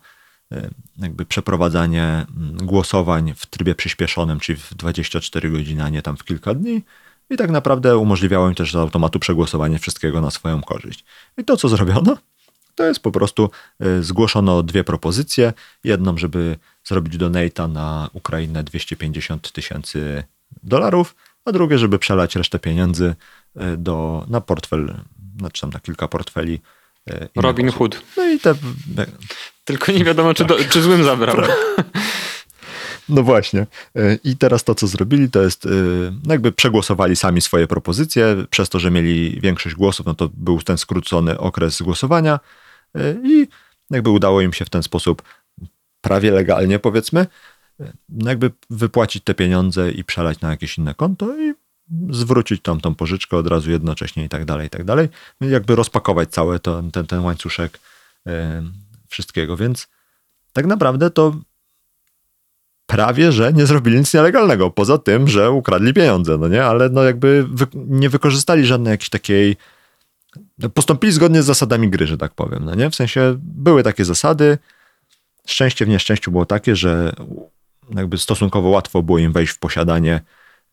E, 0.52 0.70
jakby 0.98 1.24
przeprowadzanie 1.24 2.02
mm, 2.02 2.56
głosowań 2.56 3.34
w 3.36 3.46
trybie 3.46 3.74
przyspieszonym, 3.74 4.40
czyli 4.40 4.58
w 4.58 4.74
24 4.74 5.50
godziny, 5.50 5.84
a 5.84 5.88
nie 5.88 6.02
tam 6.02 6.16
w 6.16 6.24
kilka 6.24 6.54
dni. 6.54 6.82
I 7.30 7.36
tak 7.36 7.50
naprawdę 7.50 7.96
umożliwiało 7.96 8.48
im 8.48 8.54
też 8.54 8.72
z 8.72 8.76
automatu 8.76 9.18
przegłosowanie 9.18 9.78
wszystkiego 9.78 10.20
na 10.20 10.30
swoją 10.30 10.62
korzyść. 10.62 11.04
I 11.38 11.44
to, 11.44 11.56
co 11.56 11.68
zrobiono, 11.68 12.16
to 12.74 12.84
jest 12.84 13.00
po 13.00 13.12
prostu 13.12 13.50
e, 13.80 14.02
zgłoszono 14.02 14.62
dwie 14.62 14.84
propozycje. 14.84 15.52
Jedną, 15.84 16.18
żeby 16.18 16.56
zrobić 16.84 17.16
donata 17.16 17.68
na 17.68 18.10
Ukrainę 18.12 18.64
250 18.64 19.52
tysięcy 19.52 20.24
dolarów, 20.62 21.14
a 21.44 21.52
drugie, 21.52 21.78
żeby 21.78 21.98
przelać 21.98 22.36
resztę 22.36 22.58
pieniędzy 22.58 23.14
e, 23.56 23.76
do, 23.76 24.26
na 24.28 24.40
portfel, 24.40 24.94
znaczy 25.38 25.60
tam 25.60 25.70
na 25.70 25.80
kilka 25.80 26.08
portfeli. 26.08 26.60
Robin 27.36 27.68
osób. 27.68 27.78
Hood. 27.78 28.02
No 28.16 28.28
i 28.28 28.40
te 28.40 28.54
tylko 29.64 29.92
nie 29.92 30.04
wiadomo, 30.04 30.34
czy, 30.34 30.44
do, 30.44 30.56
czy 30.70 30.82
złym 30.82 31.04
zabrał. 31.04 31.36
No 33.08 33.22
właśnie. 33.22 33.66
E, 33.96 34.18
I 34.24 34.36
teraz 34.36 34.64
to, 34.64 34.74
co 34.74 34.86
zrobili, 34.86 35.30
to 35.30 35.42
jest 35.42 35.66
e, 35.66 35.68
no 36.26 36.34
jakby 36.34 36.52
przegłosowali 36.52 37.16
sami 37.16 37.40
swoje 37.40 37.66
propozycje. 37.66 38.36
Przez 38.50 38.68
to, 38.68 38.78
że 38.78 38.90
mieli 38.90 39.40
większość 39.40 39.74
głosów, 39.74 40.06
no 40.06 40.14
to 40.14 40.30
był 40.34 40.62
ten 40.62 40.78
skrócony 40.78 41.38
okres 41.38 41.82
głosowania 41.82 42.40
e, 42.94 43.14
i 43.24 43.48
jakby 43.90 44.10
udało 44.10 44.40
im 44.40 44.52
się 44.52 44.64
w 44.64 44.70
ten 44.70 44.82
sposób 44.82 45.22
prawie 46.00 46.30
legalnie, 46.30 46.78
powiedzmy, 46.78 47.26
no 48.08 48.30
jakby 48.30 48.50
wypłacić 48.70 49.24
te 49.24 49.34
pieniądze 49.34 49.90
i 49.90 50.04
przelać 50.04 50.40
na 50.40 50.50
jakieś 50.50 50.78
inne 50.78 50.94
konto 50.94 51.38
i 51.42 51.54
zwrócić 52.10 52.62
tam 52.62 52.80
tą 52.80 52.94
pożyczkę 52.94 53.36
od 53.36 53.46
razu 53.46 53.70
jednocześnie 53.70 54.24
i 54.24 54.28
tak 54.28 54.44
dalej, 54.44 54.66
i 54.66 54.70
tak 54.70 54.84
dalej. 54.84 55.08
No 55.40 55.48
jakby 55.48 55.76
rozpakować 55.76 56.30
cały 56.30 56.60
to, 56.60 56.82
ten, 56.92 57.06
ten 57.06 57.20
łańcuszek 57.20 57.80
wszystkiego, 59.08 59.56
więc 59.56 59.88
tak 60.52 60.66
naprawdę 60.66 61.10
to 61.10 61.36
prawie, 62.86 63.32
że 63.32 63.52
nie 63.52 63.66
zrobili 63.66 63.98
nic 63.98 64.14
nielegalnego, 64.14 64.70
poza 64.70 64.98
tym, 64.98 65.28
że 65.28 65.50
ukradli 65.50 65.94
pieniądze, 65.94 66.38
no 66.38 66.48
nie? 66.48 66.64
Ale 66.64 66.88
no 66.88 67.02
jakby 67.02 67.46
wy, 67.48 67.66
nie 67.74 68.08
wykorzystali 68.08 68.66
żadnej 68.66 68.90
jakiejś 68.90 69.10
takiej 69.10 69.56
no 70.58 70.68
postąpili 70.68 71.12
zgodnie 71.12 71.42
z 71.42 71.46
zasadami 71.46 71.90
gry, 71.90 72.06
że 72.06 72.18
tak 72.18 72.34
powiem, 72.34 72.64
no 72.64 72.74
nie? 72.74 72.90
W 72.90 72.94
sensie 72.94 73.34
były 73.38 73.82
takie 73.82 74.04
zasady, 74.04 74.58
szczęście 75.46 75.84
w 75.84 75.88
nieszczęściu 75.88 76.30
było 76.30 76.46
takie, 76.46 76.76
że 76.76 77.12
jakby 77.96 78.18
stosunkowo 78.18 78.68
łatwo 78.68 79.02
było 79.02 79.18
im 79.18 79.32
wejść 79.32 79.52
w 79.52 79.58
posiadanie 79.58 80.20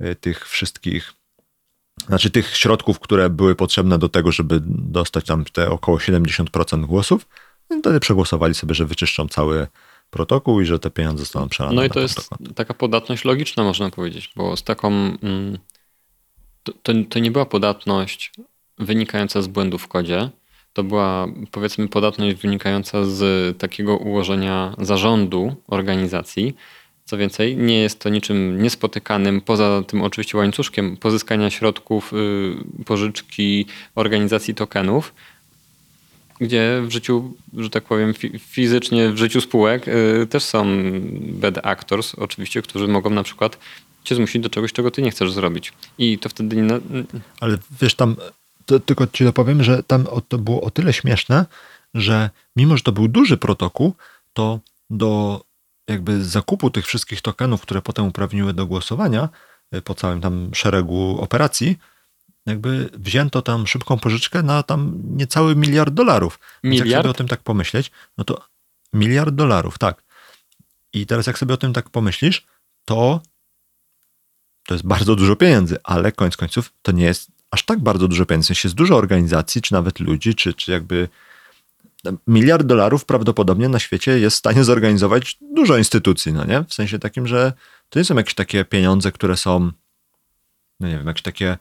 y, 0.02 0.16
tych 0.16 0.50
wszystkich 0.50 1.14
znaczy 2.08 2.30
tych 2.30 2.58
środków, 2.58 3.00
które 3.00 3.30
były 3.30 3.56
potrzebne 3.56 3.98
do 3.98 4.10
tego, 4.10 4.32
żeby 4.32 4.60
dostać 4.66 5.26
tam 5.26 5.46
te 5.46 5.70
około 5.70 5.98
70% 5.98 6.86
głosów, 6.86 7.28
i 7.72 7.80
wtedy 7.80 8.00
przegłosowali 8.00 8.54
sobie, 8.54 8.76
że 8.76 8.86
wyczyszczą 8.86 9.28
cały 9.28 9.68
protokół 10.10 10.62
i 10.62 10.66
że 10.66 10.80
te 10.80 10.90
pieniądze 10.90 11.24
zostaną 11.24 11.50
przelane. 11.50 11.76
No 11.76 11.84
i 11.84 11.90
to 11.90 12.00
jest 12.00 12.30
taka 12.56 12.74
podatność 12.74 13.26
logiczna, 13.26 13.64
można 13.64 13.90
powiedzieć, 13.90 14.32
bo 14.36 14.58
z 14.58 14.64
taką. 14.64 14.88
Mm, 14.88 15.58
to, 16.64 16.74
to, 16.84 16.94
to 17.10 17.20
nie 17.20 17.32
była 17.32 17.46
podatność 17.46 18.32
wynikająca 18.78 19.42
z 19.42 19.48
błędów 19.48 19.84
w 19.84 19.88
kodzie. 19.88 20.30
To 20.74 20.84
była 20.84 21.28
powiedzmy 21.52 21.88
podatność 21.88 22.38
wynikająca 22.38 23.06
z 23.06 23.58
takiego 23.58 23.98
ułożenia 23.98 24.76
zarządu 24.78 25.56
organizacji. 25.68 26.56
Co 27.10 27.18
więcej, 27.18 27.58
nie 27.58 27.80
jest 27.82 28.00
to 28.00 28.10
niczym 28.10 28.62
niespotykanym, 28.62 29.42
poza 29.42 29.84
tym 29.88 30.02
oczywiście 30.02 30.38
łańcuszkiem 30.38 30.98
pozyskania 30.98 31.50
środków, 31.50 32.14
y, 32.14 32.86
pożyczki, 32.86 33.66
organizacji 33.96 34.56
tokenów, 34.56 35.14
gdzie 36.40 36.82
w 36.86 36.92
życiu, 36.92 37.34
że 37.58 37.70
tak 37.70 37.84
powiem, 37.84 38.14
fizycznie 38.40 39.10
w 39.10 39.18
życiu 39.18 39.42
spółek 39.42 39.88
y, 39.88 40.28
też 40.30 40.44
są 40.44 40.66
bad 41.22 41.66
actors, 41.66 42.16
oczywiście, 42.16 42.62
którzy 42.62 42.88
mogą 42.88 43.10
na 43.10 43.24
przykład 43.24 43.58
cię 44.04 44.16
zmusić 44.16 44.42
do 44.42 44.50
czegoś, 44.50 44.74
czego 44.74 44.92
ty 44.92 45.02
nie 45.02 45.12
chcesz 45.12 45.32
zrobić. 45.32 45.74
I 45.98 46.20
to 46.20 46.30
wtedy 46.30 46.56
nie. 46.56 46.80
Ale 47.40 47.58
wiesz, 47.82 47.96
tam 47.96 48.16
to, 48.66 48.80
tylko 48.80 49.08
ci 49.08 49.24
dopowiem, 49.24 49.64
że 49.64 49.84
tam 49.84 50.06
to 50.28 50.38
było 50.38 50.62
o 50.62 50.72
tyle 50.72 50.94
śmieszne, 50.94 51.46
że 51.94 52.30
mimo, 52.56 52.78
że 52.78 52.84
to 52.84 52.92
był 52.92 53.08
duży 53.08 53.38
protokół, 53.38 53.94
to 54.34 54.60
do 54.90 55.42
jakby 55.90 56.26
zakupu 56.26 56.70
tych 56.70 56.86
wszystkich 56.86 57.22
tokenów, 57.22 57.62
które 57.62 57.82
potem 57.82 58.06
uprawniły 58.06 58.54
do 58.54 58.66
głosowania 58.66 59.30
y, 59.76 59.82
po 59.82 59.96
całym 59.96 60.22
tam 60.22 60.50
szeregu 60.54 61.22
operacji, 61.22 61.78
jakby 62.46 62.90
wzięto 62.94 63.42
tam 63.42 63.68
szybką 63.68 64.00
pożyczkę 64.00 64.44
na 64.44 64.64
tam 64.64 65.02
niecały 65.04 65.56
miliard 65.56 65.94
dolarów. 65.94 66.40
Miliard? 66.64 66.90
jak 66.90 67.00
sobie 67.00 67.10
o 67.10 67.14
tym 67.14 67.28
tak 67.28 67.44
pomyśleć, 67.44 67.92
no 68.18 68.24
to 68.24 68.46
miliard 68.94 69.36
dolarów, 69.36 69.78
tak. 69.78 70.04
I 70.94 71.06
teraz 71.06 71.28
jak 71.28 71.38
sobie 71.38 71.54
o 71.54 71.58
tym 71.58 71.74
tak 71.74 71.90
pomyślisz, 71.90 72.46
to 72.86 73.22
to 74.68 74.74
jest 74.76 74.86
bardzo 74.86 75.16
dużo 75.16 75.36
pieniędzy, 75.36 75.78
ale 75.84 76.12
koniec 76.12 76.38
końców 76.38 76.74
to 76.82 76.92
nie 76.92 77.04
jest 77.04 77.32
aż 77.52 77.66
tak 77.66 77.80
bardzo 77.80 78.08
dużo 78.08 78.26
pieniędzy. 78.26 78.54
Jest 78.64 78.76
dużo 78.76 78.98
organizacji, 78.98 79.62
czy 79.62 79.74
nawet 79.74 80.00
ludzi, 80.00 80.36
czy, 80.36 80.54
czy 80.54 80.72
jakby 80.72 81.10
miliard 82.28 82.66
dolarów 82.66 83.06
prawdopodobnie 83.06 83.70
na 83.70 83.80
świecie 83.80 84.20
jest 84.20 84.36
w 84.36 84.40
stanie 84.40 84.64
zorganizować 84.64 85.38
dużo 85.42 85.78
instytucji, 85.78 86.34
no 86.34 86.46
nie? 86.46 86.64
W 86.64 86.74
sensie 86.74 87.00
takim, 87.00 87.28
że 87.28 87.54
to 87.90 88.00
nie 88.00 88.06
są 88.06 88.16
jakieś 88.16 88.34
takie 88.34 88.66
pieniądze, 88.66 89.12
które 89.12 89.38
są, 89.38 89.72
no 90.80 90.88
nie 90.88 90.98
wiem, 90.98 91.08
jakieś 91.08 91.24
takie 91.24 91.58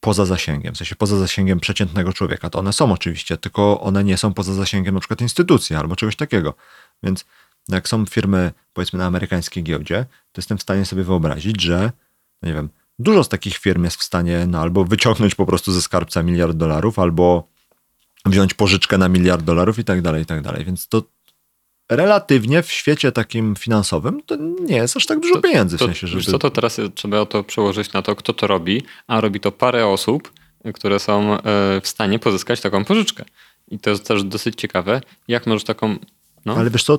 poza 0.00 0.26
zasięgiem, 0.26 0.74
w 0.74 0.78
sensie 0.78 0.96
poza 0.96 1.18
zasięgiem 1.18 1.60
przeciętnego 1.60 2.12
człowieka. 2.12 2.50
To 2.50 2.58
one 2.58 2.72
są 2.72 2.92
oczywiście, 2.92 3.36
tylko 3.36 3.80
one 3.80 4.04
nie 4.04 4.16
są 4.16 4.34
poza 4.34 4.54
zasięgiem 4.54 4.94
na 4.94 5.00
przykład 5.00 5.20
instytucji 5.20 5.76
albo 5.76 5.96
czegoś 5.96 6.16
takiego. 6.16 6.54
Więc 7.02 7.24
jak 7.68 7.88
są 7.88 8.06
firmy, 8.06 8.52
powiedzmy 8.72 8.98
na 8.98 9.06
amerykańskiej 9.06 9.62
giełdzie, 9.62 10.06
to 10.32 10.38
jestem 10.38 10.58
w 10.58 10.62
stanie 10.62 10.84
sobie 10.84 11.04
wyobrazić, 11.04 11.62
że, 11.62 11.92
no 12.42 12.48
nie 12.48 12.54
wiem, 12.54 12.68
dużo 12.98 13.24
z 13.24 13.28
takich 13.28 13.56
firm 13.56 13.84
jest 13.84 13.96
w 13.96 14.02
stanie 14.02 14.46
no, 14.46 14.60
albo 14.60 14.84
wyciągnąć 14.84 15.34
po 15.34 15.46
prostu 15.46 15.72
ze 15.72 15.82
skarbca 15.82 16.22
miliard 16.22 16.56
dolarów, 16.56 16.98
albo 16.98 17.48
wziąć 18.26 18.54
pożyczkę 18.54 18.98
na 18.98 19.08
miliard 19.08 19.44
dolarów 19.44 19.78
i 19.78 19.84
tak 19.84 20.02
dalej, 20.02 20.22
i 20.22 20.26
tak 20.26 20.42
dalej. 20.42 20.64
Więc 20.64 20.88
to 20.88 21.02
relatywnie 21.90 22.62
w 22.62 22.72
świecie 22.72 23.12
takim 23.12 23.56
finansowym 23.56 24.22
to 24.26 24.36
nie 24.60 24.76
jest 24.76 24.96
aż 24.96 25.06
tak 25.06 25.20
dużo 25.20 25.34
to, 25.34 25.40
pieniędzy. 25.40 25.78
To, 25.78 25.84
w 25.84 25.88
sensie, 25.88 26.06
żeby... 26.06 26.24
co, 26.24 26.38
to 26.38 26.50
teraz 26.50 26.80
trzeba 26.94 27.26
to 27.26 27.44
przełożyć 27.44 27.92
na 27.92 28.02
to, 28.02 28.16
kto 28.16 28.32
to 28.32 28.46
robi, 28.46 28.82
a 29.06 29.20
robi 29.20 29.40
to 29.40 29.52
parę 29.52 29.86
osób, 29.86 30.32
które 30.74 30.98
są 30.98 31.34
e, 31.34 31.40
w 31.80 31.88
stanie 31.88 32.18
pozyskać 32.18 32.60
taką 32.60 32.84
pożyczkę. 32.84 33.24
I 33.68 33.78
to 33.78 33.90
jest 33.90 34.08
też 34.08 34.24
dosyć 34.24 34.60
ciekawe, 34.60 35.00
jak 35.28 35.46
możesz 35.46 35.64
taką... 35.64 35.96
No. 36.44 36.56
Ale 36.56 36.70
wiesz 36.70 36.84
co, 36.84 36.98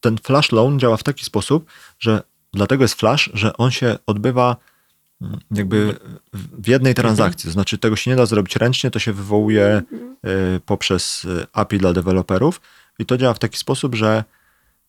ten 0.00 0.18
flash 0.18 0.52
loan 0.52 0.78
działa 0.78 0.96
w 0.96 1.02
taki 1.02 1.24
sposób, 1.24 1.70
że 1.98 2.22
dlatego 2.52 2.84
jest 2.84 2.94
flash, 2.94 3.30
że 3.34 3.56
on 3.56 3.70
się 3.70 3.98
odbywa 4.06 4.56
jakby 5.50 5.98
w 6.32 6.68
jednej 6.68 6.94
transakcji. 6.94 7.46
To 7.46 7.52
znaczy 7.52 7.78
tego 7.78 7.96
się 7.96 8.10
nie 8.10 8.16
da 8.16 8.26
zrobić 8.26 8.56
ręcznie, 8.56 8.90
to 8.90 8.98
się 8.98 9.12
wywołuje 9.12 9.82
y, 10.56 10.60
poprzez 10.66 11.24
y, 11.24 11.46
API 11.52 11.78
dla 11.78 11.92
deweloperów 11.92 12.60
i 12.98 13.06
to 13.06 13.16
działa 13.16 13.34
w 13.34 13.38
taki 13.38 13.58
sposób, 13.58 13.94
że 13.94 14.24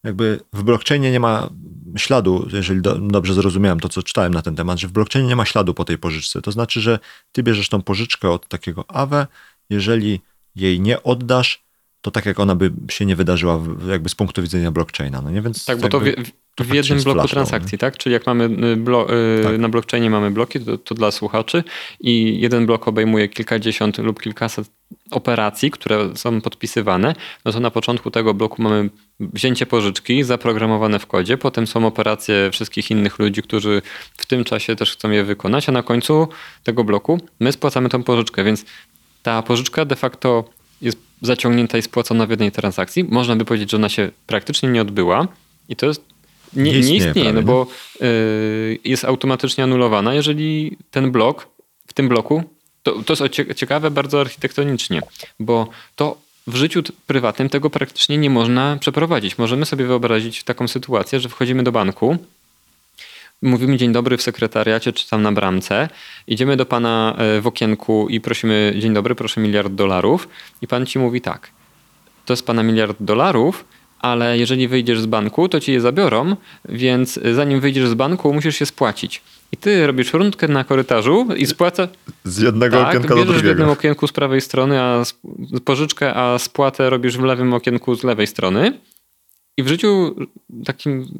jakby 0.04 0.40
w 0.54 0.64
blockchainie 0.64 1.12
nie 1.12 1.20
ma 1.20 1.50
śladu, 1.98 2.48
jeżeli 2.54 2.82
do, 2.82 2.96
dobrze 2.96 3.34
zrozumiałem 3.34 3.80
to, 3.80 3.90
co 3.90 4.04
czytałem 4.04 4.34
na 4.34 4.42
ten 4.42 4.56
temat, 4.56 4.80
że 4.80 4.88
w 4.88 4.92
blockchainie 4.92 5.30
nie 5.30 5.36
ma 5.36 5.46
śladu 5.46 5.74
po 5.74 5.86
tej 5.86 5.98
pożyczce. 5.98 6.42
To 6.42 6.52
znaczy, 6.52 6.82
że 6.82 7.00
ty 7.32 7.44
bierzesz 7.44 7.70
tą 7.70 7.82
pożyczkę 7.82 8.30
od 8.30 8.48
takiego 8.48 8.86
AWE, 8.92 9.28
jeżeli 9.70 10.22
jej 10.56 10.80
nie 10.80 11.04
oddasz, 11.04 11.64
to 12.02 12.12
tak 12.12 12.26
jak 12.26 12.40
ona 12.40 12.56
by 12.56 12.72
się 12.90 13.06
nie 13.06 13.16
wydarzyła 13.16 13.60
jakby 13.88 14.10
z 14.10 14.16
punktu 14.16 14.42
widzenia 14.42 14.72
blockchaina. 14.72 15.22
No 15.22 15.32
nie? 15.32 15.42
Więc 15.42 15.66
tak, 15.66 15.80
bo 15.80 15.90
to 15.90 16.02
w 16.60 16.74
jednym 16.74 17.04
bloku 17.04 17.28
transakcji, 17.28 17.78
tak? 17.78 17.98
Czyli 17.98 18.14
jak 18.14 18.26
mamy 18.26 18.44
y, 18.74 18.76
blo, 18.76 19.08
y, 19.40 19.44
tak. 19.44 19.58
na 19.58 19.70
blockchainie 19.70 20.10
mamy 20.10 20.32
bloki, 20.32 20.60
to, 20.60 20.78
to, 20.78 20.96
dla 20.96 21.12
słuchaczy 21.12 21.64
i 22.00 22.40
jeden 22.40 22.66
blok 22.66 22.88
obejmuje 22.88 23.28
kilkadziesiąt 23.30 23.98
lub 23.98 24.22
kilkaset 24.22 24.70
operacji, 25.12 25.72
które 25.72 26.16
są 26.16 26.42
podpisywane, 26.42 27.16
no 27.46 27.52
to 27.52 27.60
na 27.60 27.72
początku 27.72 28.12
tego 28.12 28.34
bloku 28.34 28.62
mamy 28.62 28.90
wzięcie 29.20 29.66
pożyczki 29.66 30.24
zaprogramowane 30.24 31.00
w 31.00 31.08
kodzie, 31.08 31.38
potem 31.38 31.68
są 31.68 31.86
operacje 31.86 32.50
wszystkich 32.52 32.92
innych 32.92 33.20
ludzi, 33.20 33.42
którzy 33.42 33.82
w 34.18 34.26
tym 34.26 34.44
czasie 34.44 34.76
też 34.76 34.92
chcą 34.92 35.12
je 35.12 35.24
wykonać, 35.24 35.70
a 35.70 35.72
na 35.72 35.84
końcu 35.84 36.28
tego 36.64 36.84
bloku 36.84 37.20
my 37.40 37.52
spłacamy 37.52 37.90
tą 37.90 38.04
pożyczkę, 38.04 38.44
więc 38.44 38.66
ta 39.24 39.42
pożyczka 39.42 39.86
de 39.86 39.96
facto 39.96 40.44
jest 40.82 40.98
zaciągnięta 41.22 41.78
i 41.78 41.82
spłacona 41.82 42.26
w 42.26 42.30
jednej 42.30 42.52
transakcji. 42.52 43.04
Można 43.04 43.36
by 43.36 43.46
powiedzieć, 43.46 43.72
że 43.72 43.78
ona 43.78 43.90
się 43.90 44.12
praktycznie 44.28 44.70
nie 44.70 44.82
odbyła 44.82 45.28
i 45.70 45.76
to 45.76 45.86
jest 45.86 46.11
nie, 46.54 46.64
nie 46.64 46.80
istnieje, 46.80 47.02
nie 47.02 47.08
istnieje 47.08 47.34
no 47.34 47.42
bo 47.42 47.68
y, 48.02 48.80
jest 48.86 49.06
automatycznie 49.06 49.64
anulowana, 49.64 50.14
jeżeli 50.14 50.78
ten 50.92 51.12
blok, 51.12 51.48
w 51.88 51.94
tym 51.94 52.10
bloku, 52.10 52.44
to, 52.84 53.04
to 53.04 53.14
jest 53.14 53.36
ciekawe 53.56 53.92
bardzo 53.92 54.22
architektonicznie, 54.22 55.02
bo 55.40 55.68
to 55.96 56.18
w 56.48 56.56
życiu 56.56 56.84
prywatnym 57.08 57.50
tego 57.50 57.70
praktycznie 57.70 58.18
nie 58.18 58.30
można 58.30 58.78
przeprowadzić. 58.80 59.38
Możemy 59.38 59.66
sobie 59.66 59.86
wyobrazić 59.86 60.44
taką 60.44 60.68
sytuację, 60.68 61.20
że 61.20 61.30
wchodzimy 61.30 61.64
do 61.64 61.72
banku, 61.72 62.18
mówimy 63.42 63.78
dzień 63.78 63.92
dobry 63.92 64.18
w 64.18 64.22
sekretariacie 64.22 64.94
czy 64.94 65.10
tam 65.10 65.22
na 65.22 65.32
bramce, 65.32 65.90
idziemy 66.28 66.58
do 66.58 66.66
pana 66.66 67.16
e, 67.18 67.42
w 67.42 67.48
okienku 67.48 68.08
i 68.10 68.22
prosimy 68.22 68.74
dzień 68.80 68.94
dobry, 68.94 69.16
proszę 69.16 69.42
miliard 69.42 69.74
dolarów. 69.74 70.28
I 70.62 70.68
pan 70.68 70.86
ci 70.86 71.00
mówi 71.00 71.22
tak, 71.22 71.52
to 72.26 72.34
jest 72.34 72.46
pana 72.46 72.64
miliard 72.64 72.98
dolarów, 73.00 73.66
ale 74.02 74.38
jeżeli 74.38 74.68
wyjdziesz 74.68 75.02
z 75.02 75.06
banku, 75.06 75.50
to 75.50 75.60
ci 75.60 75.72
je 75.72 75.82
zabiorą, 75.82 76.36
więc 76.70 77.20
zanim 77.36 77.60
wyjdziesz 77.60 77.88
z 77.88 77.94
banku, 77.94 78.34
musisz 78.34 78.56
się 78.56 78.66
spłacić. 78.66 79.22
I 79.52 79.58
ty 79.58 79.88
robisz 79.88 80.14
rundkę 80.14 80.48
na 80.48 80.64
korytarzu 80.64 81.28
i 81.38 81.46
spłacasz. 81.46 81.90
Z 82.24 82.38
jednego 82.38 82.78
tak, 82.78 82.88
okienka 82.88 83.16
do 83.16 83.16
drugiego. 83.16 83.42
w 83.42 83.46
jednym 83.46 83.70
okienku 83.70 84.08
z 84.08 84.12
prawej 84.12 84.42
strony, 84.42 84.82
a 84.82 85.04
pożyczkę, 85.66 86.14
a 86.14 86.40
spłatę 86.40 86.90
robisz 86.90 87.18
w 87.18 87.24
lewym 87.24 87.54
okienku 87.54 87.96
z 87.96 88.04
lewej 88.04 88.28
strony. 88.28 88.80
I 89.58 89.64
w 89.64 89.68
życiu 89.68 90.16
takim 90.66 91.20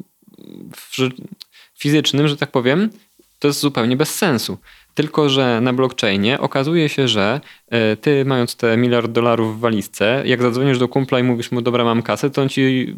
fizycznym, 1.78 2.28
że 2.28 2.36
tak 2.36 2.50
powiem, 2.50 2.90
to 3.38 3.48
jest 3.48 3.60
zupełnie 3.60 3.96
bez 3.96 4.14
sensu. 4.14 4.58
Tylko, 4.94 5.28
że 5.28 5.60
na 5.60 5.72
blockchainie 5.72 6.40
okazuje 6.40 6.88
się, 6.88 7.08
że 7.08 7.40
e, 7.68 7.96
ty 7.96 8.24
mając 8.24 8.56
te 8.56 8.76
miliard 8.76 9.10
dolarów 9.10 9.56
w 9.56 9.60
walizce, 9.60 10.22
jak 10.26 10.42
zadzwonisz 10.42 10.78
do 10.78 10.88
kumpla 10.88 11.20
i 11.20 11.22
mówisz 11.22 11.52
mu, 11.52 11.62
dobra, 11.62 11.84
mam 11.84 12.02
kasę, 12.02 12.30
to 12.30 12.42
on 12.42 12.48
ci 12.48 12.94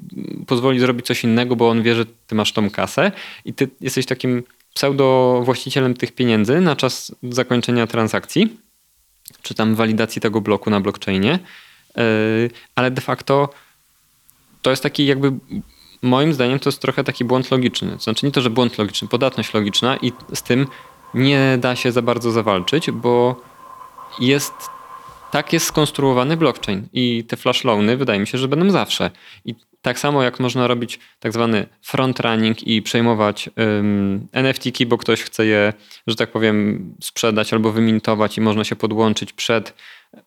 pozwoli 0.46 0.80
zrobić 0.80 1.06
coś 1.06 1.24
innego, 1.24 1.56
bo 1.56 1.68
on 1.68 1.82
wie, 1.82 1.94
że 1.94 2.06
ty 2.26 2.34
masz 2.34 2.52
tą 2.52 2.70
kasę 2.70 3.12
i 3.44 3.54
ty 3.54 3.68
jesteś 3.80 4.06
takim 4.06 4.42
pseudo 4.74 5.40
właścicielem 5.44 5.94
tych 5.94 6.12
pieniędzy 6.12 6.60
na 6.60 6.76
czas 6.76 7.14
zakończenia 7.22 7.86
transakcji, 7.86 8.56
czy 9.42 9.54
tam 9.54 9.74
walidacji 9.74 10.20
tego 10.20 10.40
bloku 10.40 10.70
na 10.70 10.80
blockchainie, 10.80 11.38
e, 11.96 12.02
ale 12.74 12.90
de 12.90 13.00
facto 13.00 13.48
to 14.62 14.70
jest 14.70 14.82
taki 14.82 15.06
jakby 15.06 15.32
moim 16.02 16.32
zdaniem 16.32 16.58
to 16.58 16.68
jest 16.68 16.80
trochę 16.80 17.04
taki 17.04 17.24
błąd 17.24 17.50
logiczny. 17.50 17.96
Znaczy 18.00 18.26
nie 18.26 18.32
to, 18.32 18.40
że 18.40 18.50
błąd 18.50 18.78
logiczny, 18.78 19.08
podatność 19.08 19.54
logiczna 19.54 19.96
i 19.96 20.12
z 20.34 20.42
tym 20.42 20.66
nie 21.14 21.58
da 21.60 21.76
się 21.76 21.92
za 21.92 22.02
bardzo 22.02 22.30
zawalczyć, 22.30 22.90
bo 22.90 23.40
jest 24.20 24.52
tak 25.30 25.52
jest 25.52 25.66
skonstruowany 25.66 26.36
blockchain 26.36 26.88
i 26.92 27.24
te 27.28 27.36
flash 27.36 27.64
loany 27.64 27.96
wydaje 27.96 28.20
mi 28.20 28.26
się, 28.26 28.38
że 28.38 28.48
będą 28.48 28.70
zawsze. 28.70 29.10
I 29.44 29.54
tak 29.82 29.98
samo 29.98 30.22
jak 30.22 30.40
można 30.40 30.66
robić 30.66 30.98
tak 31.20 31.32
zwany 31.32 31.66
front 31.82 32.20
running 32.20 32.68
i 32.68 32.82
przejmować 32.82 33.50
um, 33.56 34.28
NFT-ki, 34.32 34.86
bo 34.86 34.98
ktoś 34.98 35.22
chce 35.22 35.46
je, 35.46 35.72
że 36.06 36.16
tak 36.16 36.32
powiem, 36.32 36.94
sprzedać 37.00 37.52
albo 37.52 37.72
wymintować 37.72 38.38
i 38.38 38.40
można 38.40 38.64
się 38.64 38.76
podłączyć 38.76 39.32
przed, 39.32 39.74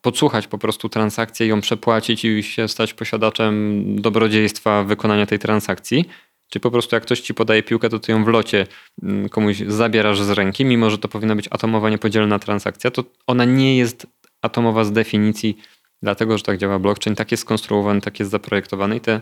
podsłuchać 0.02 0.46
po 0.46 0.58
prostu 0.58 0.88
transakcję, 0.88 1.46
ją 1.46 1.60
przepłacić 1.60 2.24
i 2.24 2.42
się 2.42 2.68
stać 2.68 2.94
posiadaczem 2.94 3.84
dobrodziejstwa 4.00 4.84
wykonania 4.84 5.26
tej 5.26 5.38
transakcji 5.38 6.08
czy 6.48 6.60
po 6.60 6.70
prostu 6.70 6.96
jak 6.96 7.02
ktoś 7.02 7.20
ci 7.20 7.34
podaje 7.34 7.62
piłkę, 7.62 7.88
to 7.88 7.98
ty 7.98 8.12
ją 8.12 8.24
w 8.24 8.28
locie 8.28 8.66
mm, 9.02 9.28
komuś 9.28 9.56
zabierasz 9.66 10.20
z 10.20 10.30
ręki, 10.30 10.64
mimo 10.64 10.90
że 10.90 10.98
to 10.98 11.08
powinna 11.08 11.36
być 11.36 11.48
atomowa, 11.50 11.90
niepodzielna 11.90 12.38
transakcja, 12.38 12.90
to 12.90 13.04
ona 13.26 13.44
nie 13.44 13.76
jest 13.76 14.06
atomowa 14.42 14.84
z 14.84 14.92
definicji, 14.92 15.58
dlatego 16.02 16.38
że 16.38 16.44
tak 16.44 16.58
działa 16.58 16.78
blockchain, 16.78 17.16
tak 17.16 17.30
jest 17.30 17.40
skonstruowany, 17.40 18.00
tak 18.00 18.18
jest 18.18 18.30
zaprojektowany 18.30 18.96
i 18.96 19.00
te 19.00 19.20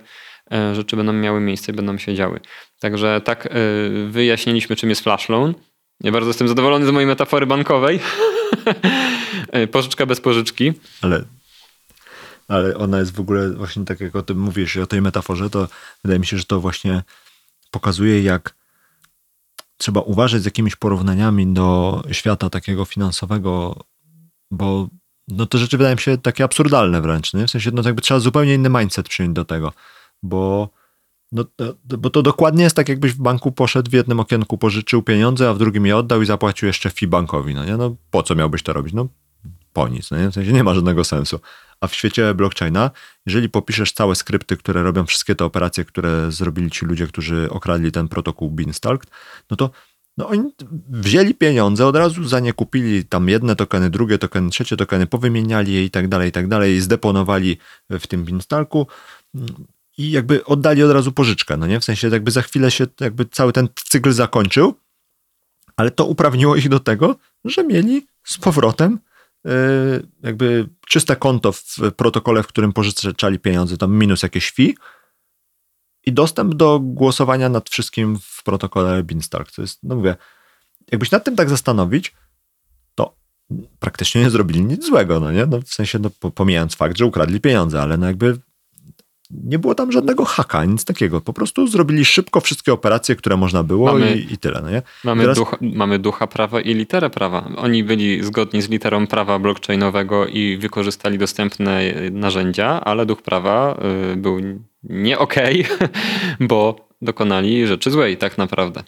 e, 0.53 0.74
rzeczy 0.74 0.97
będą 0.97 1.12
miały 1.12 1.41
miejsce 1.41 1.72
i 1.72 1.74
będą 1.74 1.99
się 1.99 2.14
działy. 2.14 2.41
Także 2.81 3.20
tak 3.24 3.47
e, 3.47 3.51
wyjaśniliśmy, 4.09 4.77
czym 4.77 4.89
jest 4.89 5.03
flash 5.03 5.29
loan. 5.29 5.55
Ja 6.01 6.12
bardzo 6.12 6.29
jestem 6.29 6.49
zadowolony 6.49 6.87
z 6.87 6.91
mojej 6.91 7.07
metafory 7.07 7.47
bankowej. 7.47 8.01
E, 9.53 9.66
pożyczka 9.66 10.07
bez 10.07 10.20
pożyczki. 10.20 10.72
Ale 11.03 11.24
ale 12.49 12.76
ona 12.76 12.99
jest 12.99 13.16
w 13.16 13.20
ogóle 13.20 13.51
właśnie 13.51 13.84
tak 13.84 14.01
jak 14.01 14.16
o 14.16 14.22
tym 14.22 14.38
mówisz, 14.38 14.76
o 14.76 14.86
tej 14.86 15.03
metaforze, 15.03 15.51
to 15.51 15.68
wydaje 16.05 16.20
mi 16.20 16.26
się, 16.26 16.38
że 16.38 16.44
to 16.44 16.61
właśnie 16.61 17.03
pokazuje, 17.70 18.22
jak 18.22 18.55
trzeba 19.76 20.01
uważać 20.01 20.42
z 20.42 20.44
jakimiś 20.44 20.76
porównaniami 20.76 21.47
do 21.47 22.03
świata 22.12 22.51
takiego 22.51 22.84
finansowego, 22.84 23.84
bo 24.51 24.88
no 25.28 25.47
te 25.47 25.59
rzeczy 25.59 25.78
wydają 25.78 25.97
mi 25.97 26.03
się 26.03 26.18
takie 26.18 26.44
absurdalne 26.44 27.01
wręcz, 27.01 27.34
nie? 27.34 27.47
w 27.47 27.51
sensie 27.51 27.70
no 27.70 27.82
jakby 27.84 28.03
trzeba 28.03 28.20
zupełnie 28.20 28.55
inny 28.55 28.68
mindset 28.68 29.09
przyjąć 29.09 29.34
do 29.34 29.44
tego, 29.44 29.72
bo 30.22 30.70
no, 31.32 31.44
bo 31.99 32.11
to 32.11 32.22
dokładnie 32.22 32.64
jest 32.64 32.76
tak, 32.76 32.88
jakbyś 32.88 33.12
w 33.12 33.22
banku 33.22 33.53
poszedł 33.53 33.90
w 33.90 33.94
jednym 33.94 34.20
okienku, 34.20 34.59
pożyczył 34.59 35.03
pieniądze, 35.03 35.51
a 35.51 35.55
w 35.55 35.59
drugim 35.59 35.86
je 35.86 35.97
oddał 35.97 36.22
i 36.22 36.26
zapłacił 36.26 36.66
jeszcze 36.66 36.90
fee 36.90 37.07
bankowi. 37.07 37.55
No 37.55 37.64
nie? 37.64 37.76
No 37.76 37.97
po 38.11 38.22
co 38.22 38.34
miałbyś 38.34 38.62
to 38.62 38.72
robić? 38.72 38.94
No 38.94 39.09
po 39.72 39.88
nic. 39.88 40.11
No 40.11 40.18
nie? 40.18 40.30
W 40.30 40.34
sensie 40.34 40.53
nie 40.53 40.64
ma 40.64 40.74
żadnego 40.74 41.05
sensu. 41.05 41.40
A 41.81 41.87
w 41.87 41.95
świecie 41.95 42.35
blockchaina, 42.35 42.91
jeżeli 43.27 43.49
popiszesz 43.49 43.93
całe 43.93 44.14
skrypty, 44.14 44.57
które 44.57 44.83
robią 44.83 45.07
wszystkie 45.07 45.35
te 45.35 45.45
operacje, 45.45 45.85
które 45.85 46.33
zrobili 46.33 46.70
ci 46.70 46.87
ludzie, 46.87 47.07
którzy 47.07 47.51
okradli 47.51 47.93
ten 47.93 48.09
protokół 48.09 48.51
Beanstalk, 48.51 49.05
no 49.51 49.57
to 49.57 49.70
no 50.16 50.29
oni 50.29 50.53
wzięli 50.89 51.35
pieniądze, 51.35 51.87
od 51.87 51.97
razu 51.97 52.24
za 52.24 52.41
nie 52.41 52.53
kupili 52.53 53.05
tam 53.05 53.29
jedne 53.29 53.57
tokeny, 53.57 53.91
drugie 53.91 54.18
tokeny, 54.18 54.51
trzecie 54.51 54.77
tokeny, 54.77 55.07
powymieniali 55.07 55.72
je 55.72 55.85
i 55.85 55.91
tak 55.91 56.09
dalej, 56.09 56.29
i 56.29 56.33
tak 56.33 56.49
dalej, 56.49 56.81
zdeponowali 56.81 57.59
w 57.91 58.07
tym 58.07 58.24
Beanstalku 58.24 58.87
i 59.99 60.11
jakby 60.11 60.45
oddali 60.45 60.83
od 60.83 60.91
razu 60.91 61.12
pożyczkę, 61.12 61.57
no 61.57 61.66
nie? 61.66 61.81
W 61.81 61.85
sensie 61.85 62.09
jakby 62.09 62.31
za 62.31 62.43
chwilę 62.43 62.70
się 62.70 62.87
jakby 63.01 63.24
cały 63.24 63.53
ten 63.53 63.68
cykl 63.74 64.12
zakończył, 64.12 64.74
ale 65.77 65.91
to 65.91 66.07
uprawniło 66.07 66.57
ich 66.57 66.68
do 66.68 66.81
tego, 66.81 67.16
że 67.45 67.64
mieli 67.64 68.07
z 68.24 68.39
powrotem 68.39 68.99
jakby 70.22 70.68
czyste 70.88 71.16
konto 71.16 71.53
w 71.53 71.76
protokole, 71.97 72.42
w 72.42 72.47
którym 72.47 72.72
pożyczali 72.72 73.38
pieniądze, 73.38 73.76
tam 73.76 73.99
minus 73.99 74.22
jakieś 74.22 74.53
fee 74.53 74.74
i 76.07 76.12
dostęp 76.12 76.55
do 76.55 76.80
głosowania 76.80 77.49
nad 77.49 77.70
wszystkim 77.70 78.18
w 78.22 78.42
protokole 78.44 79.03
Beanstalk. 79.03 79.53
To 79.53 79.62
jest, 79.62 79.78
no 79.82 79.97
mówię, 79.97 80.16
jakbyś 80.92 81.11
nad 81.11 81.24
tym 81.24 81.36
tak 81.36 81.49
zastanowić, 81.49 82.14
to 82.94 83.16
praktycznie 83.78 84.20
nie 84.20 84.30
zrobili 84.30 84.64
nic 84.64 84.86
złego, 84.86 85.20
no 85.20 85.32
nie? 85.32 85.47
No 85.47 85.61
w 85.61 85.68
sensie, 85.68 85.99
no, 85.99 86.11
pomijając 86.30 86.74
fakt, 86.74 86.99
że 86.99 87.07
ukradli 87.07 87.40
pieniądze, 87.40 87.82
ale 87.82 87.97
no 87.97 88.07
jakby 88.07 88.38
nie 89.31 89.59
było 89.59 89.74
tam 89.74 89.93
żadnego 89.93 90.24
haka, 90.24 90.64
nic 90.64 90.85
takiego. 90.85 91.20
Po 91.20 91.33
prostu 91.33 91.66
zrobili 91.66 92.05
szybko 92.05 92.41
wszystkie 92.41 92.72
operacje, 92.72 93.16
które 93.16 93.37
można 93.37 93.62
było 93.62 93.93
mamy, 93.93 94.16
i, 94.16 94.33
i, 94.33 94.39
tyle. 94.39 94.61
No 94.62 94.70
nie? 94.70 94.83
Mamy, 95.05 95.22
Teraz... 95.22 95.39
ducha, 95.39 95.57
mamy 95.61 95.99
ducha 95.99 96.27
prawa 96.27 96.61
i 96.61 96.74
literę 96.74 97.11
prawa. 97.11 97.51
Oni 97.57 97.85
byli 97.85 98.24
zgodni 98.24 98.62
z 98.62 98.68
literą 98.68 99.07
prawa 99.07 99.39
blockchainowego 99.39 100.27
i 100.27 100.57
wykorzystali 100.57 101.18
dostępne 101.18 101.81
narzędzia, 102.11 102.81
ale 102.81 103.07
duch 103.07 103.22
prawa 103.22 103.81
y, 104.12 104.16
był 104.16 104.41
nie 104.83 105.18
okej, 105.18 105.66
okay, 105.74 105.89
bo 106.49 106.89
dokonali 107.03 107.66
rzeczy 107.66 107.91
złej 107.91 108.16
tak 108.16 108.39
naprawdę. 108.39 108.83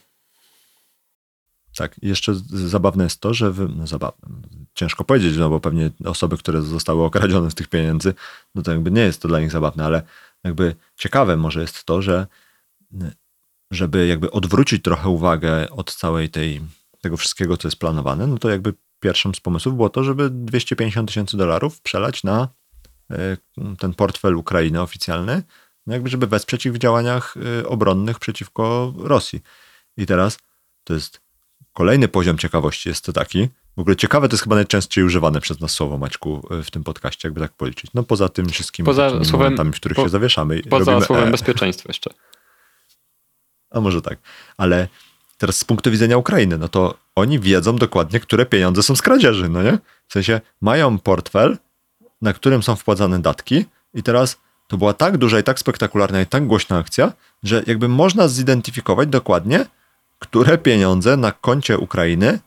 Tak, 1.78 1.96
jeszcze 2.02 2.34
zabawne 2.50 3.04
jest 3.04 3.20
to, 3.20 3.34
że 3.34 3.52
wy, 3.52 3.68
no 3.76 3.86
zabawne, 3.86 4.28
ciężko 4.74 5.04
powiedzieć, 5.04 5.36
no 5.36 5.50
bo 5.50 5.60
pewnie 5.60 5.90
osoby, 6.04 6.38
które 6.38 6.62
zostały 6.62 7.04
okradzione 7.04 7.50
z 7.50 7.54
tych 7.54 7.68
pieniędzy, 7.68 8.14
no 8.54 8.62
to 8.62 8.70
jakby 8.70 8.90
nie 8.90 9.00
jest 9.00 9.22
to 9.22 9.28
dla 9.28 9.40
nich 9.40 9.50
zabawne, 9.50 9.84
ale 9.84 10.02
jakby 10.44 10.74
ciekawe 10.96 11.36
może 11.36 11.60
jest 11.60 11.84
to, 11.84 12.02
że 12.02 12.26
żeby 13.70 14.06
jakby 14.06 14.30
odwrócić 14.30 14.82
trochę 14.82 15.08
uwagę 15.08 15.70
od 15.70 15.94
całej 15.94 16.30
tej, 16.30 16.60
tego 17.00 17.16
wszystkiego, 17.16 17.56
co 17.56 17.68
jest 17.68 17.78
planowane, 17.78 18.26
no 18.26 18.38
to 18.38 18.50
jakby 18.50 18.74
pierwszym 19.00 19.34
z 19.34 19.40
pomysłów 19.40 19.76
było 19.76 19.88
to, 19.88 20.04
żeby 20.04 20.30
250 20.30 21.08
tysięcy 21.08 21.36
dolarów 21.36 21.80
przelać 21.80 22.24
na 22.24 22.48
e, 23.10 23.36
ten 23.78 23.94
portfel 23.94 24.36
Ukrainy 24.36 24.80
oficjalny, 24.80 25.42
no 25.86 25.94
jakby 25.94 26.10
żeby 26.10 26.26
wesprzeć 26.26 26.66
ich 26.66 26.72
w 26.72 26.78
działaniach 26.78 27.34
e, 27.60 27.68
obronnych 27.68 28.18
przeciwko 28.18 28.94
Rosji. 28.96 29.40
I 29.96 30.06
teraz 30.06 30.38
to 30.84 30.94
jest 30.94 31.20
kolejny 31.72 32.08
poziom 32.08 32.38
ciekawości 32.38 32.88
jest 32.88 33.04
to 33.04 33.12
taki, 33.12 33.48
w 33.78 33.80
ogóle 33.80 33.96
ciekawe 33.96 34.28
to 34.28 34.34
jest 34.34 34.44
chyba 34.44 34.56
najczęściej 34.56 35.04
używane 35.04 35.40
przez 35.40 35.60
nas 35.60 35.70
słowo, 35.70 35.98
Maćku, 35.98 36.48
e, 36.50 36.62
w 36.62 36.70
tym 36.70 36.84
podcaście, 36.84 37.28
jakby 37.28 37.40
tak 37.40 37.52
policzyć. 37.52 37.90
No 37.94 38.02
poza 38.02 38.28
tym 38.28 38.48
wszystkimi 38.48 38.86
poza 38.86 39.10
słowem, 39.10 39.30
momentami, 39.32 39.72
w 39.72 39.76
których 39.76 39.96
po, 39.96 40.02
się 40.02 40.08
zawieszamy. 40.08 40.62
Poza 40.62 41.00
słowem 41.00 41.28
e. 41.28 41.30
bezpieczeństwo 41.30 41.88
jeszcze. 41.88 42.10
A 43.74 43.80
może 43.80 44.02
tak. 44.02 44.18
Ale 44.56 44.88
teraz 45.36 45.58
z 45.58 45.64
punktu 45.64 45.90
widzenia 45.90 46.16
Ukrainy, 46.16 46.58
no 46.58 46.68
to 46.68 46.94
oni 47.14 47.40
wiedzą 47.40 47.76
dokładnie, 47.76 48.20
które 48.20 48.46
pieniądze 48.46 48.82
są 48.82 48.96
z 48.96 49.02
kradzieży, 49.02 49.48
no 49.48 49.62
nie? 49.62 49.78
W 50.08 50.12
sensie 50.12 50.40
mają 50.60 50.98
portfel, 50.98 51.58
na 52.22 52.32
którym 52.32 52.62
są 52.62 52.76
wpłacane 52.76 53.18
datki 53.18 53.64
i 53.94 54.02
teraz 54.02 54.38
to 54.68 54.76
była 54.76 54.92
tak 54.92 55.18
duża 55.18 55.38
i 55.38 55.42
tak 55.42 55.58
spektakularna 55.58 56.20
i 56.20 56.26
tak 56.26 56.46
głośna 56.46 56.78
akcja, 56.78 57.12
że 57.42 57.62
jakby 57.66 57.88
można 57.88 58.28
zidentyfikować 58.28 59.08
dokładnie, 59.08 59.66
które 60.18 60.58
pieniądze 60.58 61.16
na 61.16 61.32
koncie 61.32 61.78
Ukrainy 61.78 62.38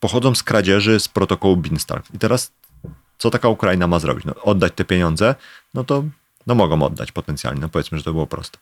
pochodzą 0.00 0.34
z 0.34 0.42
kradzieży 0.42 1.00
z 1.00 1.08
protokołu 1.08 1.56
Beanstalk. 1.56 2.04
I 2.14 2.18
teraz 2.18 2.52
co 3.18 3.30
taka 3.30 3.48
Ukraina 3.48 3.86
ma 3.86 3.98
zrobić? 3.98 4.24
No, 4.24 4.34
oddać 4.42 4.72
te 4.76 4.84
pieniądze? 4.84 5.34
No 5.74 5.84
to 5.84 6.04
no 6.46 6.54
mogą 6.54 6.82
oddać 6.82 7.12
potencjalnie, 7.12 7.60
no 7.60 7.68
powiedzmy, 7.68 7.98
że 7.98 8.04
to 8.04 8.12
było 8.12 8.26
proste. 8.26 8.58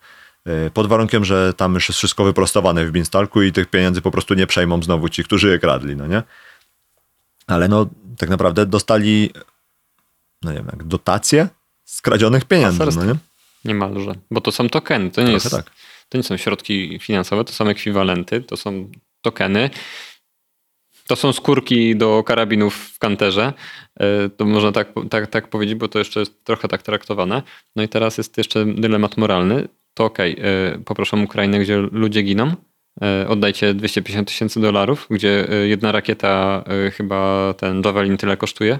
Y, 0.67 0.71
pod 0.71 0.87
warunkiem, 0.87 1.25
że 1.25 1.55
tam 1.55 1.75
już 1.75 1.89
jest 1.89 1.99
wszystko 1.99 2.25
wyprostowane 2.25 2.87
w 2.87 2.91
Beanstalku 2.91 3.43
i 3.43 3.53
tych 3.53 3.67
pieniędzy 3.67 4.03
po 4.03 4.11
prostu 4.11 4.35
nie 4.35 4.47
przejmą 4.47 4.83
znowu 4.83 5.09
ci, 5.09 5.25
którzy 5.25 5.49
je 5.49 5.59
kradli, 5.59 5.97
no 5.97 6.07
nie? 6.07 6.23
Ale 7.47 7.69
no 7.69 7.87
tak 8.19 8.29
naprawdę 8.29 8.67
dostali, 8.67 9.31
no 10.43 10.51
nie 10.51 10.57
wiem, 10.57 10.69
jak 10.73 10.85
dotacje 10.85 11.49
z 11.85 12.03
kradzionych 12.03 12.45
pieniędzy, 12.45 12.87
no 12.97 13.05
nie? 13.05 13.15
Niemalże, 13.65 14.15
bo 14.31 14.41
to 14.41 14.53
są 14.53 14.69
tokeny, 14.69 15.11
to 15.11 15.23
nie, 15.23 15.33
jest, 15.33 15.51
tak. 15.51 15.71
to 16.09 16.19
nie 16.19 16.25
są 16.25 16.37
środki 16.37 16.99
finansowe, 16.99 17.45
to 17.45 17.53
są 17.53 17.69
ekwiwalenty, 17.69 18.41
to 18.41 18.57
są 18.57 18.91
tokeny 19.23 19.71
to 21.07 21.17
są 21.17 21.33
skórki 21.33 21.97
do 21.97 22.23
karabinów 22.25 22.75
w 22.75 22.99
kanterze. 22.99 23.53
E, 24.01 24.29
to 24.29 24.45
można 24.45 24.73
tak, 24.73 24.89
tak, 25.11 25.27
tak 25.27 25.49
powiedzieć, 25.49 25.75
bo 25.75 25.89
to 25.89 25.99
jeszcze 25.99 26.21
jest 26.21 26.45
trochę 26.45 26.69
tak 26.69 26.83
traktowane. 26.83 27.43
No 27.77 27.83
i 27.83 27.89
teraz 27.89 28.19
jest 28.19 28.39
jeszcze 28.39 28.65
dylemat 28.65 29.17
moralny. 29.17 29.69
To 29.95 30.05
okej, 30.05 30.33
okay, 30.33 30.83
poproszę 30.85 31.17
Ukrainę, 31.17 31.59
gdzie 31.59 31.77
ludzie 31.77 32.23
giną. 32.23 32.55
E, 33.03 33.29
oddajcie 33.29 33.75
250 33.75 34.29
tysięcy 34.29 34.61
dolarów, 34.61 35.07
gdzie 35.11 35.49
e, 35.51 35.55
jedna 35.55 35.93
rakieta 35.93 36.65
chyba 36.93 37.55
ten 37.55 37.83
Javelin 37.85 38.17
tyle 38.17 38.37
kosztuje. 38.37 38.79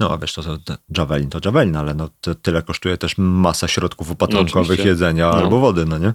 No, 0.00 0.10
a 0.12 0.18
wiesz, 0.18 0.32
to, 0.32 0.42
to 0.42 0.74
Javelin 0.98 1.30
to 1.30 1.38
Javelin, 1.44 1.76
ale 1.76 1.94
no, 1.94 2.10
tyle 2.42 2.62
kosztuje 2.62 2.98
też 2.98 3.14
masa 3.18 3.68
środków 3.68 4.10
opatrunkowych, 4.10 4.78
no, 4.78 4.84
jedzenia 4.84 5.30
no. 5.30 5.36
albo 5.36 5.60
wody, 5.60 5.84
no 5.86 5.98
nie? 5.98 6.12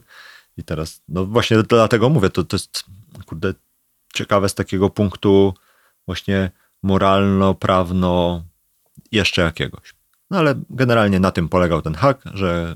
I 0.57 0.63
teraz, 0.63 1.01
no 1.07 1.25
właśnie 1.25 1.57
dlatego 1.63 2.09
mówię, 2.09 2.29
to, 2.29 2.43
to 2.43 2.55
jest, 2.55 2.83
kurde, 3.25 3.53
ciekawe 4.13 4.49
z 4.49 4.55
takiego 4.55 4.89
punktu 4.89 5.53
właśnie 6.05 6.51
moralno-prawno 6.83 8.43
jeszcze 9.11 9.41
jakiegoś. 9.41 9.93
No 10.31 10.37
ale 10.39 10.55
generalnie 10.69 11.19
na 11.19 11.31
tym 11.31 11.49
polegał 11.49 11.81
ten 11.81 11.93
hack, 11.93 12.21
że 12.33 12.75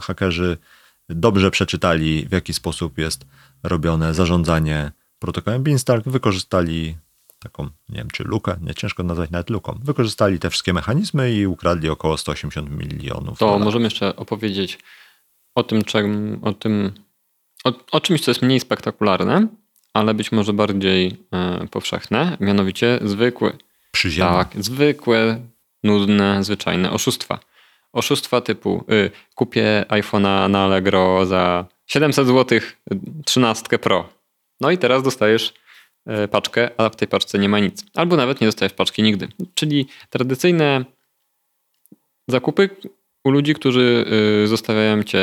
hakerzy 0.00 0.58
dobrze 1.08 1.50
przeczytali, 1.50 2.26
w 2.28 2.32
jaki 2.32 2.54
sposób 2.54 2.98
jest 2.98 3.26
robione 3.62 4.14
zarządzanie 4.14 4.92
protokołem 5.18 5.62
Beanstalk, 5.62 6.04
wykorzystali 6.04 6.96
taką, 7.38 7.64
nie 7.64 7.96
wiem 7.96 8.10
czy 8.10 8.24
lukę, 8.24 8.56
nie 8.60 8.74
ciężko 8.74 9.02
nazwać 9.02 9.30
nawet 9.30 9.50
luką, 9.50 9.78
wykorzystali 9.82 10.38
te 10.38 10.50
wszystkie 10.50 10.72
mechanizmy 10.72 11.32
i 11.32 11.46
ukradli 11.46 11.88
około 11.88 12.16
180 12.16 12.70
milionów. 12.70 13.38
To 13.38 13.46
dolarów. 13.46 13.64
możemy 13.64 13.84
jeszcze 13.84 14.16
opowiedzieć 14.16 14.78
o 15.54 15.62
tym, 15.62 15.84
czym, 15.84 16.38
o 16.42 16.52
tym, 16.52 16.92
o, 17.64 17.72
o 17.92 18.00
czymś, 18.00 18.20
co 18.20 18.30
jest 18.30 18.42
mniej 18.42 18.60
spektakularne, 18.60 19.48
ale 19.96 20.14
być 20.14 20.32
może 20.32 20.52
bardziej 20.52 21.16
e, 21.32 21.66
powszechne, 21.70 22.36
mianowicie 22.40 22.98
zwykły. 23.04 23.52
Przyziemne. 23.92 24.32
Tak, 24.32 24.64
zwykłe, 24.64 25.40
nudne, 25.84 26.44
zwyczajne 26.44 26.90
oszustwa. 26.90 27.38
Oszustwa 27.92 28.40
typu 28.40 28.84
y, 28.92 29.10
kupię 29.34 29.84
iPhone'a 29.88 30.50
na 30.50 30.64
Allegro 30.64 31.26
za 31.26 31.64
700 31.86 32.26
zł, 32.26 32.60
13 33.24 33.78
Pro. 33.78 34.08
No 34.60 34.70
i 34.70 34.78
teraz 34.78 35.02
dostajesz 35.02 35.54
y, 36.24 36.28
paczkę, 36.28 36.70
a 36.76 36.88
w 36.88 36.96
tej 36.96 37.08
paczce 37.08 37.38
nie 37.38 37.48
ma 37.48 37.58
nic. 37.58 37.84
Albo 37.94 38.16
nawet 38.16 38.40
nie 38.40 38.46
dostajesz 38.46 38.72
paczki 38.72 39.02
nigdy. 39.02 39.28
Czyli 39.54 39.86
tradycyjne 40.10 40.84
zakupy 42.28 42.70
u 43.24 43.30
ludzi, 43.30 43.54
którzy 43.54 44.04
y, 44.44 44.46
zostawiają 44.46 45.02
cię 45.02 45.18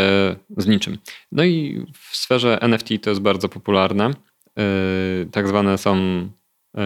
z 0.57 0.67
niczym. 0.67 0.97
No 1.32 1.43
i 1.43 1.86
w 1.93 2.15
sferze 2.15 2.61
NFT 2.61 2.89
to 3.01 3.09
jest 3.09 3.21
bardzo 3.21 3.49
popularne. 3.49 4.11
Y, 4.60 5.28
tak 5.32 5.47
zwane 5.47 5.78
są 5.78 5.97
y, 5.97 6.80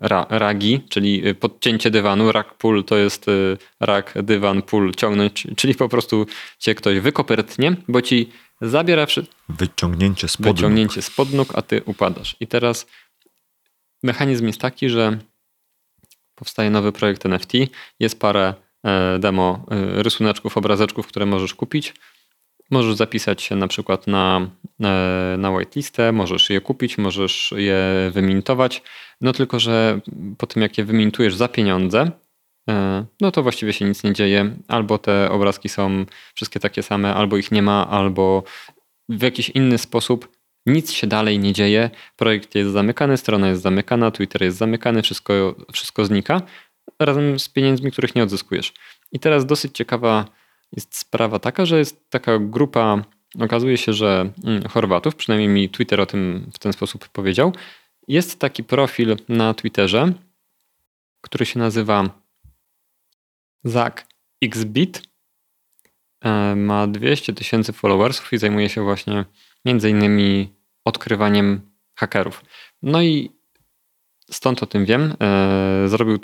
ra, 0.00 0.26
ragi, 0.30 0.80
czyli 0.88 1.34
podcięcie 1.34 1.90
dywanu. 1.90 2.32
Rak 2.32 2.54
pull 2.54 2.84
to 2.84 2.96
jest 2.96 3.28
y, 3.28 3.56
rak, 3.80 4.14
dywan, 4.22 4.62
pull, 4.62 4.92
ciągnąć, 4.94 5.46
czyli 5.56 5.74
po 5.74 5.88
prostu 5.88 6.26
cię 6.58 6.74
ktoś 6.74 7.00
wykopertnie, 7.00 7.76
bo 7.88 8.02
ci 8.02 8.32
zabiera 8.60 9.06
wszystko. 9.06 9.34
Wyciągnięcie 9.48 10.28
spod 10.28 10.46
Wyciągnięcie 10.46 10.96
nóg. 10.96 11.04
spod 11.04 11.32
nóg, 11.32 11.58
a 11.58 11.62
ty 11.62 11.82
upadasz. 11.84 12.36
I 12.40 12.46
teraz 12.46 12.86
mechanizm 14.02 14.46
jest 14.46 14.60
taki, 14.60 14.88
że 14.88 15.18
powstaje 16.34 16.70
nowy 16.70 16.92
projekt 16.92 17.26
NFT, 17.26 17.52
jest 18.00 18.20
parę 18.20 18.54
e, 18.84 19.18
demo 19.18 19.66
rysuneczków, 19.92 20.56
obrazeczków, 20.56 21.06
które 21.06 21.26
możesz 21.26 21.54
kupić. 21.54 21.94
Możesz 22.70 22.94
zapisać 22.94 23.42
się 23.42 23.56
na 23.56 23.68
przykład 23.68 24.06
na, 24.06 24.50
e, 24.82 25.36
na 25.38 25.50
whitelistę, 25.50 26.12
możesz 26.12 26.50
je 26.50 26.60
kupić, 26.60 26.98
możesz 26.98 27.54
je 27.56 28.10
wymintować. 28.12 28.82
No 29.20 29.32
tylko, 29.32 29.60
że 29.60 30.00
po 30.38 30.46
tym 30.46 30.62
jak 30.62 30.78
je 30.78 30.84
wymintujesz 30.84 31.34
za 31.34 31.48
pieniądze, 31.48 32.10
e, 32.70 33.04
no 33.20 33.30
to 33.30 33.42
właściwie 33.42 33.72
się 33.72 33.84
nic 33.84 34.04
nie 34.04 34.12
dzieje. 34.12 34.56
Albo 34.68 34.98
te 34.98 35.30
obrazki 35.30 35.68
są 35.68 36.04
wszystkie 36.34 36.60
takie 36.60 36.82
same, 36.82 37.14
albo 37.14 37.36
ich 37.36 37.52
nie 37.52 37.62
ma, 37.62 37.88
albo 37.88 38.42
w 39.08 39.22
jakiś 39.22 39.48
inny 39.48 39.78
sposób 39.78 40.28
nic 40.66 40.92
się 40.92 41.06
dalej 41.06 41.38
nie 41.38 41.52
dzieje. 41.52 41.90
Projekt 42.16 42.54
jest 42.54 42.70
zamykany, 42.70 43.16
strona 43.16 43.48
jest 43.48 43.62
zamykana, 43.62 44.10
Twitter 44.10 44.42
jest 44.42 44.58
zamykany, 44.58 45.02
wszystko, 45.02 45.54
wszystko 45.72 46.04
znika 46.04 46.42
razem 46.98 47.38
z 47.38 47.48
pieniędzmi, 47.48 47.92
których 47.92 48.14
nie 48.14 48.22
odzyskujesz. 48.22 48.72
I 49.12 49.18
teraz 49.20 49.46
dosyć 49.46 49.76
ciekawa 49.76 50.24
jest 50.76 50.96
sprawa 50.96 51.38
taka, 51.38 51.66
że 51.66 51.78
jest 51.78 52.10
taka 52.10 52.38
grupa, 52.38 53.04
okazuje 53.40 53.78
się, 53.78 53.92
że 53.92 54.32
mm, 54.44 54.68
Chorwatów, 54.68 55.16
przynajmniej 55.16 55.48
mi 55.48 55.68
Twitter 55.68 56.00
o 56.00 56.06
tym 56.06 56.50
w 56.54 56.58
ten 56.58 56.72
sposób 56.72 57.08
powiedział. 57.08 57.52
Jest 58.08 58.38
taki 58.38 58.64
profil 58.64 59.16
na 59.28 59.54
Twitterze, 59.54 60.12
który 61.20 61.46
się 61.46 61.58
nazywa 61.58 62.04
Zak 63.64 64.06
Xbit. 64.42 65.02
E, 66.24 66.56
ma 66.56 66.86
200 66.86 67.32
tysięcy 67.32 67.72
followersów 67.72 68.32
i 68.32 68.38
zajmuje 68.38 68.68
się 68.68 68.82
właśnie 68.84 69.24
między 69.64 69.90
innymi 69.90 70.54
odkrywaniem 70.84 71.60
hakerów. 71.94 72.44
No 72.82 73.02
i 73.02 73.30
stąd 74.30 74.62
o 74.62 74.66
tym 74.66 74.84
wiem. 74.84 75.14
E, 75.22 75.88
zrobił, 75.88 76.18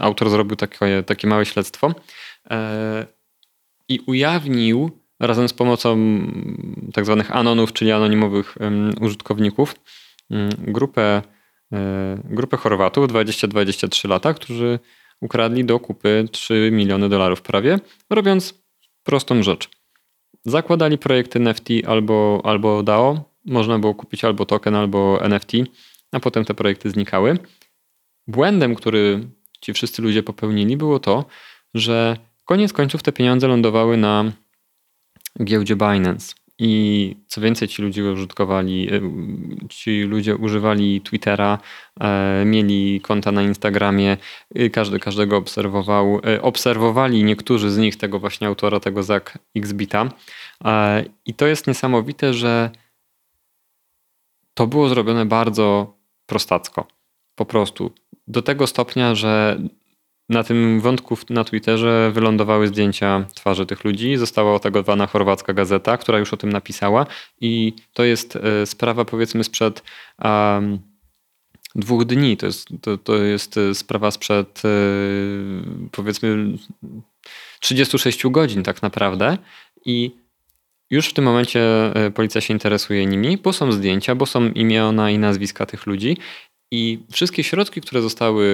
autor 0.00 0.30
zrobił 0.30 0.56
takie, 0.56 1.02
takie 1.02 1.28
małe 1.28 1.46
śledztwo 1.46 1.94
e, 2.50 3.06
i 3.94 4.00
ujawnił 4.06 4.90
razem 5.20 5.48
z 5.48 5.52
pomocą 5.52 5.96
tak 6.92 7.04
zwanych 7.04 7.36
anonów, 7.36 7.72
czyli 7.72 7.92
anonimowych 7.92 8.58
użytkowników, 9.00 9.74
grupę, 10.58 11.22
grupę 12.24 12.56
Chorwatów 12.56 13.08
20-23 13.08 14.08
lata, 14.08 14.34
którzy 14.34 14.78
ukradli 15.20 15.64
do 15.64 15.80
kupy 15.80 16.28
3 16.32 16.70
miliony 16.72 17.08
dolarów 17.08 17.42
prawie, 17.42 17.78
robiąc 18.10 18.62
prostą 19.02 19.42
rzecz. 19.42 19.68
Zakładali 20.44 20.98
projekty 20.98 21.38
NFT 21.38 21.68
albo, 21.86 22.40
albo 22.44 22.82
DAO, 22.82 23.24
można 23.46 23.78
było 23.78 23.94
kupić 23.94 24.24
albo 24.24 24.46
token, 24.46 24.74
albo 24.74 25.24
NFT, 25.24 25.52
a 26.12 26.20
potem 26.20 26.44
te 26.44 26.54
projekty 26.54 26.90
znikały. 26.90 27.38
Błędem, 28.26 28.74
który 28.74 29.28
ci 29.60 29.72
wszyscy 29.72 30.02
ludzie 30.02 30.22
popełnili, 30.22 30.76
było 30.76 30.98
to, 30.98 31.24
że 31.74 32.16
koniec 32.44 32.72
końców 32.72 33.02
te 33.02 33.12
pieniądze 33.12 33.48
lądowały 33.48 33.96
na 33.96 34.32
giełdzie 35.44 35.76
Binance. 35.76 36.34
I 36.58 37.16
co 37.26 37.40
więcej, 37.40 37.68
ci 37.68 37.82
ludzie 37.82 38.04
użytkowali, 38.04 38.88
e, 38.94 39.00
ci 39.68 40.02
ludzie 40.02 40.36
używali 40.36 41.00
Twittera, 41.00 41.58
e, 42.00 42.42
mieli 42.46 43.00
konta 43.00 43.32
na 43.32 43.42
Instagramie, 43.42 44.16
każdy 44.72 44.98
każdego 44.98 45.36
obserwował. 45.36 46.20
E, 46.26 46.42
obserwowali 46.42 47.24
niektórzy 47.24 47.70
z 47.70 47.78
nich 47.78 47.96
tego 47.96 48.18
właśnie 48.18 48.46
autora, 48.46 48.80
tego 48.80 49.02
Zach 49.02 49.38
Xbita. 49.56 50.08
I 51.26 51.34
to 51.34 51.46
jest 51.46 51.66
niesamowite, 51.66 52.34
że 52.34 52.70
to 54.54 54.66
było 54.66 54.88
zrobione 54.88 55.26
bardzo 55.26 55.96
prostacko. 56.26 56.86
Po 57.34 57.44
prostu. 57.44 57.90
Do 58.26 58.42
tego 58.42 58.66
stopnia, 58.66 59.14
że 59.14 59.62
na 60.32 60.44
tym 60.44 60.80
wątku 60.80 61.18
na 61.30 61.44
Twitterze 61.44 62.10
wylądowały 62.14 62.68
zdjęcia 62.68 63.24
twarzy 63.34 63.66
tych 63.66 63.84
ludzi. 63.84 64.16
Została 64.16 64.54
otagowana 64.54 65.06
chorwacka 65.06 65.52
gazeta, 65.52 65.96
która 65.96 66.18
już 66.18 66.32
o 66.32 66.36
tym 66.36 66.52
napisała, 66.52 67.06
i 67.40 67.72
to 67.92 68.04
jest 68.04 68.36
e, 68.36 68.66
sprawa 68.66 69.04
powiedzmy 69.04 69.44
sprzed 69.44 69.82
um, 70.24 70.78
dwóch 71.74 72.04
dni. 72.04 72.36
To 72.36 72.46
jest, 72.46 72.68
to, 72.80 72.98
to 72.98 73.16
jest 73.16 73.56
e, 73.56 73.74
sprawa 73.74 74.10
sprzed 74.10 74.62
e, 74.64 74.68
powiedzmy 75.92 76.58
36 77.60 78.26
godzin, 78.26 78.62
tak 78.62 78.82
naprawdę. 78.82 79.38
I 79.84 80.10
już 80.90 81.08
w 81.08 81.14
tym 81.14 81.24
momencie 81.24 81.60
policja 82.14 82.40
się 82.40 82.54
interesuje 82.54 83.06
nimi, 83.06 83.38
bo 83.38 83.52
są 83.52 83.72
zdjęcia, 83.72 84.14
bo 84.14 84.26
są 84.26 84.48
imiona 84.48 85.10
i 85.10 85.18
nazwiska 85.18 85.66
tych 85.66 85.86
ludzi 85.86 86.16
i 86.72 86.98
wszystkie 87.10 87.44
środki, 87.44 87.80
które 87.80 88.02
zostały 88.02 88.44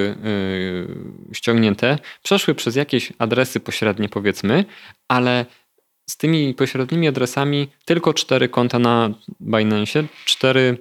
y, 1.31 1.35
ściągnięte, 1.35 1.99
przeszły 2.23 2.55
przez 2.55 2.77
jakieś 2.77 3.13
adresy 3.19 3.61
pośrednie, 3.61 4.09
powiedzmy, 4.09 4.65
ale 5.09 5.47
z 6.07 6.17
tymi 6.17 6.55
pośrednimi 6.55 7.09
adresami 7.09 7.69
tylko 7.85 8.15
cztery 8.15 8.49
konta 8.49 8.79
na 8.79 9.11
Binance, 9.41 10.05
cztery 10.25 10.79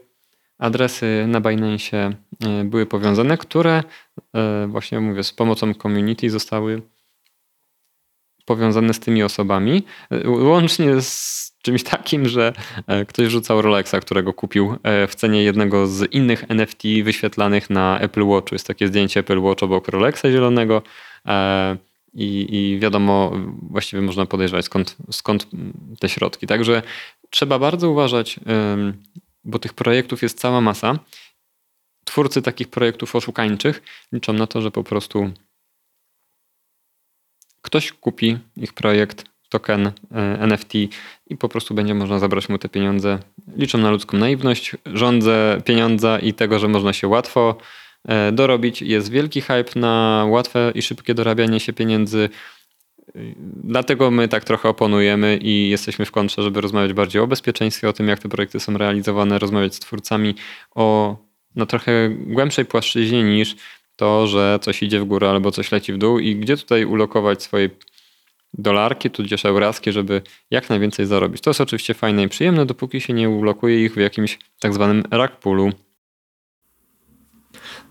adresy 0.57 1.25
na 1.27 1.41
Binance 1.41 2.11
y, 2.61 2.63
były 2.63 2.85
powiązane, 2.85 3.38
które 3.38 3.83
y, 4.63 4.67
właśnie 4.67 4.99
mówię, 4.99 5.23
z 5.23 5.33
pomocą 5.33 5.73
community 5.73 6.29
zostały 6.29 6.81
powiązane 8.45 8.93
z 8.93 8.99
tymi 8.99 9.23
osobami, 9.23 9.83
łącznie 10.25 11.01
z 11.01 11.57
czymś 11.68 11.84
takim, 11.84 12.30
że 12.30 12.53
e, 12.88 13.05
ktoś 13.05 13.28
rzucał 13.28 13.61
Rolexa, 13.61 13.95
którego 14.01 14.34
kupił 14.34 14.76
e, 14.84 15.07
w 15.07 15.15
cenie 15.15 15.43
jednego 15.43 15.88
z 15.88 16.13
innych 16.13 16.43
NFT 16.49 16.84
wyświetlanych 17.03 17.70
na 17.70 17.99
Apple 17.99 18.26
Watchu. 18.26 18.55
Jest 18.55 18.68
takie 18.68 18.88
zdjęcie 18.88 19.20
Apple 19.20 19.39
Watch 19.39 19.63
obok 19.63 19.88
Rolexa 19.88 20.24
zielonego 20.32 20.82
e, 21.26 21.78
i, 22.13 22.47
i 22.55 22.80
wiadomo, 22.80 23.32
właściwie 23.61 24.01
można 24.01 24.26
podejrzewać 24.26 24.65
skąd, 24.65 24.95
skąd 25.11 25.47
te 25.99 26.09
środki. 26.09 26.47
Także 26.47 26.82
trzeba 27.30 27.59
bardzo 27.59 27.89
uważać, 27.89 28.39
bo 29.43 29.59
tych 29.59 29.74
projektów 29.74 30.22
jest 30.22 30.39
cała 30.39 30.61
masa. 30.61 30.99
Twórcy 32.05 32.41
takich 32.41 32.68
projektów 32.68 33.15
oszukańczych 33.15 33.82
liczą 34.11 34.34
na 34.34 34.47
to, 34.47 34.61
że 34.61 34.72
po 34.72 34.84
prostu 34.84 35.32
ktoś 37.61 37.91
kupi 37.91 38.38
ich 38.57 38.74
projekt, 38.74 39.24
token 39.49 39.87
e, 39.87 39.91
NFT 40.39 40.73
i 41.29 41.37
po 41.39 41.49
prostu 41.49 41.73
będzie 41.73 41.93
można 41.93 42.19
zabrać 42.19 42.49
mu 42.49 42.57
te 42.57 42.69
pieniądze. 42.69 43.19
Liczą 43.55 43.77
na 43.77 43.91
ludzką 43.91 44.17
naiwność, 44.17 44.75
rządzę 44.85 45.61
pieniądza 45.65 46.19
i 46.19 46.33
tego, 46.33 46.59
że 46.59 46.67
można 46.67 46.93
się 46.93 47.07
łatwo 47.07 47.57
e, 48.07 48.31
dorobić. 48.31 48.81
Jest 48.81 49.11
wielki 49.11 49.41
hype 49.41 49.79
na 49.79 50.25
łatwe 50.29 50.71
i 50.75 50.81
szybkie 50.81 51.13
dorabianie 51.13 51.59
się 51.59 51.73
pieniędzy. 51.73 52.29
Dlatego 53.63 54.11
my 54.11 54.27
tak 54.27 54.43
trochę 54.43 54.69
oponujemy 54.69 55.39
i 55.41 55.69
jesteśmy 55.69 56.05
w 56.05 56.11
kontrze, 56.11 56.43
żeby 56.43 56.61
rozmawiać 56.61 56.93
bardziej 56.93 57.21
o 57.21 57.27
bezpieczeństwie, 57.27 57.89
o 57.89 57.93
tym, 57.93 58.07
jak 58.07 58.19
te 58.19 58.29
projekty 58.29 58.59
są 58.59 58.77
realizowane, 58.77 59.39
rozmawiać 59.39 59.75
z 59.75 59.79
twórcami 59.79 60.35
o 60.75 61.17
na 61.55 61.65
trochę 61.65 62.09
głębszej 62.09 62.65
płaszczyźnie 62.65 63.23
niż 63.23 63.55
to, 63.95 64.27
że 64.27 64.59
coś 64.61 64.83
idzie 64.83 64.99
w 64.99 65.05
górę 65.05 65.29
albo 65.29 65.51
coś 65.51 65.71
leci 65.71 65.93
w 65.93 65.97
dół 65.97 66.19
i 66.19 66.35
gdzie 66.35 66.57
tutaj 66.57 66.85
ulokować 66.85 67.43
swoje 67.43 67.69
dolarki, 68.53 69.11
tudzież 69.11 69.45
euraski, 69.45 69.91
żeby 69.91 70.21
jak 70.51 70.69
najwięcej 70.69 71.05
zarobić. 71.05 71.41
To 71.41 71.49
jest 71.49 71.61
oczywiście 71.61 71.93
fajne 71.93 72.23
i 72.23 72.29
przyjemne, 72.29 72.65
dopóki 72.65 73.01
się 73.01 73.13
nie 73.13 73.29
ulokuje 73.29 73.85
ich 73.85 73.93
w 73.93 73.97
jakimś 73.97 74.39
tak 74.59 74.73
zwanym 74.73 75.03
rack 75.11 75.35
poolu. 75.35 75.71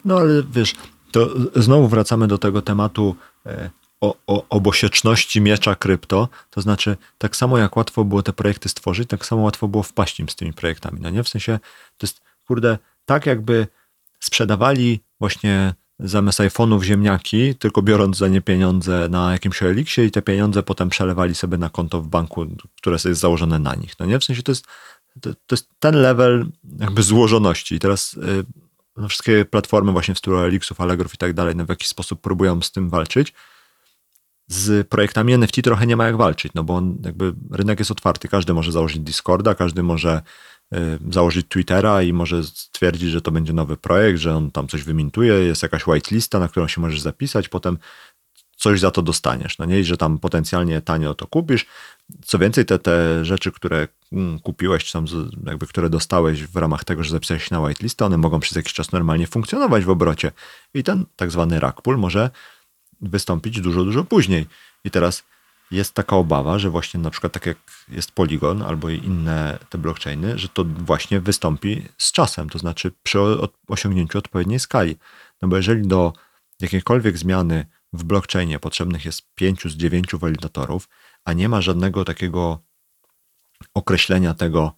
No 0.04 0.18
ale 0.18 0.42
wiesz, 0.52 0.74
to 1.11 1.30
znowu 1.54 1.88
wracamy 1.88 2.26
do 2.26 2.38
tego 2.38 2.62
tematu 2.62 3.16
e, 3.46 3.70
o, 4.00 4.16
o 4.26 4.48
obosieczności 4.48 5.40
miecza 5.40 5.74
krypto, 5.74 6.28
to 6.50 6.61
znaczy 6.61 6.96
tak 7.18 7.36
samo 7.36 7.59
jak 7.59 7.76
łatwo 7.76 8.04
było 8.04 8.22
te 8.22 8.32
projekty 8.32 8.68
stworzyć, 8.68 9.09
tak 9.09 9.26
samo 9.26 9.42
łatwo 9.42 9.68
było 9.68 9.82
wpaść 9.82 10.20
im 10.20 10.28
z 10.28 10.36
tymi 10.36 10.52
projektami, 10.52 11.00
no 11.00 11.11
nie? 11.11 11.22
W 11.22 11.28
sensie 11.28 11.59
to 11.96 12.07
jest, 12.07 12.20
kurde, 12.46 12.78
tak 13.04 13.26
jakby 13.26 13.66
sprzedawali 14.20 15.00
właśnie 15.20 15.74
zamiast 15.99 16.40
iPhone'ów 16.40 16.82
ziemniaki, 16.82 17.55
tylko 17.55 17.82
biorąc 17.82 18.16
za 18.16 18.28
nie 18.28 18.40
pieniądze 18.40 19.09
na 19.11 19.32
jakimś 19.32 19.62
Elixie 19.62 20.05
i 20.05 20.11
te 20.11 20.22
pieniądze 20.22 20.62
potem 20.62 20.88
przelewali 20.88 21.34
sobie 21.34 21.59
na 21.59 21.70
konto 21.70 22.01
w 22.01 22.09
banku, 22.09 22.47
które 22.76 22.97
jest 23.05 23.20
założone 23.20 23.59
na 23.59 23.74
nich. 23.74 23.92
No 24.01 24.07
nie? 24.07 24.18
W 24.18 24.24
sensie 24.24 24.42
to 24.42 24.53
jest, 24.53 24.64
to, 25.20 25.30
to 25.34 25.57
jest 25.57 25.68
ten 25.78 25.94
level 25.94 26.47
jakby 26.78 27.03
złożoności. 27.03 27.74
I 27.74 27.78
teraz 27.78 28.14
y, 28.14 28.44
no 28.97 29.09
wszystkie 29.09 29.44
platformy 29.44 29.92
właśnie 29.92 30.14
w 30.14 30.18
stylu 30.18 30.38
Elixów, 30.38 30.80
Allegrów 30.80 31.14
i 31.14 31.18
tak 31.18 31.32
dalej, 31.32 31.57
no 31.57 31.66
w 31.66 31.68
jakiś 31.68 31.88
sposób 31.88 32.20
próbują 32.20 32.62
z 32.62 32.72
tym 32.72 32.90
walczyć. 32.90 33.34
Z 34.49 34.88
projektami 34.88 35.32
NFT 35.32 35.62
trochę 35.62 35.86
nie 35.86 35.97
ma 35.97 36.07
jak 36.07 36.16
walczyć, 36.16 36.53
no 36.55 36.64
bo 36.64 36.76
on, 36.76 36.99
jakby 37.05 37.34
rynek 37.51 37.78
jest 37.78 37.90
otwarty, 37.90 38.28
każdy 38.28 38.55
może 38.55 38.72
założyć 38.72 38.99
Discorda, 38.99 39.55
każdy 39.55 39.82
może 39.82 40.22
założyć 41.11 41.47
Twittera 41.49 42.03
i 42.03 42.12
może 42.12 42.45
stwierdzić, 42.45 43.11
że 43.11 43.21
to 43.21 43.31
będzie 43.31 43.53
nowy 43.53 43.77
projekt, 43.77 44.19
że 44.19 44.37
on 44.37 44.51
tam 44.51 44.69
coś 44.69 44.83
wymintuje, 44.83 45.35
jest 45.35 45.62
jakaś 45.62 45.87
whitelista, 45.87 46.39
na 46.39 46.49
którą 46.49 46.69
się 46.69 46.81
możesz 46.81 47.01
zapisać, 47.01 47.49
potem 47.49 47.79
coś 48.57 48.81
za 48.81 48.91
to 48.91 49.03
dostaniesz, 49.03 49.59
no 49.59 49.64
nie? 49.64 49.85
Że 49.85 49.97
tam 49.97 50.19
potencjalnie 50.19 50.81
tanio 50.81 51.14
to 51.14 51.27
kupisz. 51.27 51.67
Co 52.25 52.39
więcej, 52.39 52.64
te, 52.64 52.79
te 52.79 53.25
rzeczy, 53.25 53.53
które 53.53 53.89
mm, 54.12 54.39
kupiłeś, 54.39 54.85
czy 54.85 54.93
tam 54.93 55.07
jakby 55.47 55.67
które 55.67 55.91
dostałeś 55.91 56.43
w 56.43 56.57
ramach 56.57 56.85
tego, 56.85 57.05
że 57.05 57.11
zapisałeś 57.11 57.45
się 57.45 57.55
na 57.55 57.61
whitelistę, 57.61 58.05
one 58.05 58.19
mogą 58.19 58.41
przez 58.41 58.57
jakiś 58.57 58.73
czas 58.73 58.93
normalnie 58.93 59.27
funkcjonować 59.27 59.85
w 59.85 59.91
obrocie. 59.91 60.33
I 60.75 60.83
ten 60.83 61.05
tak 61.17 61.31
zwany 61.31 61.61
rack 61.61 61.83
pool 61.83 61.99
może 61.99 62.31
wystąpić 63.01 63.61
dużo, 63.61 63.85
dużo 63.85 64.05
później. 64.05 64.47
I 64.85 64.91
teraz 64.91 65.25
jest 65.71 65.95
taka 65.95 66.17
obawa, 66.17 66.59
że 66.59 66.71
właśnie 66.71 67.01
na 67.01 67.11
przykład 67.11 67.33
tak 67.33 67.47
jak 67.47 67.59
jest 67.89 68.12
Polygon 68.12 68.62
albo 68.62 68.91
inne 68.91 69.59
te 69.71 69.79
blockchainy, 69.79 70.39
że 70.39 70.49
to 70.49 70.64
właśnie 70.64 71.21
wystąpi 71.21 71.89
z 71.99 72.12
czasem, 72.12 72.49
to 72.49 72.59
znaczy 72.59 72.93
przy 73.03 73.19
osiągnięciu 73.69 74.19
odpowiedniej 74.19 74.61
skali. 74.61 74.97
No 75.43 75.49
bo 75.49 75.57
jeżeli 75.57 75.89
do 75.89 76.12
jakiejkolwiek 76.61 77.19
zmiany 77.19 77.67
w 77.93 78.05
blockchainie 78.05 78.59
potrzebnych 78.59 79.05
jest 79.05 79.35
5 79.35 79.62
z 79.62 79.77
9 79.77 80.07
walidatorów, 80.12 80.89
a 81.25 81.33
nie 81.33 81.49
ma 81.49 81.61
żadnego 81.61 82.05
takiego 82.05 82.59
określenia 83.75 84.35
tego, 84.35 84.77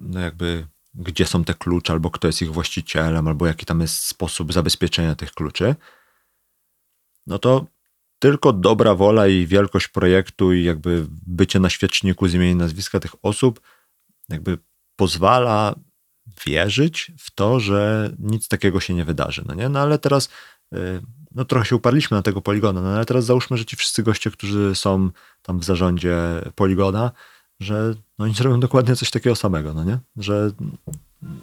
no 0.00 0.20
jakby 0.20 0.66
gdzie 0.94 1.26
są 1.26 1.44
te 1.44 1.54
klucze, 1.54 1.92
albo 1.92 2.10
kto 2.10 2.26
jest 2.26 2.42
ich 2.42 2.52
właścicielem, 2.52 3.28
albo 3.28 3.46
jaki 3.46 3.66
tam 3.66 3.80
jest 3.80 4.06
sposób 4.06 4.52
zabezpieczenia 4.52 5.14
tych 5.14 5.32
kluczy, 5.32 5.74
no 7.26 7.38
to 7.38 7.66
tylko 8.18 8.52
dobra 8.52 8.94
wola 8.94 9.26
i 9.26 9.46
wielkość 9.46 9.88
projektu 9.88 10.52
i 10.52 10.64
jakby 10.64 11.06
bycie 11.26 11.60
na 11.60 11.70
świeczniku 11.70 12.28
z 12.28 12.34
imienia 12.34 12.54
nazwiska 12.54 13.00
tych 13.00 13.14
osób 13.22 13.60
jakby 14.28 14.58
pozwala 14.96 15.74
wierzyć 16.46 17.12
w 17.18 17.30
to, 17.34 17.60
że 17.60 18.10
nic 18.18 18.48
takiego 18.48 18.80
się 18.80 18.94
nie 18.94 19.04
wydarzy. 19.04 19.42
No, 19.46 19.54
nie? 19.54 19.68
no 19.68 19.80
ale 19.80 19.98
teraz 19.98 20.28
y, 20.74 21.02
no 21.34 21.44
trochę 21.44 21.66
się 21.66 21.76
uparliśmy 21.76 22.16
na 22.16 22.22
tego 22.22 22.42
poligona, 22.42 22.80
no 22.80 22.88
ale 22.88 23.04
teraz 23.04 23.24
załóżmy, 23.24 23.56
że 23.56 23.64
ci 23.64 23.76
wszyscy 23.76 24.02
goście, 24.02 24.30
którzy 24.30 24.74
są 24.74 25.10
tam 25.42 25.58
w 25.58 25.64
zarządzie 25.64 26.16
poligona, 26.54 27.10
że 27.60 27.94
no 28.18 28.24
oni 28.24 28.34
zrobią 28.34 28.60
dokładnie 28.60 28.96
coś 28.96 29.10
takiego 29.10 29.36
samego, 29.36 29.74
no 29.74 29.84
nie? 29.84 29.98
Że 30.16 30.50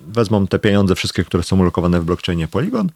wezmą 0.07 0.47
te 0.47 0.59
pieniądze 0.59 0.95
wszystkie, 0.95 1.23
które 1.23 1.43
są 1.43 1.59
ulokowane 1.59 2.01
w 2.01 2.05
blockchainie 2.05 2.47
Polygon 2.47 2.89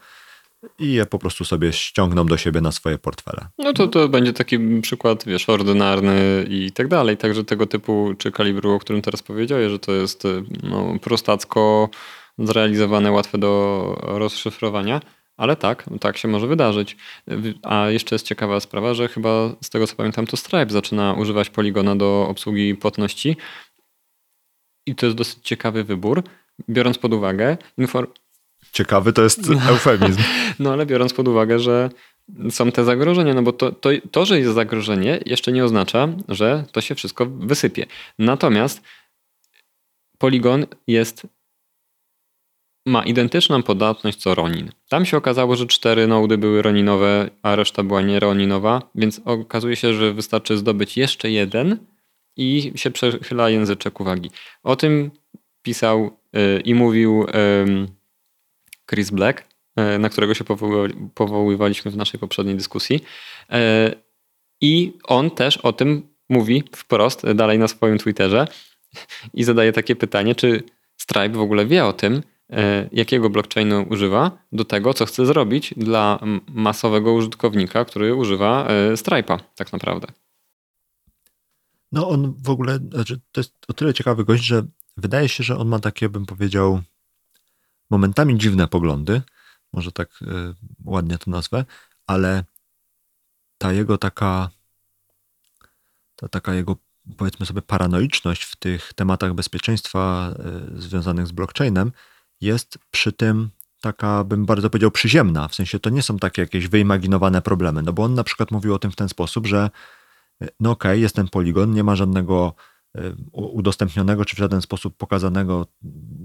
i 0.80 0.91
je 0.93 1.05
po 1.05 1.20
prostu 1.20 1.45
sobie 1.45 1.74
ściągną 1.74 2.26
do 2.26 2.38
siebie 2.38 2.62
na 2.62 2.72
swoje 2.72 2.97
portfele. 2.97 3.47
No 3.58 3.74
to 3.74 3.88
to 3.88 4.10
będzie 4.10 4.34
taki 4.34 4.60
przykład, 4.82 5.26
wiesz, 5.26 5.49
ordynarny 5.49 6.45
i 6.49 6.72
tak 6.72 6.88
dalej. 6.88 7.18
Także 7.18 7.43
tego 7.43 7.66
typu, 7.66 8.14
czy 8.18 8.32
kalibru, 8.32 8.72
o 8.72 8.80
którym 8.80 9.01
teraz 9.01 9.24
powiedziałeś, 9.24 9.72
że 9.72 9.80
to 9.80 9.91
jest 9.91 10.24
no, 10.64 10.99
prostacko 11.01 11.89
zrealizowane, 12.38 13.12
łatwe 13.12 13.38
do 13.38 13.95
rozszyfrowania. 14.01 15.01
Ale 15.38 15.55
tak, 15.55 15.89
tak 15.99 16.18
się 16.18 16.28
może 16.28 16.47
wydarzyć. 16.47 16.97
A 17.64 17.89
jeszcze 17.89 18.16
jest 18.16 18.26
ciekawa 18.26 18.60
sprawa, 18.60 18.93
że 18.93 19.08
chyba 19.08 19.55
z 19.62 19.70
tego 19.70 19.88
co 19.88 19.95
pamiętam, 19.95 20.28
to 20.28 20.38
Stripe 20.38 20.70
zaczyna 20.70 21.14
używać 21.14 21.49
Poligona 21.49 21.95
do 21.95 22.28
obsługi 22.30 22.76
płatności. 22.76 23.38
I 24.86 24.95
to 24.95 25.05
jest 25.05 25.18
dosyć 25.18 25.39
ciekawy 25.43 25.84
wybór, 25.84 26.24
biorąc 26.70 26.97
pod 26.97 27.14
uwagę 27.14 27.58
Ciekawy 28.72 29.14
to 29.14 29.24
jest 29.24 29.49
eufemizm. 29.70 30.22
No 30.60 30.74
ale 30.74 30.86
biorąc 30.86 31.14
pod 31.14 31.28
uwagę, 31.28 31.60
że 31.60 31.89
są 32.49 32.72
te 32.72 32.84
zagrożenia, 32.84 33.34
no 33.34 33.41
bo 33.41 33.53
to, 33.53 33.72
to, 33.72 33.89
to, 34.12 34.26
że 34.26 34.39
jest 34.39 34.53
zagrożenie, 34.53 35.20
jeszcze 35.26 35.51
nie 35.51 35.66
oznacza, 35.66 36.08
że 36.30 36.64
to 36.72 36.82
się 36.82 36.95
wszystko 36.95 37.26
wysypie. 37.26 37.86
Natomiast 38.20 38.82
Polygon 40.18 40.66
jest 40.88 41.28
ma 42.86 43.03
identyczną 43.03 43.64
podatność 43.64 44.18
co 44.18 44.36
Ronin. 44.36 44.72
Tam 44.89 45.05
się 45.05 45.18
okazało, 45.18 45.55
że 45.55 45.68
cztery 45.68 46.08
nody 46.08 46.38
były 46.38 46.62
roninowe, 46.62 47.30
a 47.41 47.55
reszta 47.55 47.84
była 47.84 48.01
nieroninowa, 48.01 48.82
więc 48.95 49.22
okazuje 49.26 49.76
się, 49.76 49.93
że 49.93 50.14
wystarczy 50.14 50.58
zdobyć 50.58 50.97
jeszcze 50.97 51.32
jeden 51.32 51.78
i 52.38 52.72
się 52.76 52.91
przechyla 52.91 53.49
języczek 53.49 53.99
uwagi. 53.99 54.32
O 54.64 54.76
tym 54.76 55.12
pisał 55.62 56.18
yy, 56.34 56.62
i 56.66 56.76
mówił 56.76 57.26
yy, 57.68 57.96
Chris 58.89 59.09
Black, 59.09 59.43
yy, 59.77 59.99
na 59.99 60.09
którego 60.09 60.33
się 60.33 60.43
powoływaliśmy 61.15 61.91
w 61.91 61.97
naszej 61.97 62.19
poprzedniej 62.19 62.55
dyskusji. 62.55 63.03
E, 63.49 63.91
I 64.61 64.93
on 65.03 65.31
też 65.31 65.57
o 65.57 65.73
tym 65.73 66.07
mówi 66.29 66.63
wprost 66.75 67.31
dalej 67.33 67.59
na 67.59 67.67
swoim 67.67 67.97
Twitterze 67.97 68.47
i 69.33 69.43
zadaje 69.43 69.73
takie 69.73 69.95
pytanie, 69.95 70.35
czy 70.35 70.63
Stripe 70.97 71.29
w 71.29 71.41
ogóle 71.41 71.65
wie 71.65 71.85
o 71.85 71.93
tym, 71.93 72.21
E, 72.51 72.89
jakiego 72.91 73.29
blockchainu 73.29 73.85
używa 73.89 74.31
do 74.51 74.65
tego, 74.65 74.93
co 74.93 75.05
chce 75.05 75.25
zrobić 75.25 75.73
dla 75.77 76.19
masowego 76.47 77.13
użytkownika, 77.13 77.85
który 77.85 78.15
używa 78.15 78.67
e, 78.67 78.93
Stripe'a 78.93 79.39
tak 79.55 79.73
naprawdę. 79.73 80.07
No 81.91 82.09
on 82.09 82.33
w 82.43 82.49
ogóle, 82.49 82.79
znaczy 82.91 83.19
to 83.31 83.39
jest 83.39 83.53
o 83.67 83.73
tyle 83.73 83.93
ciekawy 83.93 84.25
gość, 84.25 84.43
że 84.43 84.65
wydaje 84.97 85.29
się, 85.29 85.43
że 85.43 85.57
on 85.57 85.67
ma 85.67 85.79
takie, 85.79 86.09
bym 86.09 86.25
powiedział, 86.25 86.81
momentami 87.89 88.38
dziwne 88.38 88.67
poglądy, 88.67 89.21
może 89.73 89.91
tak 89.91 90.09
y, 90.21 90.25
ładnie 90.85 91.17
to 91.17 91.31
nazwę, 91.31 91.65
ale 92.07 92.43
ta 93.57 93.73
jego 93.73 93.97
taka, 93.97 94.49
ta 96.15 96.27
taka 96.27 96.53
jego 96.53 96.75
powiedzmy 97.17 97.45
sobie 97.45 97.61
paranoiczność 97.61 98.43
w 98.43 98.55
tych 98.55 98.93
tematach 98.93 99.33
bezpieczeństwa 99.33 100.33
y, 100.77 100.81
związanych 100.81 101.27
z 101.27 101.31
blockchainem 101.31 101.91
jest 102.41 102.77
przy 102.91 103.11
tym 103.11 103.49
taka, 103.81 104.23
bym 104.23 104.45
bardzo 104.45 104.69
powiedział, 104.69 104.91
przyziemna. 104.91 105.47
W 105.47 105.55
sensie 105.55 105.79
to 105.79 105.89
nie 105.89 106.01
są 106.01 106.17
takie 106.17 106.41
jakieś 106.41 106.67
wyimaginowane 106.67 107.41
problemy. 107.41 107.81
No 107.81 107.93
bo 107.93 108.03
on 108.03 108.13
na 108.13 108.23
przykład 108.23 108.51
mówił 108.51 108.73
o 108.73 108.79
tym 108.79 108.91
w 108.91 108.95
ten 108.95 109.09
sposób, 109.09 109.47
że 109.47 109.69
no 110.59 110.71
okej, 110.71 110.91
okay, 110.91 110.99
jest 110.99 111.15
ten 111.15 111.27
poligon, 111.27 111.73
nie 111.73 111.83
ma 111.83 111.95
żadnego 111.95 112.53
udostępnionego 113.31 114.25
czy 114.25 114.35
w 114.35 114.39
żaden 114.39 114.61
sposób 114.61 114.97
pokazanego, 114.97 115.67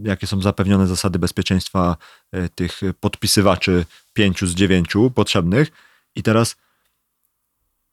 jakie 0.02 0.26
są 0.26 0.42
zapewnione 0.42 0.86
zasady 0.86 1.18
bezpieczeństwa 1.18 1.96
e, 2.32 2.48
tych 2.48 2.80
podpisywaczy 3.00 3.84
pięciu 4.12 4.46
z 4.46 4.54
dziewięciu 4.54 5.10
potrzebnych. 5.10 5.72
I 6.14 6.22
teraz 6.22 6.56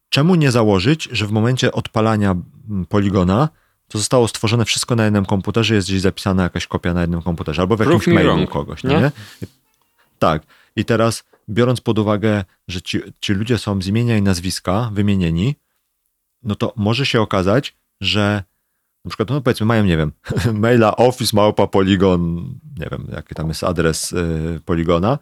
czemu 0.08 0.34
nie 0.34 0.50
założyć, 0.50 1.08
że 1.12 1.26
w 1.26 1.32
momencie 1.32 1.72
odpalania 1.72 2.36
poligona 2.88 3.48
to 3.88 3.98
zostało 3.98 4.28
stworzone 4.28 4.64
wszystko 4.64 4.96
na 4.96 5.04
jednym 5.04 5.26
komputerze, 5.26 5.74
jest 5.74 5.88
gdzieś 5.88 6.00
zapisana 6.00 6.42
jakaś 6.42 6.66
kopia 6.66 6.94
na 6.94 7.00
jednym 7.00 7.22
komputerze, 7.22 7.62
albo 7.62 7.76
w 7.76 7.80
jakimś 7.80 8.04
Proof 8.04 8.14
mailu 8.14 8.46
kogoś, 8.46 8.84
nie? 8.84 8.90
nie? 8.90 9.10
Tak. 10.18 10.42
I 10.76 10.84
teraz, 10.84 11.24
biorąc 11.48 11.80
pod 11.80 11.98
uwagę, 11.98 12.44
że 12.68 12.82
ci, 12.82 13.00
ci 13.20 13.32
ludzie 13.32 13.58
są 13.58 13.82
z 13.82 13.86
imienia 13.86 14.16
i 14.16 14.22
nazwiska 14.22 14.90
wymienieni, 14.92 15.56
no 16.42 16.54
to 16.54 16.72
może 16.76 17.06
się 17.06 17.20
okazać, 17.20 17.76
że 18.00 18.44
na 19.04 19.08
przykład, 19.08 19.30
no 19.30 19.40
powiedzmy, 19.40 19.66
mają, 19.66 19.84
nie 19.84 19.96
wiem, 19.96 20.12
maila 20.54 20.96
office 20.96 21.36
małpa 21.36 21.66
polygon, 21.66 22.36
nie 22.78 22.88
wiem, 22.90 23.06
jaki 23.12 23.34
tam 23.34 23.48
jest 23.48 23.64
adres 23.64 24.12
y, 24.12 24.60
poligona 24.64 25.18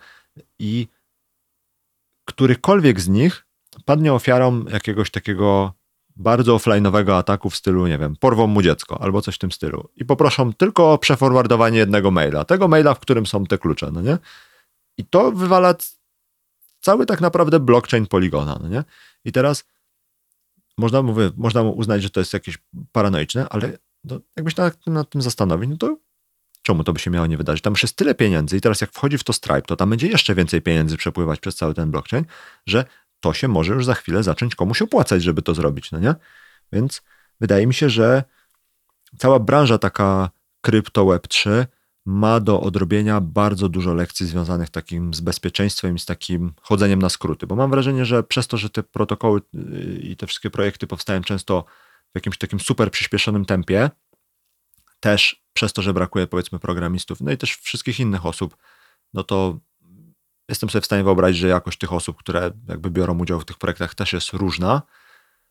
i 0.58 0.88
którykolwiek 2.24 3.00
z 3.00 3.08
nich 3.08 3.46
padnie 3.84 4.12
ofiarą 4.12 4.64
jakiegoś 4.64 5.10
takiego 5.10 5.72
bardzo 6.16 6.56
offline'owego 6.56 7.18
ataku 7.18 7.50
w 7.50 7.56
stylu, 7.56 7.86
nie 7.86 7.98
wiem, 7.98 8.16
porwą 8.16 8.46
mu 8.46 8.62
dziecko 8.62 9.02
albo 9.02 9.22
coś 9.22 9.34
w 9.34 9.38
tym 9.38 9.52
stylu 9.52 9.88
i 9.96 10.04
poproszą 10.04 10.52
tylko 10.52 10.92
o 10.92 10.98
przeforwardowanie 10.98 11.78
jednego 11.78 12.10
maila, 12.10 12.44
tego 12.44 12.68
maila, 12.68 12.94
w 12.94 13.00
którym 13.00 13.26
są 13.26 13.46
te 13.46 13.58
klucze, 13.58 13.90
no 13.92 14.00
nie? 14.00 14.18
I 14.98 15.04
to 15.04 15.32
wywala 15.32 15.74
cały 16.80 17.06
tak 17.06 17.20
naprawdę 17.20 17.60
blockchain 17.60 18.06
Poligona, 18.06 18.58
no 18.62 18.68
nie? 18.68 18.84
I 19.24 19.32
teraz 19.32 19.64
można, 20.78 21.02
mówię, 21.02 21.30
można 21.36 21.62
mu 21.62 21.70
uznać, 21.70 22.02
że 22.02 22.10
to 22.10 22.20
jest 22.20 22.32
jakieś 22.32 22.58
paranoiczne, 22.92 23.48
ale 23.48 23.78
no, 24.04 24.20
jakbyś 24.36 24.56
nad 24.56 24.84
tym, 24.84 24.94
nad 24.94 25.10
tym 25.10 25.22
zastanowił, 25.22 25.70
no 25.70 25.76
to 25.76 25.96
czemu 26.62 26.84
to 26.84 26.92
by 26.92 27.00
się 27.00 27.10
miało 27.10 27.26
nie 27.26 27.36
wydarzyć? 27.36 27.62
Tam 27.62 27.72
już 27.72 27.82
jest 27.82 27.96
tyle 27.96 28.14
pieniędzy 28.14 28.56
i 28.56 28.60
teraz 28.60 28.80
jak 28.80 28.92
wchodzi 28.92 29.18
w 29.18 29.24
to 29.24 29.32
Stripe, 29.32 29.62
to 29.62 29.76
tam 29.76 29.90
będzie 29.90 30.06
jeszcze 30.06 30.34
więcej 30.34 30.62
pieniędzy 30.62 30.96
przepływać 30.96 31.40
przez 31.40 31.56
cały 31.56 31.74
ten 31.74 31.90
blockchain, 31.90 32.24
że 32.66 32.84
to 33.20 33.32
się 33.32 33.48
może 33.48 33.74
już 33.74 33.84
za 33.84 33.94
chwilę 33.94 34.22
zacząć 34.22 34.54
komuś 34.54 34.82
opłacać, 34.82 35.22
żeby 35.22 35.42
to 35.42 35.54
zrobić, 35.54 35.92
no 35.92 35.98
nie? 35.98 36.14
Więc 36.72 37.02
wydaje 37.40 37.66
mi 37.66 37.74
się, 37.74 37.90
że 37.90 38.24
cała 39.18 39.38
branża 39.38 39.78
taka 39.78 40.30
krypto 40.60 41.04
Web3 41.04 41.66
ma 42.08 42.40
do 42.40 42.60
odrobienia 42.60 43.20
bardzo 43.20 43.68
dużo 43.68 43.94
lekcji 43.94 44.26
związanych 44.26 44.70
takim 44.70 45.14
z 45.14 45.20
bezpieczeństwem 45.20 45.96
i 45.96 45.98
z 45.98 46.06
takim 46.06 46.52
chodzeniem 46.60 47.02
na 47.02 47.08
skróty, 47.08 47.46
bo 47.46 47.56
mam 47.56 47.70
wrażenie, 47.70 48.04
że 48.04 48.22
przez 48.22 48.46
to, 48.46 48.56
że 48.56 48.70
te 48.70 48.82
protokoły 48.82 49.40
y, 49.54 50.00
i 50.02 50.16
te 50.16 50.26
wszystkie 50.26 50.50
projekty 50.50 50.86
powstają 50.86 51.20
często 51.20 51.64
w 52.12 52.14
jakimś 52.14 52.38
takim 52.38 52.60
super 52.60 52.90
przyspieszonym 52.90 53.44
tempie, 53.44 53.90
też 55.00 55.44
przez 55.52 55.72
to, 55.72 55.82
że 55.82 55.94
brakuje 55.94 56.26
powiedzmy 56.26 56.58
programistów, 56.58 57.20
no 57.20 57.32
i 57.32 57.36
też 57.36 57.56
wszystkich 57.56 58.00
innych 58.00 58.26
osób, 58.26 58.56
no 59.14 59.24
to 59.24 59.58
jestem 60.48 60.70
sobie 60.70 60.82
w 60.82 60.86
stanie 60.86 61.04
wyobrazić, 61.04 61.40
że 61.40 61.48
jakość 61.48 61.78
tych 61.78 61.92
osób, 61.92 62.16
które 62.16 62.50
jakby 62.68 62.90
biorą 62.90 63.18
udział 63.18 63.40
w 63.40 63.44
tych 63.44 63.58
projektach 63.58 63.94
też 63.94 64.12
jest 64.12 64.32
różna, 64.32 64.82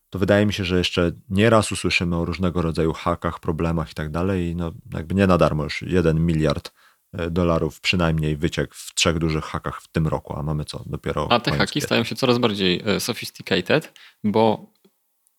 to 0.09 0.19
wydaje 0.19 0.45
mi 0.45 0.53
się, 0.53 0.65
że 0.65 0.77
jeszcze 0.77 1.11
nieraz 1.29 1.71
usłyszymy 1.71 2.15
o 2.15 2.25
różnego 2.25 2.61
rodzaju 2.61 2.93
hakach, 2.93 3.39
problemach 3.39 3.91
i 3.91 3.93
tak 3.93 4.09
dalej. 4.09 4.47
I 4.47 4.55
no, 4.55 4.71
jakby 4.93 5.15
nie 5.15 5.27
na 5.27 5.37
darmo 5.37 5.63
już 5.63 5.81
jeden 5.81 6.25
miliard 6.25 6.71
e, 7.13 7.29
dolarów 7.29 7.81
przynajmniej 7.81 8.37
wyciek 8.37 8.75
w 8.75 8.93
trzech 8.93 9.19
dużych 9.19 9.43
hakach 9.43 9.81
w 9.81 9.87
tym 9.87 10.07
roku, 10.07 10.39
a 10.39 10.43
mamy 10.43 10.65
co 10.65 10.83
dopiero. 10.85 11.27
A 11.31 11.39
te 11.39 11.51
haki 11.51 11.81
stają 11.81 12.03
się 12.03 12.15
coraz 12.15 12.37
bardziej 12.37 12.83
e, 12.85 12.99
sophisticated, 12.99 13.93
bo 14.23 14.73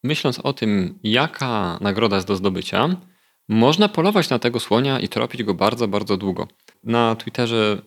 myśląc 0.05 0.39
o 0.39 0.53
tym, 0.53 0.99
jaka 1.03 1.79
nagroda 1.81 2.17
jest 2.17 2.29
do 2.29 2.37
zdobycia, 2.37 2.89
można 3.49 3.89
polować 3.89 4.31
na 4.31 4.39
tego 4.39 4.61
słonia 4.61 5.01
i 5.01 5.09
tropić 5.09 5.43
go 5.43 5.55
bardzo, 5.55 5.89
bardzo 5.89 6.17
długo. 6.17 6.49
Na 6.85 7.17
Twitterze 7.17 7.83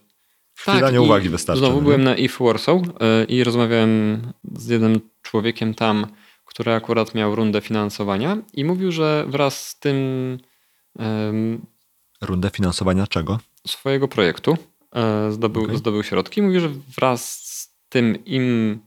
Chwila 0.56 0.92
tak, 0.92 1.02
uwagi 1.02 1.30
wystarczy. 1.30 1.60
Znowu 1.60 1.78
nie? 1.78 1.84
byłem 1.84 2.04
na 2.04 2.16
IF 2.16 2.38
Warsaw 2.40 2.82
e, 2.82 3.24
i 3.24 3.44
rozmawiałem 3.44 4.22
z 4.54 4.68
jednym 4.68 5.02
człowiekiem 5.22 5.74
tam, 5.74 6.08
który 6.52 6.74
akurat 6.74 7.16
miał 7.16 7.36
rundę 7.36 7.62
finansowania 7.62 8.38
i 8.54 8.66
mówił, 8.66 8.92
że 8.92 9.26
wraz 9.28 9.68
z 9.68 9.80
tym. 9.80 9.98
Um, 10.96 11.66
rundę 12.22 12.50
finansowania 12.50 13.08
czego? 13.08 13.40
Swojego 13.68 14.08
projektu. 14.08 14.58
E, 14.96 15.32
zdobył, 15.32 15.64
okay. 15.64 15.78
zdobył 15.78 16.04
środki. 16.04 16.42
Mówi, 16.42 16.60
że 16.60 16.70
wraz 16.70 17.44
z 17.44 17.76
tym 17.90 18.26
im 18.26 18.80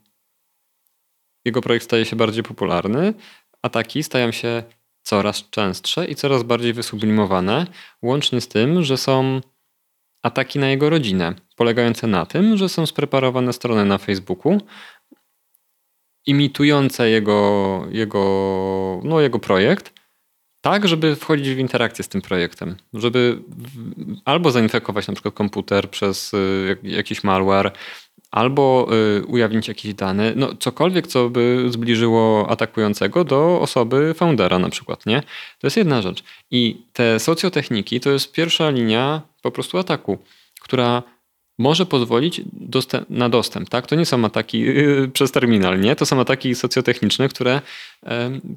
jego 1.45 1.61
projekt 1.61 1.85
staje 1.85 2.05
się 2.05 2.17
bardziej 2.17 2.43
popularny, 2.43 3.15
ataki 3.63 4.03
stają 4.03 4.33
się 4.33 4.63
coraz 5.03 5.51
częstsze 5.51 6.07
i 6.07 6.15
coraz 6.15 6.43
bardziej 6.43 6.73
wysublimowane, 6.73 7.67
łącznie 8.03 8.41
z 8.41 8.49
tym, 8.49 8.83
że 8.83 8.97
są 8.97 9.41
ataki 10.23 10.59
na 10.59 10.69
jego 10.69 10.91
rodzinę, 10.91 11.35
polegające 11.57 12.07
na 12.07 12.27
tym, 12.27 12.57
że 12.57 12.69
są 12.69 12.87
spreparowane 12.87 13.53
strony 13.53 13.85
na 13.85 13.99
Facebooku, 13.99 14.61
imitujące 16.27 17.11
jego, 17.11 17.83
jego, 17.91 19.01
no, 19.05 19.21
jego 19.21 19.39
projekt, 19.39 19.93
tak, 20.61 20.89
żeby 20.89 21.17
wchodzić 21.17 21.55
w 21.55 21.59
interakcję 21.59 22.05
z 22.05 22.09
tym 22.09 22.23
projektem, 22.23 22.77
żeby 22.95 23.39
albo 24.25 24.51
zainfekować 24.51 25.09
na 25.09 25.15
przykład 25.15 25.35
komputer 25.35 25.91
przez 25.91 26.35
y, 26.35 26.79
jakiś 26.83 27.25
malware, 27.25 27.73
albo 28.31 28.89
y, 29.19 29.25
ujawnić 29.27 29.69
jakieś 29.69 29.95
dane, 29.95 30.33
no 30.37 30.55
cokolwiek, 30.55 31.07
co 31.07 31.31
by 31.31 31.67
zbliżyło 31.69 32.51
atakującego 32.51 33.25
do 33.25 33.61
osoby 33.61 34.15
foundera 34.15 34.59
na 34.59 34.69
przykład, 34.69 35.07
nie? 35.07 35.21
To 35.59 35.67
jest 35.67 35.77
jedna 35.77 36.03
rzecz. 36.03 36.25
I 36.51 36.87
te 36.93 37.21
socjotechniki 37.21 38.01
to 38.01 38.11
jest 38.11 38.33
pierwsza 38.33 38.71
linia 38.71 39.23
po 39.43 39.51
prostu 39.51 39.79
ataku, 39.79 40.19
która 40.61 41.03
może 41.59 41.87
pozwolić 41.87 42.41
dostęp, 42.53 43.11
na 43.11 43.29
dostęp. 43.29 43.69
Tak? 43.69 43.87
To 43.87 43.97
nie 43.97 44.07
są 44.07 44.25
ataki 44.25 44.61
yy, 44.61 45.11
przez 45.13 45.33
terminal, 45.33 45.81
nie? 45.81 45.97
to 45.97 46.07
są 46.07 46.21
ataki 46.21 46.55
socjotechniczne, 46.55 47.29
które 47.29 47.61
yy, 48.03 48.11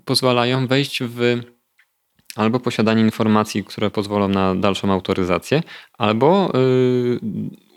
pozwalają 0.05 0.67
wejść 0.67 0.99
w 1.03 1.41
albo 2.35 2.59
posiadanie 2.59 3.01
informacji, 3.01 3.63
które 3.63 3.89
pozwolą 3.89 4.27
na 4.27 4.55
dalszą 4.55 4.91
autoryzację, 4.91 5.63
albo 5.97 6.51
yy, 6.53 7.19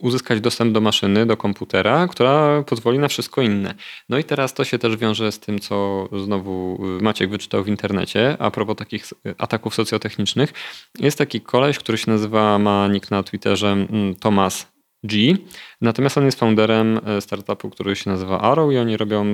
uzyskać 0.01 0.41
dostęp 0.41 0.73
do 0.73 0.81
maszyny, 0.81 1.27
do 1.27 1.37
komputera, 1.37 2.09
która 2.09 2.63
pozwoli 2.63 2.99
na 2.99 3.09
wszystko 3.09 3.43
inne. 3.43 3.75
No 4.09 4.19
i 4.19 4.25
teraz 4.25 4.55
to 4.55 4.65
się 4.65 4.79
też 4.79 4.97
wiąże 4.97 5.33
z 5.33 5.39
tym, 5.39 5.59
co 5.59 6.09
znowu 6.25 6.79
Maciek 7.01 7.31
wyczytał 7.31 7.65
w 7.65 7.69
internecie, 7.69 8.37
a 8.39 8.51
propos 8.51 8.77
takich 8.77 9.05
ataków 9.39 9.75
socjotechnicznych. 9.75 10.53
Jest 10.99 11.19
taki 11.19 11.41
koleś, 11.41 11.79
który 11.79 11.99
się 11.99 12.11
nazywa, 12.11 12.59
ma 12.59 12.89
nick 12.89 13.11
na 13.11 13.23
Twitterze 13.23 13.73
mm, 13.73 14.15
Thomas 14.15 14.67
G. 15.05 15.37
Natomiast 15.81 16.19
on 16.19 16.25
jest 16.25 16.39
founderem 16.39 17.01
e, 17.07 17.21
startupu, 17.21 17.71
który 17.71 17.97
się 17.97 18.11
nazywa 18.11 18.41
Arrow 18.41 18.73
i 18.73 18.79
oni 18.79 18.97
robią 18.97 19.33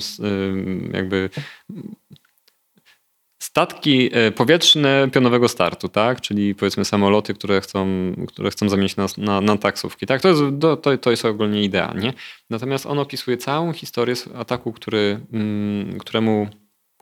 jakby 0.92 1.30
statki 3.56 4.10
e, 4.12 4.32
powietrzne 4.32 5.08
pionowego 5.12 5.48
startu, 5.48 5.88
tak? 5.88 6.20
Czyli 6.20 6.54
powiedzmy 6.54 6.84
samoloty, 6.84 7.34
które 7.34 7.60
chcą, 7.60 7.86
które 8.28 8.50
chcą 8.50 8.68
zamienić 8.68 8.96
na, 8.96 9.40
na, 9.40 9.56
taksówki. 9.56 10.06
Tak? 10.06 10.20
To, 10.20 10.28
jest, 10.28 10.40
to, 10.82 10.96
to 10.96 11.10
jest 11.10 11.24
ogólnie 11.24 11.62
idea. 11.62 11.94
Nie? 11.94 12.12
Natomiast 12.50 12.86
on 12.86 12.98
opisuje 12.98 13.36
całą 13.36 13.72
historię 13.72 14.14
ataku, 14.34 14.72
który, 14.72 15.20
mm, 15.32 15.98
któremu 15.98 16.48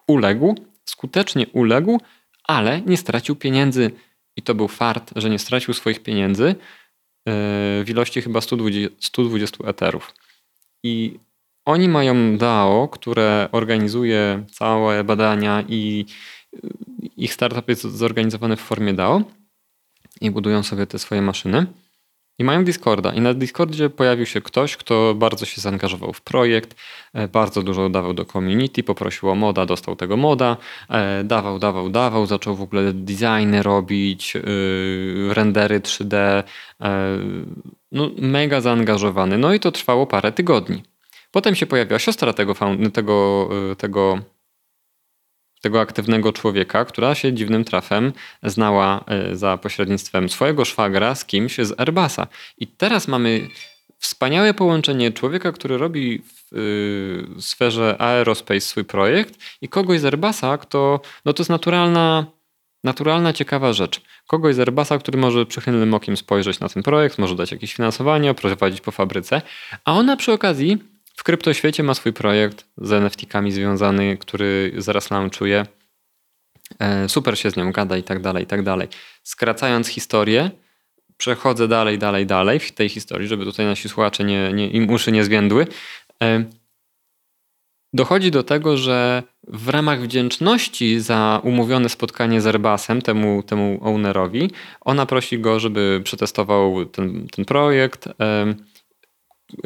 uległ, 0.08 0.54
skutecznie 0.84 1.46
uległ, 1.46 2.00
ale 2.44 2.80
nie 2.80 2.96
stracił 2.96 3.36
pieniędzy. 3.36 3.90
I 4.36 4.42
to 4.42 4.54
był 4.54 4.68
fart, 4.68 5.12
że 5.16 5.30
nie 5.30 5.38
stracił 5.38 5.74
swoich 5.74 6.02
pieniędzy, 6.02 6.54
w 7.26 7.84
ilości 7.88 8.22
chyba 8.22 8.40
120, 8.40 8.96
120 9.00 9.64
eterów. 9.64 10.12
I 10.82 11.18
oni 11.64 11.88
mają 11.88 12.38
DAO, 12.38 12.88
które 12.88 13.48
organizuje 13.52 14.44
całe 14.52 15.04
badania 15.04 15.64
i 15.68 16.06
ich 17.16 17.34
startup 17.34 17.68
jest 17.68 17.82
zorganizowany 17.82 18.56
w 18.56 18.60
formie 18.60 18.94
DAO 18.94 19.22
i 20.20 20.30
budują 20.30 20.62
sobie 20.62 20.86
te 20.86 20.98
swoje 20.98 21.22
maszyny. 21.22 21.66
I 22.38 22.44
mają 22.44 22.64
Discorda. 22.64 23.12
I 23.12 23.20
na 23.20 23.34
Discordzie 23.34 23.90
pojawił 23.90 24.26
się 24.26 24.40
ktoś, 24.40 24.76
kto 24.76 25.14
bardzo 25.14 25.46
się 25.46 25.60
zaangażował 25.60 26.12
w 26.12 26.20
projekt, 26.20 26.74
e, 27.12 27.28
bardzo 27.28 27.62
dużo 27.62 27.88
dawał 27.88 28.14
do 28.14 28.24
community, 28.24 28.82
poprosił 28.82 29.30
o 29.30 29.34
moda, 29.34 29.66
dostał 29.66 29.96
tego 29.96 30.16
moda, 30.16 30.56
e, 30.88 31.24
dawał, 31.24 31.58
dawał, 31.58 31.88
dawał, 31.90 32.26
zaczął 32.26 32.56
w 32.56 32.62
ogóle 32.62 32.92
designy 32.92 33.62
robić, 33.62 34.36
e, 34.36 34.40
rendery 35.34 35.80
3D. 35.80 36.42
No, 37.92 38.10
mega 38.18 38.60
zaangażowany. 38.60 39.38
No 39.38 39.54
i 39.54 39.60
to 39.60 39.72
trwało 39.72 40.06
parę 40.06 40.32
tygodni. 40.32 40.82
Potem 41.30 41.54
się 41.54 41.66
pojawiła 41.66 41.98
siostra 41.98 42.32
tego, 42.32 42.54
tego, 42.92 43.48
tego 43.78 44.18
tego 45.64 45.80
aktywnego 45.80 46.32
człowieka, 46.32 46.84
która 46.84 47.14
się 47.14 47.32
dziwnym 47.32 47.64
trafem 47.64 48.12
znała 48.42 49.04
e, 49.06 49.36
za 49.36 49.56
pośrednictwem 49.56 50.28
swojego 50.28 50.64
szwagra 50.64 51.14
z 51.14 51.24
kimś 51.24 51.58
z 51.58 51.80
Airbusa. 51.80 52.26
I 52.58 52.66
teraz 52.66 53.08
mamy 53.08 53.48
wspaniałe 53.98 54.54
połączenie 54.54 55.12
człowieka, 55.12 55.52
który 55.52 55.78
robi 55.78 56.18
w 56.18 56.56
y, 57.38 57.42
sferze 57.42 57.96
aerospace 57.98 58.60
swój 58.60 58.84
projekt 58.84 59.34
i 59.60 59.68
kogoś 59.68 60.00
z 60.00 60.04
Airbusa, 60.04 60.58
kto, 60.58 61.00
no 61.24 61.32
to 61.32 61.40
jest 61.42 61.50
naturalna, 61.50 62.26
naturalna, 62.84 63.32
ciekawa 63.32 63.72
rzecz. 63.72 64.00
Kogoś 64.26 64.54
z 64.54 64.58
Airbusa, 64.58 64.98
który 64.98 65.18
może 65.18 65.46
przychylnym 65.46 65.94
okiem 65.94 66.16
spojrzeć 66.16 66.60
na 66.60 66.68
ten 66.68 66.82
projekt, 66.82 67.18
może 67.18 67.36
dać 67.36 67.52
jakieś 67.52 67.74
finansowanie, 67.74 68.34
prowadzić 68.34 68.80
po 68.80 68.90
fabryce, 68.90 69.42
a 69.84 69.92
ona 69.92 70.16
przy 70.16 70.32
okazji 70.32 70.93
w 71.16 71.22
kryptoświecie 71.22 71.82
ma 71.82 71.94
swój 71.94 72.12
projekt 72.12 72.66
z 72.78 72.92
NFT-kami 72.92 73.52
związany, 73.52 74.16
który 74.16 74.72
zaraz 74.78 75.10
launchuje. 75.10 75.66
E, 76.78 77.08
super 77.08 77.38
się 77.38 77.50
z 77.50 77.56
nią 77.56 77.72
gada 77.72 77.96
i 77.96 78.02
tak 78.02 78.20
dalej, 78.22 78.44
i 78.44 78.46
tak 78.46 78.62
dalej. 78.62 78.88
Skracając 79.22 79.88
historię, 79.88 80.50
przechodzę 81.16 81.68
dalej, 81.68 81.98
dalej, 81.98 82.26
dalej 82.26 82.60
w 82.60 82.72
tej 82.72 82.88
historii, 82.88 83.28
żeby 83.28 83.44
tutaj 83.44 83.66
nasi 83.66 83.88
słuchacze 83.88 84.24
nie, 84.24 84.52
nie, 84.52 84.68
im 84.68 84.90
uszy 84.90 85.12
nie 85.12 85.24
zwiędły. 85.24 85.66
E, 86.22 86.44
dochodzi 87.92 88.30
do 88.30 88.42
tego, 88.42 88.76
że 88.76 89.22
w 89.48 89.68
ramach 89.68 90.00
wdzięczności 90.00 91.00
za 91.00 91.40
umówione 91.42 91.88
spotkanie 91.88 92.40
z 92.40 92.46
Airbusem, 92.46 93.02
temu, 93.02 93.42
temu 93.42 93.78
ownerowi, 93.82 94.50
ona 94.80 95.06
prosi 95.06 95.38
go, 95.38 95.60
żeby 95.60 96.00
przetestował 96.04 96.84
ten, 96.84 97.26
ten 97.28 97.44
projekt. 97.44 98.08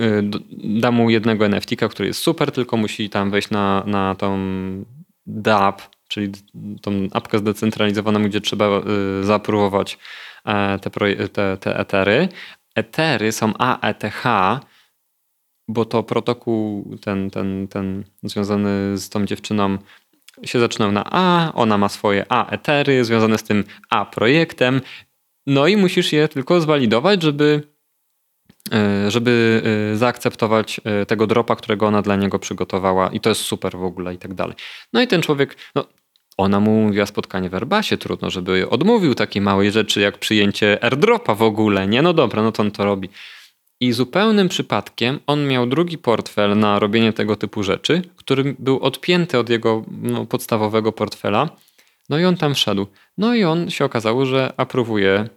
Y, 0.00 0.30
da 0.78 0.90
mu 0.90 1.10
jednego 1.10 1.46
NFT, 1.46 1.70
który 1.90 2.08
jest 2.08 2.20
super, 2.20 2.52
tylko 2.52 2.76
musi 2.76 3.10
tam 3.10 3.30
wejść 3.30 3.50
na, 3.50 3.82
na 3.86 4.14
tą 4.14 4.38
DApp, 5.26 5.82
czyli 6.08 6.32
tą 6.82 6.92
apkę 7.12 7.38
zdecentralizowaną, 7.38 8.22
gdzie 8.22 8.40
trzeba 8.40 8.66
y, 9.20 9.24
zaaprobować 9.24 9.98
e, 10.44 10.78
te, 10.78 10.90
te, 11.28 11.56
te 11.56 11.78
etery. 11.78 12.28
Etery 12.74 13.32
są 13.32 13.52
AETH, 13.58 14.24
bo 15.68 15.84
to 15.84 16.02
protokół 16.02 16.90
ten, 17.02 17.30
ten, 17.30 17.68
ten 17.68 18.04
związany 18.22 18.98
z 18.98 19.08
tą 19.08 19.26
dziewczyną 19.26 19.78
się 20.44 20.60
zaczynał 20.60 20.92
na 20.92 21.04
A, 21.10 21.52
ona 21.54 21.78
ma 21.78 21.88
swoje 21.88 22.24
A 22.28 22.50
etery 22.50 23.04
związane 23.04 23.38
z 23.38 23.42
tym 23.42 23.64
A 23.90 24.04
projektem, 24.04 24.80
no 25.46 25.66
i 25.66 25.76
musisz 25.76 26.12
je 26.12 26.28
tylko 26.28 26.60
zwalidować, 26.60 27.22
żeby 27.22 27.62
żeby 29.08 29.62
e, 29.92 29.96
zaakceptować 29.96 30.80
e, 30.84 31.06
tego 31.06 31.26
dropa, 31.26 31.56
którego 31.56 31.86
ona 31.86 32.02
dla 32.02 32.16
niego 32.16 32.38
przygotowała 32.38 33.08
i 33.08 33.20
to 33.20 33.28
jest 33.28 33.40
super 33.40 33.76
w 33.76 33.84
ogóle 33.84 34.14
i 34.14 34.18
tak 34.18 34.34
dalej. 34.34 34.56
No 34.92 35.02
i 35.02 35.06
ten 35.06 35.22
człowiek, 35.22 35.56
no, 35.74 35.84
ona 36.36 36.60
mu 36.60 36.82
mówiła 36.82 37.06
spotkanie 37.06 37.50
w 37.50 37.54
Airbusie, 37.54 37.96
trudno, 37.96 38.30
żeby 38.30 38.70
odmówił 38.70 39.14
takiej 39.14 39.42
małej 39.42 39.72
rzeczy 39.72 40.00
jak 40.00 40.18
przyjęcie 40.18 40.84
airdropa 40.84 41.34
w 41.34 41.42
ogóle, 41.42 41.88
nie? 41.88 42.02
No 42.02 42.12
dobra, 42.12 42.42
no 42.42 42.52
to 42.52 42.62
on 42.62 42.70
to 42.70 42.84
robi. 42.84 43.08
I 43.80 43.92
zupełnym 43.92 44.48
przypadkiem 44.48 45.20
on 45.26 45.46
miał 45.46 45.66
drugi 45.66 45.98
portfel 45.98 46.58
na 46.58 46.78
robienie 46.78 47.12
tego 47.12 47.36
typu 47.36 47.62
rzeczy, 47.62 48.02
który 48.16 48.56
był 48.58 48.78
odpięty 48.78 49.38
od 49.38 49.48
jego 49.48 49.84
no, 50.02 50.26
podstawowego 50.26 50.92
portfela. 50.92 51.48
No 52.08 52.18
i 52.18 52.24
on 52.24 52.36
tam 52.36 52.54
wszedł. 52.54 52.86
No 53.18 53.34
i 53.34 53.44
on 53.44 53.70
się 53.70 53.84
okazało, 53.84 54.26
że 54.26 54.52
aprobuje 54.56 55.28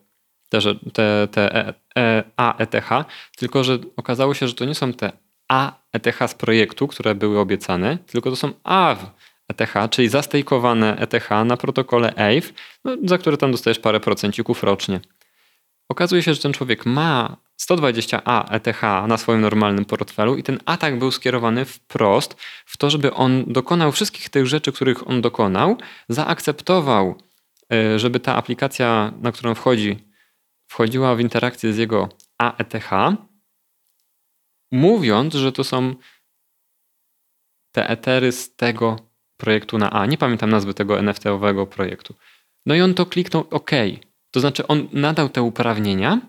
te, 0.51 0.59
te, 0.93 1.27
te 1.31 1.55
e, 1.55 1.73
e, 1.97 2.23
AETH, 2.37 2.89
tylko 3.37 3.63
że 3.63 3.79
okazało 3.97 4.33
się, 4.33 4.47
że 4.47 4.53
to 4.53 4.65
nie 4.65 4.75
są 4.75 4.93
te 4.93 5.11
AETH 5.47 6.19
z 6.27 6.33
projektu, 6.33 6.87
które 6.87 7.15
były 7.15 7.39
obiecane, 7.39 7.97
tylko 7.97 8.29
to 8.29 8.35
są 8.35 8.53
AW 8.63 8.97
ETH, 9.47 9.73
czyli 9.89 10.09
zastejkowane 10.09 10.97
ETH 10.97 11.29
na 11.45 11.57
protokole 11.57 12.13
AVE, 12.15 12.53
no, 12.85 12.97
za 13.05 13.17
które 13.17 13.37
tam 13.37 13.51
dostajesz 13.51 13.79
parę 13.79 13.99
procencików 13.99 14.63
rocznie. 14.63 14.99
Okazuje 15.89 16.23
się, 16.23 16.33
że 16.33 16.41
ten 16.41 16.53
człowiek 16.53 16.85
ma 16.85 17.37
120 17.57 18.21
A 18.25 18.49
ETH 18.49 18.81
na 19.07 19.17
swoim 19.17 19.41
normalnym 19.41 19.85
portfelu 19.85 20.35
i 20.37 20.43
ten 20.43 20.59
atak 20.65 20.99
był 20.99 21.11
skierowany 21.11 21.65
wprost 21.65 22.35
w 22.65 22.77
to, 22.77 22.89
żeby 22.89 23.13
on 23.13 23.43
dokonał 23.47 23.91
wszystkich 23.91 24.29
tych 24.29 24.47
rzeczy, 24.47 24.71
których 24.71 25.07
on 25.07 25.21
dokonał, 25.21 25.77
zaakceptował, 26.09 27.15
e, 27.73 27.99
żeby 27.99 28.19
ta 28.19 28.35
aplikacja, 28.35 29.13
na 29.21 29.31
którą 29.31 29.55
wchodzi, 29.55 30.10
wchodziła 30.71 31.15
w 31.15 31.19
interakcję 31.19 31.73
z 31.73 31.77
jego 31.77 32.09
AETH, 32.37 32.89
mówiąc, 34.71 35.33
że 35.33 35.51
to 35.51 35.63
są 35.63 35.95
te 37.71 37.89
etery 37.89 38.31
z 38.31 38.55
tego 38.55 38.95
projektu 39.37 39.77
na 39.77 39.91
A. 39.91 40.05
Nie 40.05 40.17
pamiętam 40.17 40.49
nazwy 40.49 40.73
tego 40.73 40.99
NFT-owego 40.99 41.67
projektu. 41.67 42.15
No 42.65 42.75
i 42.75 42.81
on 42.81 42.93
to 42.93 43.05
kliknął 43.05 43.47
OK. 43.51 43.71
To 44.31 44.39
znaczy 44.39 44.67
on 44.67 44.87
nadał 44.93 45.29
te 45.29 45.41
uprawnienia, 45.41 46.21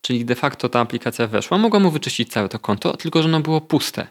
czyli 0.00 0.24
de 0.24 0.34
facto 0.34 0.68
ta 0.68 0.80
aplikacja 0.80 1.26
weszła, 1.26 1.58
mogła 1.58 1.80
mu 1.80 1.90
wyczyścić 1.90 2.32
całe 2.32 2.48
to 2.48 2.58
konto, 2.58 2.96
tylko 2.96 3.22
że 3.22 3.28
ono 3.28 3.40
było 3.40 3.60
puste. 3.60 4.06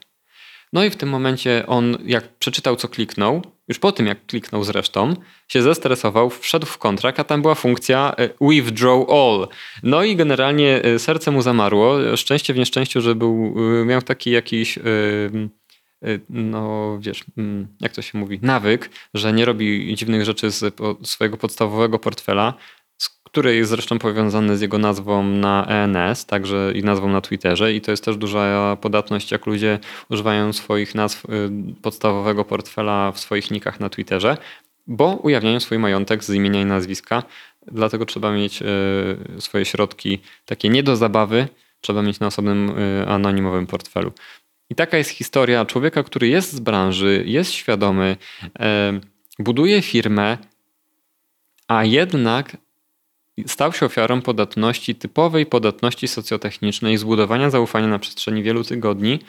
No 0.74 0.84
i 0.84 0.90
w 0.90 0.96
tym 0.96 1.10
momencie 1.10 1.64
on, 1.68 1.98
jak 2.06 2.38
przeczytał, 2.38 2.76
co 2.76 2.88
kliknął, 2.88 3.42
już 3.70 3.80
po 3.80 3.92
tym, 3.92 4.08
jak 4.08 4.26
kliknął 4.26 4.64
zresztą, 4.64 5.14
się 5.48 5.62
zestresował, 5.62 6.30
wszedł 6.30 6.66
w 6.66 6.78
kontrakt, 6.78 7.20
a 7.20 7.24
tam 7.24 7.42
była 7.42 7.56
funkcja 7.56 8.16
e, 8.18 8.30
withdraw 8.42 9.10
all. 9.10 9.48
No 9.84 10.04
i 10.04 10.16
generalnie 10.16 10.84
e, 10.84 11.00
serce 11.00 11.32
mu 11.32 11.42
zamarło. 11.42 12.18
Szczęście 12.18 12.54
w 12.54 12.58
nieszczęściu, 12.58 13.02
że 13.02 13.16
był, 13.16 13.56
e, 13.82 13.86
miał 13.86 14.02
taki 14.02 14.32
jakiś 14.32 14.80
no 16.30 16.98
wiesz, 17.02 17.24
mm, 17.38 17.68
jak 17.82 17.94
to 17.94 18.02
się 18.02 18.18
mówi, 18.18 18.40
nawyk, 18.42 18.90
że 19.14 19.34
nie 19.34 19.46
robi 19.46 19.96
dziwnych 19.96 20.26
rzeczy 20.26 20.52
z 20.52 20.76
swojego 21.04 21.38
podstawowego 21.38 22.00
portfela, 22.00 22.54
który 23.32 23.56
jest 23.56 23.70
zresztą 23.70 24.00
powiązany 24.00 24.58
z 24.58 24.62
jego 24.62 24.78
nazwą 24.78 25.24
na 25.24 25.66
ENS, 25.68 26.26
także 26.26 26.72
i 26.76 26.84
nazwą 26.84 27.10
na 27.10 27.22
Twitterze 27.22 27.74
i 27.74 27.82
to 27.82 27.92
jest 27.92 28.06
też 28.06 28.18
duża 28.18 28.78
podatność, 28.82 29.32
jak 29.32 29.46
ludzie 29.46 29.80
używają 30.10 30.54
swoich 30.54 30.96
nazw 30.96 31.26
y, 31.26 31.30
podstawowego 31.82 32.46
portfela 32.46 33.12
w 33.12 33.20
swoich 33.20 33.52
nikach 33.52 33.80
na 33.80 33.90
Twitterze, 33.90 34.38
bo 34.88 35.16
ujawniają 35.16 35.60
swój 35.60 35.80
majątek 35.80 36.24
z 36.24 36.30
imienia 36.30 36.62
i 36.62 36.66
nazwiska, 36.66 37.24
dlatego 37.72 38.06
trzeba 38.06 38.32
mieć 38.32 38.62
y, 38.62 39.42
swoje 39.42 39.66
środki 39.66 40.20
takie 40.46 40.70
nie 40.70 40.84
do 40.84 40.96
zabawy, 40.96 41.48
trzeba 41.82 42.02
mieć 42.02 42.20
na 42.20 42.28
osobnym 42.28 42.70
y, 42.70 43.08
anonimowym 43.08 43.68
portfelu. 43.68 44.12
I 44.70 44.76
taka 44.76 44.98
jest 44.98 45.10
historia 45.10 45.66
człowieka, 45.66 46.04
który 46.04 46.28
jest 46.28 46.54
z 46.54 46.60
branży, 46.60 47.24
jest 47.26 47.52
świadomy, 47.52 48.18
buduje 49.40 49.82
firmę, 49.82 50.38
a 51.68 51.86
jednak 51.86 52.58
stał 53.48 53.74
się 53.74 53.86
ofiarą 53.86 54.22
podatności, 54.22 54.96
typowej 54.96 55.46
podatności 55.46 56.08
socjotechnicznej, 56.08 56.98
zbudowania 56.98 57.50
zaufania 57.50 57.88
na 57.88 58.00
przestrzeni 58.00 58.44
wielu 58.44 58.64
tygodni. 58.64 59.20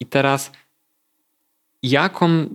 I 0.00 0.06
teraz, 0.06 0.52
jaką 1.82 2.48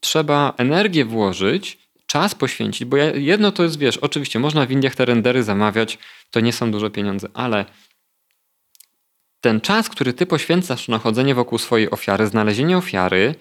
trzeba 0.00 0.54
energię 0.56 1.04
włożyć, 1.04 1.78
czas 2.06 2.34
poświęcić, 2.34 2.84
bo 2.84 2.96
jedno 2.96 3.52
to 3.52 3.62
jest, 3.62 3.78
wiesz, 3.78 3.96
oczywiście 3.98 4.38
można 4.38 4.66
w 4.66 4.70
Indiach 4.70 4.94
te 4.94 5.04
rendery 5.04 5.42
zamawiać, 5.42 5.98
to 6.30 6.40
nie 6.40 6.52
są 6.52 6.70
duże 6.70 6.90
pieniądze, 6.90 7.28
ale 7.34 7.64
ten 9.40 9.60
czas, 9.60 9.88
który 9.88 10.12
ty 10.12 10.26
poświęcasz 10.26 10.88
na 10.88 10.98
chodzenie 10.98 11.34
wokół 11.34 11.58
swojej 11.58 11.90
ofiary, 11.90 12.26
znalezienie 12.26 12.78
ofiary, 12.78 13.34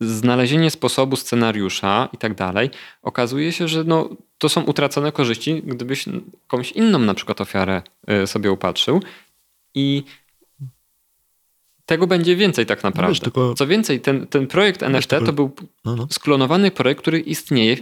znalezienie 0.00 0.70
sposobu 0.70 1.16
scenariusza 1.16 2.08
i 2.12 2.16
tak 2.16 2.34
dalej, 2.34 2.70
okazuje 3.02 3.52
się, 3.52 3.68
że 3.68 3.84
no, 3.84 4.08
to 4.38 4.48
są 4.48 4.62
utracone 4.62 5.12
korzyści, 5.12 5.62
gdybyś 5.66 6.04
komuś 6.46 6.72
inną 6.72 6.98
na 6.98 7.14
przykład 7.14 7.40
ofiarę 7.40 7.82
y, 8.22 8.26
sobie 8.26 8.52
upatrzył 8.52 9.02
i 9.74 10.04
tego 11.86 12.06
będzie 12.06 12.36
więcej 12.36 12.66
tak 12.66 12.82
naprawdę. 12.82 13.12
Wiesz, 13.12 13.20
tylko... 13.20 13.54
Co 13.54 13.66
więcej, 13.66 14.00
ten, 14.00 14.26
ten 14.26 14.46
projekt 14.46 14.82
NFT 14.82 15.10
tylko... 15.10 15.26
to 15.26 15.32
był 15.32 15.50
no, 15.84 15.96
no. 15.96 16.06
sklonowany 16.10 16.70
projekt, 16.70 17.00
który 17.00 17.20
istnieje 17.20 17.76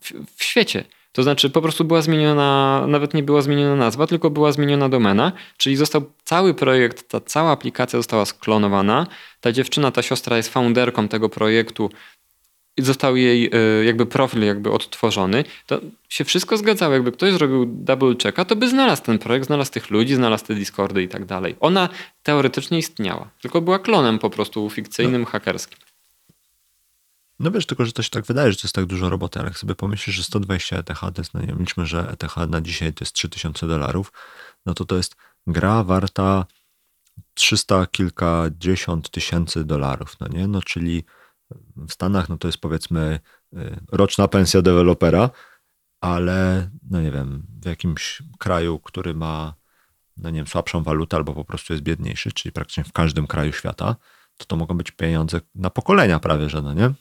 w, 0.00 0.12
w 0.36 0.44
świecie. 0.44 0.84
To 1.16 1.22
znaczy 1.22 1.50
po 1.50 1.62
prostu 1.62 1.84
była 1.84 2.02
zmieniona, 2.02 2.84
nawet 2.88 3.14
nie 3.14 3.22
była 3.22 3.42
zmieniona 3.42 3.76
nazwa, 3.76 4.06
tylko 4.06 4.30
była 4.30 4.52
zmieniona 4.52 4.88
domena, 4.88 5.32
czyli 5.56 5.76
został 5.76 6.02
cały 6.24 6.54
projekt, 6.54 7.08
ta 7.08 7.20
cała 7.20 7.50
aplikacja 7.50 7.98
została 7.98 8.24
sklonowana. 8.24 9.06
Ta 9.40 9.52
dziewczyna, 9.52 9.90
ta 9.90 10.02
siostra 10.02 10.36
jest 10.36 10.48
founderką 10.48 11.08
tego 11.08 11.28
projektu 11.28 11.90
i 12.76 12.82
został 12.82 13.16
jej 13.16 13.50
e, 13.52 13.84
jakby 13.84 14.06
profil 14.06 14.42
jakby 14.42 14.72
odtworzony, 14.72 15.44
to 15.66 15.80
się 16.08 16.24
wszystko 16.24 16.56
zgadzało. 16.56 16.94
Jakby 16.94 17.12
ktoś 17.12 17.32
zrobił 17.32 17.66
double 17.66 18.14
checka, 18.22 18.44
to 18.44 18.56
by 18.56 18.68
znalazł 18.68 19.02
ten 19.02 19.18
projekt, 19.18 19.46
znalazł 19.46 19.72
tych 19.72 19.90
ludzi, 19.90 20.14
znalazł 20.14 20.46
te 20.46 20.54
Discordy 20.54 21.02
i 21.02 21.08
tak 21.08 21.24
dalej. 21.24 21.56
Ona 21.60 21.88
teoretycznie 22.22 22.78
istniała, 22.78 23.28
tylko 23.42 23.60
była 23.60 23.78
klonem 23.78 24.18
po 24.18 24.30
prostu 24.30 24.70
fikcyjnym, 24.70 25.22
no. 25.22 25.28
hakerskim. 25.28 25.85
No 27.38 27.50
wiesz, 27.50 27.66
tylko 27.66 27.84
że 27.84 27.92
to 27.92 28.02
się 28.02 28.10
tak 28.10 28.26
wydaje, 28.26 28.52
że 28.52 28.58
to 28.58 28.62
jest 28.64 28.74
tak 28.74 28.86
dużo 28.86 29.10
roboty, 29.10 29.38
ale 29.38 29.48
jak 29.48 29.58
sobie 29.58 29.74
pomyślisz, 29.74 30.16
że 30.16 30.22
120 30.22 30.78
ETH 30.78 31.00
to 31.00 31.12
jest, 31.18 31.34
no 31.34 31.40
nie 31.40 31.46
wiem, 31.46 31.58
liczmy, 31.58 31.86
że 31.86 32.10
ETH 32.10 32.36
na 32.48 32.60
dzisiaj 32.60 32.92
to 32.92 33.04
jest 33.04 33.14
3000 33.14 33.66
dolarów, 33.66 34.12
no 34.66 34.74
to 34.74 34.84
to 34.84 34.96
jest 34.96 35.16
gra 35.46 35.84
warta 35.84 36.46
300 37.34 37.86
kilkadziesiąt 37.86 39.10
tysięcy 39.10 39.64
dolarów, 39.64 40.20
no 40.20 40.28
nie? 40.28 40.46
No 40.46 40.62
czyli 40.62 41.04
w 41.76 41.92
Stanach 41.92 42.28
no 42.28 42.38
to 42.38 42.48
jest 42.48 42.58
powiedzmy 42.58 43.20
y, 43.54 43.76
roczna 43.92 44.28
pensja 44.28 44.62
dewelopera, 44.62 45.30
ale 46.00 46.70
no 46.90 47.00
nie 47.02 47.10
wiem, 47.10 47.46
w 47.62 47.66
jakimś 47.66 48.22
kraju, 48.38 48.78
który 48.78 49.14
ma 49.14 49.54
no 50.16 50.30
nie 50.30 50.38
wiem, 50.38 50.46
słabszą 50.46 50.82
walutę 50.82 51.16
albo 51.16 51.34
po 51.34 51.44
prostu 51.44 51.72
jest 51.72 51.82
biedniejszy, 51.82 52.32
czyli 52.32 52.52
praktycznie 52.52 52.84
w 52.84 52.92
każdym 52.92 53.26
kraju 53.26 53.52
świata, 53.52 53.96
to 54.36 54.44
to 54.44 54.56
mogą 54.56 54.76
być 54.76 54.90
pieniądze 54.90 55.40
na 55.54 55.70
pokolenia 55.70 56.18
prawie, 56.18 56.48
że 56.48 56.62
no 56.62 56.74
nie? 56.74 56.92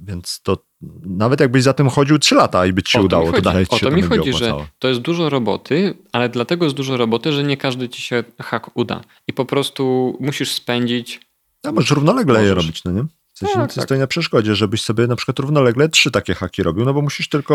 Więc 0.00 0.40
to 0.42 0.58
nawet 1.06 1.40
jakbyś 1.40 1.62
za 1.62 1.72
tym 1.72 1.88
chodził 1.88 2.18
3 2.18 2.34
lata 2.34 2.66
i 2.66 2.72
by 2.72 2.82
ci 2.82 2.92
się 2.92 3.02
udało, 3.02 3.32
to 3.32 3.42
dalej 3.42 3.66
ci 3.66 3.76
O 3.76 3.78
to 3.78 3.90
mi 3.90 4.02
chodzi, 4.02 4.32
że 4.32 4.54
to 4.78 4.88
jest 4.88 5.00
dużo 5.00 5.30
roboty, 5.30 5.94
ale 6.12 6.28
dlatego 6.28 6.64
jest 6.64 6.76
dużo 6.76 6.96
roboty, 6.96 7.32
że 7.32 7.44
nie 7.44 7.56
każdy 7.56 7.88
ci 7.88 8.02
się 8.02 8.24
hak 8.42 8.70
uda. 8.74 9.00
I 9.28 9.32
po 9.32 9.44
prostu 9.44 10.16
musisz 10.20 10.52
spędzić... 10.52 11.20
A 11.62 11.72
możesz 11.72 11.90
równolegle 11.90 12.34
możesz. 12.34 12.48
je 12.48 12.54
robić, 12.54 12.84
no 12.84 12.92
nie? 12.92 13.04
W 13.34 13.38
sensie 13.38 13.54
tak, 13.54 13.62
nic 13.62 13.74
tak. 13.74 13.84
stoi 13.84 13.98
na 13.98 14.06
przeszkodzie, 14.06 14.54
żebyś 14.54 14.82
sobie 14.82 15.06
na 15.06 15.16
przykład 15.16 15.38
równolegle 15.38 15.88
trzy 15.88 16.10
takie 16.10 16.34
haki 16.34 16.62
robił, 16.62 16.84
no 16.84 16.94
bo 16.94 17.02
musisz 17.02 17.28
tylko 17.28 17.54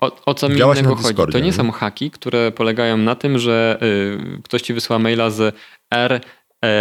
O, 0.00 0.24
o 0.26 0.34
co 0.34 0.48
mi 0.48 0.54
innego 0.54 0.96
chodzi? 0.96 1.32
To 1.32 1.38
nie, 1.38 1.44
nie 1.44 1.52
są 1.52 1.70
haki, 1.70 2.10
które 2.10 2.52
polegają 2.52 2.96
na 2.96 3.14
tym, 3.14 3.38
że 3.38 3.78
y, 3.82 4.42
ktoś 4.42 4.62
ci 4.62 4.74
wysła 4.74 4.98
maila 4.98 5.30
z 5.30 5.56
R 5.90 6.20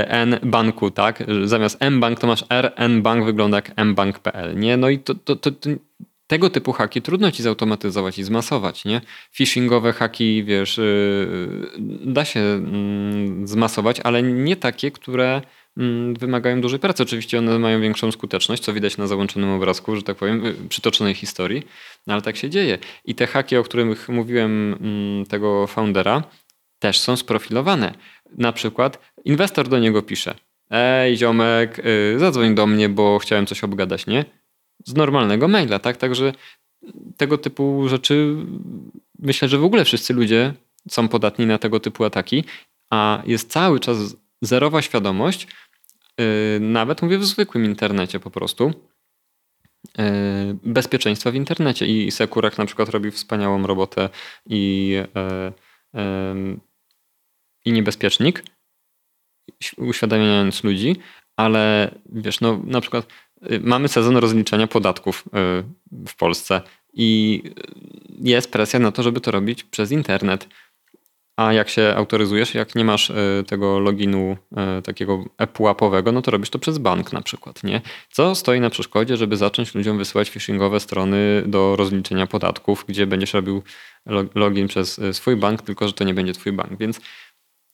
N 0.07 0.39
banku, 0.43 0.91
tak? 0.91 1.23
Zamiast 1.43 1.77
M 1.79 1.99
bank 1.99 2.19
to 2.19 2.27
masz 2.27 2.45
R, 2.49 2.73
N 2.75 3.01
bank 3.01 3.25
wygląda 3.25 3.57
jak 3.57 3.85
mbank.pl, 3.85 4.59
nie? 4.59 4.77
No 4.77 4.89
i 4.89 4.99
to, 4.99 5.15
to, 5.15 5.35
to, 5.35 5.51
to, 5.51 5.69
tego 6.27 6.49
typu 6.49 6.73
haki 6.73 7.01
trudno 7.01 7.31
ci 7.31 7.43
zautomatyzować 7.43 8.19
i 8.19 8.23
zmasować, 8.23 8.85
nie? 8.85 9.01
Phishingowe 9.31 9.93
haki, 9.93 10.43
wiesz, 10.43 10.77
yy, 10.77 11.69
da 12.05 12.25
się 12.25 12.39
yy, 12.39 13.47
zmasować, 13.47 13.99
ale 13.99 14.23
nie 14.23 14.55
takie, 14.55 14.91
które 14.91 15.41
yy, 15.77 16.13
wymagają 16.19 16.61
dużej 16.61 16.79
pracy. 16.79 17.03
Oczywiście 17.03 17.39
one 17.39 17.59
mają 17.59 17.81
większą 17.81 18.11
skuteczność, 18.11 18.63
co 18.63 18.73
widać 18.73 18.97
na 18.97 19.07
załączonym 19.07 19.49
obrazku, 19.49 19.95
że 19.95 20.03
tak 20.03 20.17
powiem, 20.17 20.45
y, 20.45 20.55
przytoczonej 20.69 21.13
historii, 21.13 21.63
no 22.07 22.13
ale 22.13 22.21
tak 22.21 22.37
się 22.37 22.49
dzieje. 22.49 22.77
I 23.05 23.15
te 23.15 23.27
haki, 23.27 23.57
o 23.57 23.63
których 23.63 24.09
mówiłem 24.09 24.73
mm, 24.81 25.25
tego 25.25 25.67
foundera, 25.67 26.23
też 26.79 26.99
są 26.99 27.15
sprofilowane. 27.15 27.93
Na 28.37 28.51
przykład 28.51 29.13
inwestor 29.25 29.67
do 29.67 29.79
niego 29.79 30.01
pisze: 30.01 30.35
Ej, 30.69 31.17
ziomek, 31.17 31.81
yy, 32.13 32.19
zadzwoń 32.19 32.55
do 32.55 32.67
mnie, 32.67 32.89
bo 32.89 33.19
chciałem 33.19 33.45
coś 33.45 33.63
obgadać, 33.63 34.07
nie? 34.07 34.25
Z 34.85 34.95
normalnego 34.95 35.47
maila, 35.47 35.79
tak? 35.79 35.97
Także 35.97 36.33
tego 37.17 37.37
typu 37.37 37.89
rzeczy 37.89 38.35
myślę, 39.19 39.47
że 39.47 39.57
w 39.57 39.63
ogóle 39.63 39.85
wszyscy 39.85 40.13
ludzie 40.13 40.53
są 40.89 41.07
podatni 41.07 41.45
na 41.45 41.57
tego 41.57 41.79
typu 41.79 42.03
ataki, 42.03 42.43
a 42.89 43.23
jest 43.25 43.51
cały 43.51 43.79
czas 43.79 43.97
zerowa 44.41 44.81
świadomość, 44.81 45.47
yy, 46.17 46.25
nawet 46.59 47.01
mówię 47.01 47.17
w 47.17 47.25
zwykłym 47.25 47.65
internecie 47.65 48.19
po 48.19 48.31
prostu, 48.31 48.73
yy, 49.97 50.03
bezpieczeństwa 50.63 51.31
w 51.31 51.35
internecie. 51.35 51.87
I 51.87 52.11
Sekurak 52.11 52.57
na 52.57 52.65
przykład 52.65 52.89
robi 52.89 53.11
wspaniałą 53.11 53.67
robotę 53.67 54.09
i 54.45 54.95
i 57.65 57.71
niebezpiecznik, 57.71 58.43
uświadamiając 59.77 60.63
ludzi, 60.63 60.95
ale 61.37 61.91
wiesz, 62.05 62.41
no 62.41 62.61
na 62.63 62.81
przykład 62.81 63.07
y, 63.51 63.59
mamy 63.63 63.87
sezon 63.87 64.17
rozliczania 64.17 64.67
podatków 64.67 65.23
y, 65.27 65.27
w 66.07 66.15
Polsce 66.15 66.61
i 66.93 67.41
jest 68.19 68.51
presja 68.51 68.79
na 68.79 68.91
to, 68.91 69.03
żeby 69.03 69.21
to 69.21 69.31
robić 69.31 69.63
przez 69.63 69.91
internet. 69.91 70.47
A 71.37 71.53
jak 71.53 71.69
się 71.69 71.93
autoryzujesz, 71.97 72.53
jak 72.53 72.75
nie 72.75 72.85
masz 72.85 73.09
y, 73.09 73.43
tego 73.47 73.79
loginu 73.79 74.37
takiego 74.83 75.25
ePUAP-owego, 75.37 76.11
no 76.11 76.21
to 76.21 76.31
robisz 76.31 76.49
to 76.49 76.59
przez 76.59 76.77
bank 76.77 77.13
na 77.13 77.21
przykład, 77.21 77.63
nie? 77.63 77.81
Co 78.11 78.35
stoi 78.35 78.59
na 78.59 78.69
przeszkodzie, 78.69 79.17
żeby 79.17 79.37
zacząć 79.37 79.75
ludziom 79.75 79.97
wysyłać 79.97 80.29
phishingowe 80.29 80.79
strony 80.79 81.43
do 81.45 81.75
rozliczenia 81.75 82.27
podatków, 82.27 82.85
gdzie 82.87 83.07
będziesz 83.07 83.33
robił 83.33 83.63
login 84.35 84.67
przez 84.67 85.01
swój 85.11 85.35
bank, 85.35 85.61
tylko 85.61 85.87
że 85.87 85.93
to 85.93 86.03
nie 86.03 86.13
będzie 86.13 86.33
twój 86.33 86.51
bank. 86.51 86.79
Więc 86.79 87.01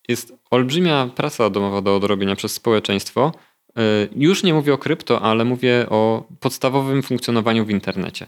jest 0.07 0.33
olbrzymia 0.51 1.09
praca 1.15 1.49
domowa 1.49 1.81
do 1.81 1.95
odrobienia 1.95 2.35
przez 2.35 2.53
społeczeństwo. 2.53 3.31
Y, 3.69 4.09
już 4.15 4.43
nie 4.43 4.53
mówię 4.53 4.73
o 4.73 4.77
krypto, 4.77 5.21
ale 5.21 5.45
mówię 5.45 5.85
o 5.89 6.23
podstawowym 6.39 7.03
funkcjonowaniu 7.03 7.65
w 7.65 7.69
internecie. 7.69 8.27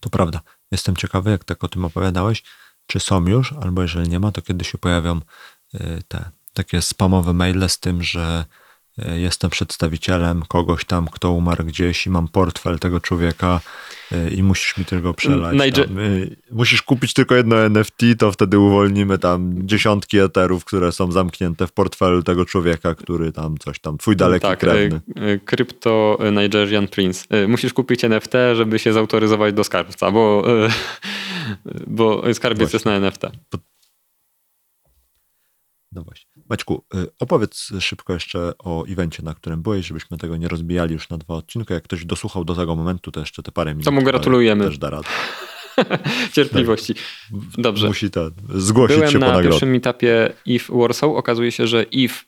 To 0.00 0.10
prawda. 0.10 0.40
Jestem 0.70 0.96
ciekawy, 0.96 1.30
jak 1.30 1.44
tak 1.44 1.64
o 1.64 1.68
tym 1.68 1.84
opowiadałeś, 1.84 2.42
czy 2.86 3.00
są 3.00 3.26
już, 3.26 3.52
albo 3.52 3.82
jeżeli 3.82 4.08
nie 4.08 4.20
ma, 4.20 4.32
to 4.32 4.42
kiedy 4.42 4.64
się 4.64 4.78
pojawią 4.78 5.20
y, 5.74 6.02
te 6.08 6.30
takie 6.54 6.82
spamowe 6.82 7.32
maile 7.32 7.68
z 7.68 7.78
tym, 7.78 8.02
że 8.02 8.44
E, 8.98 9.18
jestem 9.18 9.50
przedstawicielem 9.50 10.42
kogoś 10.48 10.84
tam, 10.84 11.08
kto 11.08 11.32
umarł 11.32 11.64
gdzieś 11.64 12.06
i 12.06 12.10
mam 12.10 12.28
portfel 12.28 12.78
tego 12.78 13.00
człowieka 13.00 13.60
i 14.36 14.42
musisz 14.42 14.76
mi 14.76 14.84
tylko 14.84 15.14
przelać. 15.14 15.56
Najdzie- 15.56 15.88
musisz 16.50 16.82
kupić 16.82 17.14
tylko 17.14 17.34
jedno 17.34 17.58
NFT, 17.58 18.00
to 18.18 18.32
wtedy 18.32 18.58
uwolnimy 18.58 19.18
tam 19.18 19.66
dziesiątki 19.66 20.18
eterów, 20.18 20.64
które 20.64 20.92
są 20.92 21.12
zamknięte 21.12 21.66
w 21.66 21.72
portfelu 21.72 22.22
tego 22.22 22.44
człowieka, 22.44 22.94
który 22.94 23.32
tam 23.32 23.58
coś 23.58 23.78
tam, 23.78 23.98
twój 23.98 24.16
daleki 24.16 24.42
tak, 24.42 24.58
krewny. 24.58 25.00
Krypto 25.44 26.18
Nigerian 26.32 26.88
Prince. 26.88 27.28
Musisz 27.48 27.72
kupić 27.72 28.04
NFT, 28.04 28.32
żeby 28.54 28.78
się 28.78 28.92
zautoryzować 28.92 29.54
do 29.54 29.64
skarbca, 29.64 30.10
bo, 30.10 30.44
bo 31.86 32.34
skarbiec 32.34 32.58
Właśnie. 32.58 32.76
jest 32.76 32.86
na 32.86 32.92
NFT. 32.92 33.22
No 35.92 36.02
właśnie. 36.02 36.25
Maćku, 36.48 36.84
y, 36.94 37.06
opowiedz 37.20 37.72
szybko 37.80 38.12
jeszcze 38.12 38.52
o 38.58 38.84
evencie, 38.88 39.22
na 39.22 39.34
którym 39.34 39.62
byłeś, 39.62 39.86
żebyśmy 39.86 40.18
tego 40.18 40.36
nie 40.36 40.48
rozbijali 40.48 40.92
już 40.92 41.08
na 41.08 41.18
dwa 41.18 41.34
odcinki. 41.34 41.72
Jak 41.72 41.82
ktoś 41.84 42.04
dosłuchał 42.04 42.44
do 42.44 42.54
tego 42.54 42.76
momentu, 42.76 43.12
to 43.12 43.20
jeszcze 43.20 43.42
te 43.42 43.52
parę 43.52 43.70
minut. 43.74 43.84
To 43.84 43.92
mu 43.92 44.02
gratulujemy. 44.02 44.64
Też 44.64 44.78
da 44.78 44.90
radę. 44.90 45.08
cierpliwości. 46.34 46.94
Dobrze. 47.58 47.88
Musi 47.88 48.10
to 48.10 48.30
zgłosić 48.54 48.96
Byłem 48.96 49.10
się 49.12 49.18
po 49.18 49.24
na 49.24 49.26
nagrodę. 49.26 49.48
pierwszym 49.48 49.74
etapie 49.74 50.32
IF 50.46 50.70
Warsaw. 50.72 51.10
Okazuje 51.10 51.52
się, 51.52 51.66
że 51.66 51.82
IF 51.82 52.24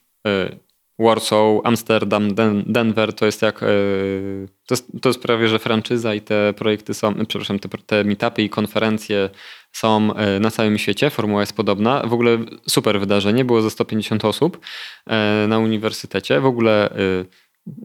Warsaw, 0.99 1.61
Amsterdam, 1.63 2.35
Den 2.35 2.63
Denver 2.67 3.13
to 3.13 3.25
jest 3.25 3.41
jak. 3.41 3.63
Y, 3.63 4.47
to, 4.67 4.73
jest, 4.73 4.87
to 5.01 5.09
jest 5.09 5.21
prawie, 5.21 5.47
że 5.47 5.59
franczyza 5.59 6.13
i 6.13 6.21
te 6.21 6.53
projekty 6.53 6.93
są, 6.93 7.25
przepraszam, 7.25 7.59
te, 7.59 7.69
te 7.85 8.03
meetupy 8.03 8.41
i 8.41 8.49
konferencje 8.49 9.29
są 9.71 10.11
y, 10.11 10.39
na 10.39 10.51
całym 10.51 10.77
świecie. 10.77 11.09
Formuła 11.09 11.41
jest 11.41 11.55
podobna. 11.55 12.03
W 12.07 12.13
ogóle 12.13 12.37
super 12.67 12.99
wydarzenie. 12.99 13.45
Było 13.45 13.61
ze 13.61 13.69
150 13.69 14.25
osób 14.25 14.57
y, 14.57 15.47
na 15.47 15.59
uniwersytecie. 15.59 16.39
W 16.39 16.45
ogóle. 16.45 16.89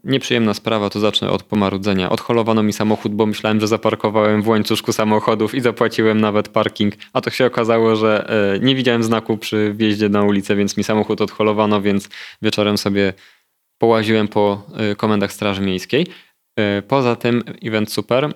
Nieprzyjemna 0.05 0.55
sprawa, 0.55 0.90
to 0.90 1.01
zacznę 1.01 1.31
od 1.31 1.43
pomarudzenia. 1.43 2.11
Odholowano 2.11 2.62
mi 2.62 2.73
samochód, 2.73 3.15
bo 3.15 3.27
myślałem, 3.27 3.61
że 3.61 3.69
zaparkowałem 3.69 4.43
w 4.43 4.48
łańcuszku 4.48 4.93
samochodów 4.93 5.55
i 5.55 5.61
zapłaciłem 5.61 6.20
nawet 6.20 6.48
parking, 6.48 6.94
a 7.12 7.20
to 7.20 7.31
się 7.31 7.47
okazało, 7.47 7.97
że 7.97 8.28
e, 8.55 8.59
nie 8.59 8.74
widziałem 8.74 9.02
znaku 9.02 9.36
przy 9.36 9.74
wjeździe 9.77 10.09
na 10.09 10.23
ulicę, 10.23 10.56
więc 10.56 10.77
mi 10.77 10.85
samochód 10.85 11.20
odholowano, 11.20 11.82
więc 11.82 12.09
wieczorem 12.43 12.78
sobie 12.78 13.12
połaziłem 13.78 14.28
po 14.28 14.62
e, 14.77 14.97
komendach 14.97 15.32
Straży 15.32 15.62
Miejskiej. 15.62 16.06
E, 16.59 16.82
Poza 16.82 17.16
tym 17.16 17.43
event 17.62 17.93
super. 17.93 18.32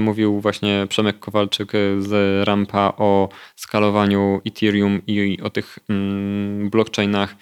Mówił 0.00 0.40
właśnie 0.40 0.86
Przemek 0.88 1.18
Kowalczyk 1.18 1.72
z 1.98 2.46
Rampa 2.46 2.92
o 2.96 3.28
skalowaniu 3.56 4.40
Ethereum 4.46 5.02
i 5.06 5.38
o 5.42 5.50
tych 5.50 5.78
mm, 5.88 6.70
blockchainach 6.70 7.36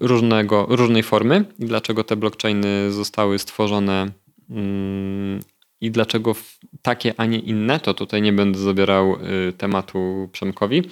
różnego, 0.00 0.66
różnej 0.70 1.02
formy 1.02 1.44
i 1.58 1.66
dlaczego 1.66 2.04
te 2.04 2.16
blockchainy 2.16 2.92
zostały 2.92 3.38
stworzone 3.38 4.06
mm, 4.50 5.40
i 5.80 5.90
dlaczego 5.90 6.34
takie, 6.82 7.14
a 7.16 7.26
nie 7.26 7.38
inne, 7.38 7.80
to 7.80 7.94
tutaj 7.94 8.22
nie 8.22 8.32
będę 8.32 8.58
zabierał 8.58 9.16
y, 9.48 9.52
tematu 9.52 10.28
Przemkowi. 10.32 10.82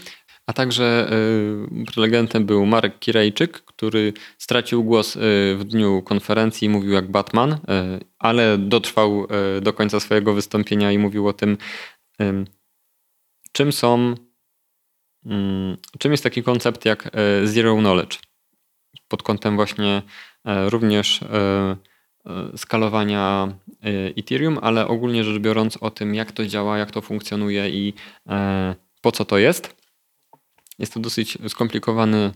A 0.46 0.52
także 0.52 1.12
y, 1.82 1.84
prelegentem 1.92 2.46
był 2.46 2.66
Marek 2.66 2.98
Kirejczyk, 2.98 3.52
który 3.52 4.12
stracił 4.38 4.84
głos 4.84 5.18
w 5.56 5.64
dniu 5.64 6.02
konferencji 6.02 6.66
i 6.66 6.68
mówił 6.68 6.92
jak 6.92 7.10
Batman, 7.10 7.58
ale 8.18 8.58
dotrwał 8.58 9.26
do 9.62 9.72
końca 9.72 10.00
swojego 10.00 10.34
wystąpienia 10.34 10.92
i 10.92 10.98
mówił 10.98 11.28
o 11.28 11.32
tym, 11.32 11.56
ym, 12.22 12.46
czym 13.52 13.72
są, 13.72 14.14
ym, 15.26 15.76
czym 15.98 16.12
jest 16.12 16.24
taki 16.24 16.42
koncept 16.42 16.84
jak 16.84 17.10
zero 17.44 17.76
knowledge. 17.76 18.18
Pod 19.08 19.22
kątem 19.22 19.56
właśnie 19.56 20.02
y, 20.48 20.70
również 20.70 21.22
y, 21.22 21.26
y, 22.54 22.58
skalowania 22.58 23.48
Ethereum, 24.16 24.58
ale 24.62 24.88
ogólnie 24.88 25.24
rzecz 25.24 25.38
biorąc 25.38 25.76
o 25.76 25.90
tym, 25.90 26.14
jak 26.14 26.32
to 26.32 26.46
działa, 26.46 26.78
jak 26.78 26.90
to 26.90 27.00
funkcjonuje 27.00 27.70
i 27.70 27.94
e, 28.28 28.74
po 29.00 29.12
co 29.12 29.24
to 29.24 29.38
jest. 29.38 29.76
Jest 30.78 30.94
to 30.94 31.00
dosyć 31.00 31.38
skomplikowany 31.48 32.32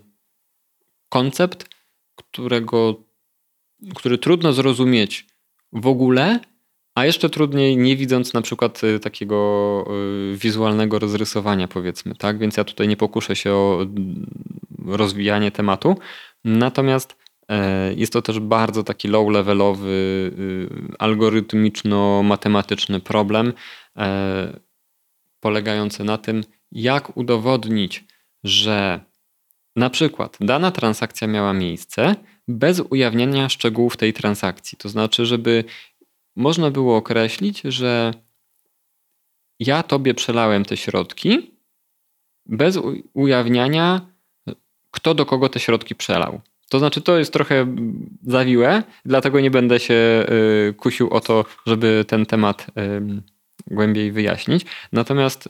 koncept, 1.09 1.69
którego, 2.17 3.05
który 3.95 4.19
trudno 4.19 4.53
zrozumieć 4.53 5.27
w 5.73 5.87
ogóle, 5.87 6.41
a 6.95 7.05
jeszcze 7.05 7.31
trudniej 7.31 7.77
nie 7.77 7.97
widząc 7.97 8.35
na 8.35 8.43
przykład 8.43 8.81
takiego 9.03 9.85
wizualnego 10.35 10.99
rozrysowania 10.99 11.69
powiedzmy, 11.69 12.15
tak? 12.15 12.39
Więc 12.39 12.57
ja 12.57 12.65
tutaj 12.65 12.89
nie 12.89 12.97
pokuszę 12.97 13.37
się 13.37 13.53
o 13.53 13.87
rozwijanie 14.87 15.51
tematu. 15.51 15.97
Natomiast 16.45 17.17
e, 17.49 17.95
jest 17.95 18.13
to 18.13 18.23
też 18.23 18.41
bardzo 18.41 18.83
taki 18.83 19.09
low-levelowy, 19.09 19.89
y, 19.89 20.69
algorytmiczno-matematyczny 20.99 23.01
problem, 23.01 23.53
e, 23.97 24.61
polegający 25.41 26.05
na 26.05 26.19
tym, 26.19 26.45
jak 26.73 27.17
udowodnić, 27.17 28.05
że 28.45 29.01
na 29.77 29.91
przykład 29.91 30.37
dana 30.41 30.71
transakcja 30.71 31.29
miała 31.29 31.53
miejsce 31.53 32.15
bez 32.49 32.83
ujawniania 32.91 33.49
szczegółów 33.49 33.97
tej 33.97 34.13
transakcji. 34.13 34.79
To 34.79 34.89
znaczy, 34.89 35.27
żeby 35.27 35.65
można 36.37 36.71
było 36.71 36.97
określić, 36.97 37.61
że 37.61 38.15
ja 39.59 39.83
tobie 39.83 40.15
przelałem 40.15 40.65
te 40.65 40.77
środki 40.77 41.61
bez 42.47 42.79
ujawniania, 43.15 44.10
kto 44.91 45.15
do 45.15 45.27
kogo 45.27 45.49
te 45.49 45.61
środki 45.61 45.95
przelał. 45.95 46.41
To 46.69 46.79
znaczy, 46.79 47.01
to 47.01 47.19
jest 47.19 47.33
trochę 47.33 47.77
zawiłe, 48.23 48.83
dlatego 49.05 49.41
nie 49.41 49.51
będę 49.51 49.81
się 49.81 49.95
y, 50.69 50.75
kusił 50.75 51.11
o 51.11 51.21
to, 51.21 51.45
żeby 51.67 52.05
ten 52.09 52.27
temat 52.27 52.67
głębiej 53.67 54.13
wyjaśnić. 54.13 54.67
Natomiast 54.93 55.49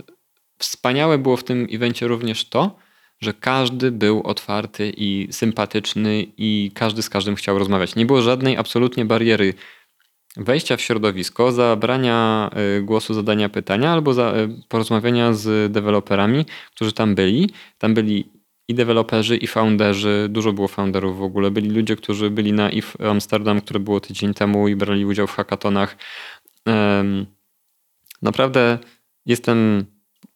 wspaniałe 0.59 1.19
było 1.19 1.37
w 1.37 1.45
tym 1.45 1.67
evencie 1.73 2.09
również 2.09 2.49
to, 2.49 2.77
że 3.21 3.33
każdy 3.35 3.93
był 3.93 4.23
otwarty 4.23 4.93
i 4.97 5.29
sympatyczny 5.31 6.27
i 6.37 6.71
każdy 6.75 7.03
z 7.03 7.11
każdym 7.11 7.37
chciał 7.37 7.59
rozmawiać. 7.59 7.97
Nie 7.97 8.07
było 8.07 8.23
żadnej 8.23 8.57
absolutnie 8.57 9.05
bariery 9.05 9.55
wejścia 10.37 10.77
w 10.77 10.81
środowisko, 10.81 11.53
zabrania 11.53 12.51
y, 12.79 12.83
głosu, 12.83 13.15
zadania 13.15 13.49
pytania 13.49 13.93
albo 13.93 14.13
y, 14.13 14.49
porozmawiania 14.69 15.33
z 15.33 15.73
deweloperami, 15.73 16.45
którzy 16.75 16.93
tam 16.93 17.15
byli. 17.15 17.51
Tam 17.79 17.95
byli 17.95 18.40
i 18.71 18.75
deweloperzy, 18.75 19.37
i 19.37 19.47
founderzy. 19.47 20.27
Dużo 20.31 20.53
było 20.53 20.69
founderów 20.69 21.19
w 21.19 21.23
ogóle. 21.23 21.51
Byli 21.51 21.71
ludzie, 21.71 21.97
którzy 21.97 22.31
byli 22.31 22.53
na 22.53 22.71
IF 22.71 22.97
Amsterdam, 23.01 23.61
które 23.61 23.81
było 23.81 24.01
tydzień 24.01 24.35
temu 24.35 24.69
i 24.69 24.77
brali 24.77 25.05
udział 25.05 25.27
w 25.27 25.33
hackatonach. 25.33 25.97
Naprawdę 28.23 28.79
jestem 29.27 29.85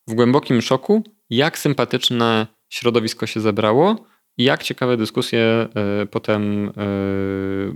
w 0.07 0.15
głębokim 0.15 0.63
szoku, 0.63 1.03
jak 1.31 1.59
sympatyczne 1.59 2.47
środowisko 2.69 3.27
się 3.27 3.41
zebrało 3.41 3.97
i 4.37 4.45
jak 4.45 4.63
ciekawe 4.63 4.97
dyskusje 4.97 5.41
e, 5.41 6.07
potem 6.07 6.69
e, 6.69 6.73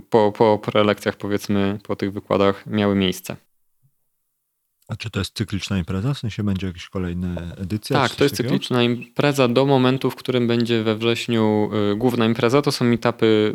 po, 0.09 0.31
po 0.31 0.59
prelekcjach, 0.59 1.17
powiedzmy, 1.17 1.79
po 1.83 1.95
tych 1.95 2.13
wykładach 2.13 2.65
miały 2.67 2.95
miejsce. 2.95 3.35
A 4.89 4.95
czy 4.95 5.09
to 5.09 5.19
jest 5.19 5.35
cykliczna 5.37 5.77
impreza? 5.77 6.13
W 6.13 6.17
sensie 6.17 6.43
będzie 6.43 6.67
jakieś 6.67 6.89
kolejne 6.89 7.55
edycje? 7.57 7.93
Tak, 7.93 8.15
to 8.15 8.23
jest 8.23 8.37
takiego? 8.37 8.49
cykliczna 8.49 8.83
impreza 8.83 9.47
do 9.47 9.65
momentu, 9.65 10.11
w 10.11 10.15
którym 10.15 10.47
będzie 10.47 10.83
we 10.83 10.95
wrześniu 10.95 11.69
y, 11.91 11.95
główna 11.95 12.25
impreza. 12.25 12.61
To 12.61 12.71
są 12.71 12.85
meetupy 12.85 13.53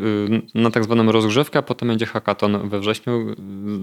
y, 0.54 0.58
na 0.58 0.70
tak 0.70 0.84
zwaną 0.84 1.12
rozgrzewkę, 1.12 1.58
a 1.58 1.62
potem 1.62 1.88
będzie 1.88 2.06
hackathon 2.06 2.68
we 2.68 2.80
wrześniu. 2.80 3.34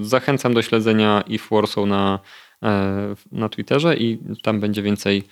Zachęcam 0.02 0.54
do 0.54 0.62
śledzenia 0.62 1.24
if 1.28 1.56
Warsaw 1.56 1.86
na, 1.86 2.20
e, 2.64 3.16
na 3.32 3.50
Twitterze 3.50 3.98
i 3.98 4.20
tam 4.44 4.60
będzie 4.60 4.82
więcej 4.82 5.24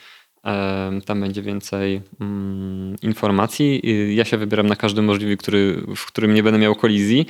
e, 0.46 1.00
tam 1.06 1.22
będzie 1.22 1.42
więcej 1.42 2.02
mm, 2.22 2.96
informacji. 3.02 3.82
Y, 3.86 4.14
Ja 4.14 4.26
się 4.26 4.38
wybieram 4.38 4.68
na 4.68 4.76
każdy 4.76 5.02
możliwy, 5.02 5.38
który, 5.38 5.82
w 5.96 6.06
którym 6.06 6.34
nie 6.34 6.44
będę 6.44 6.60
miał 6.60 6.76
kolizji, 6.76 7.26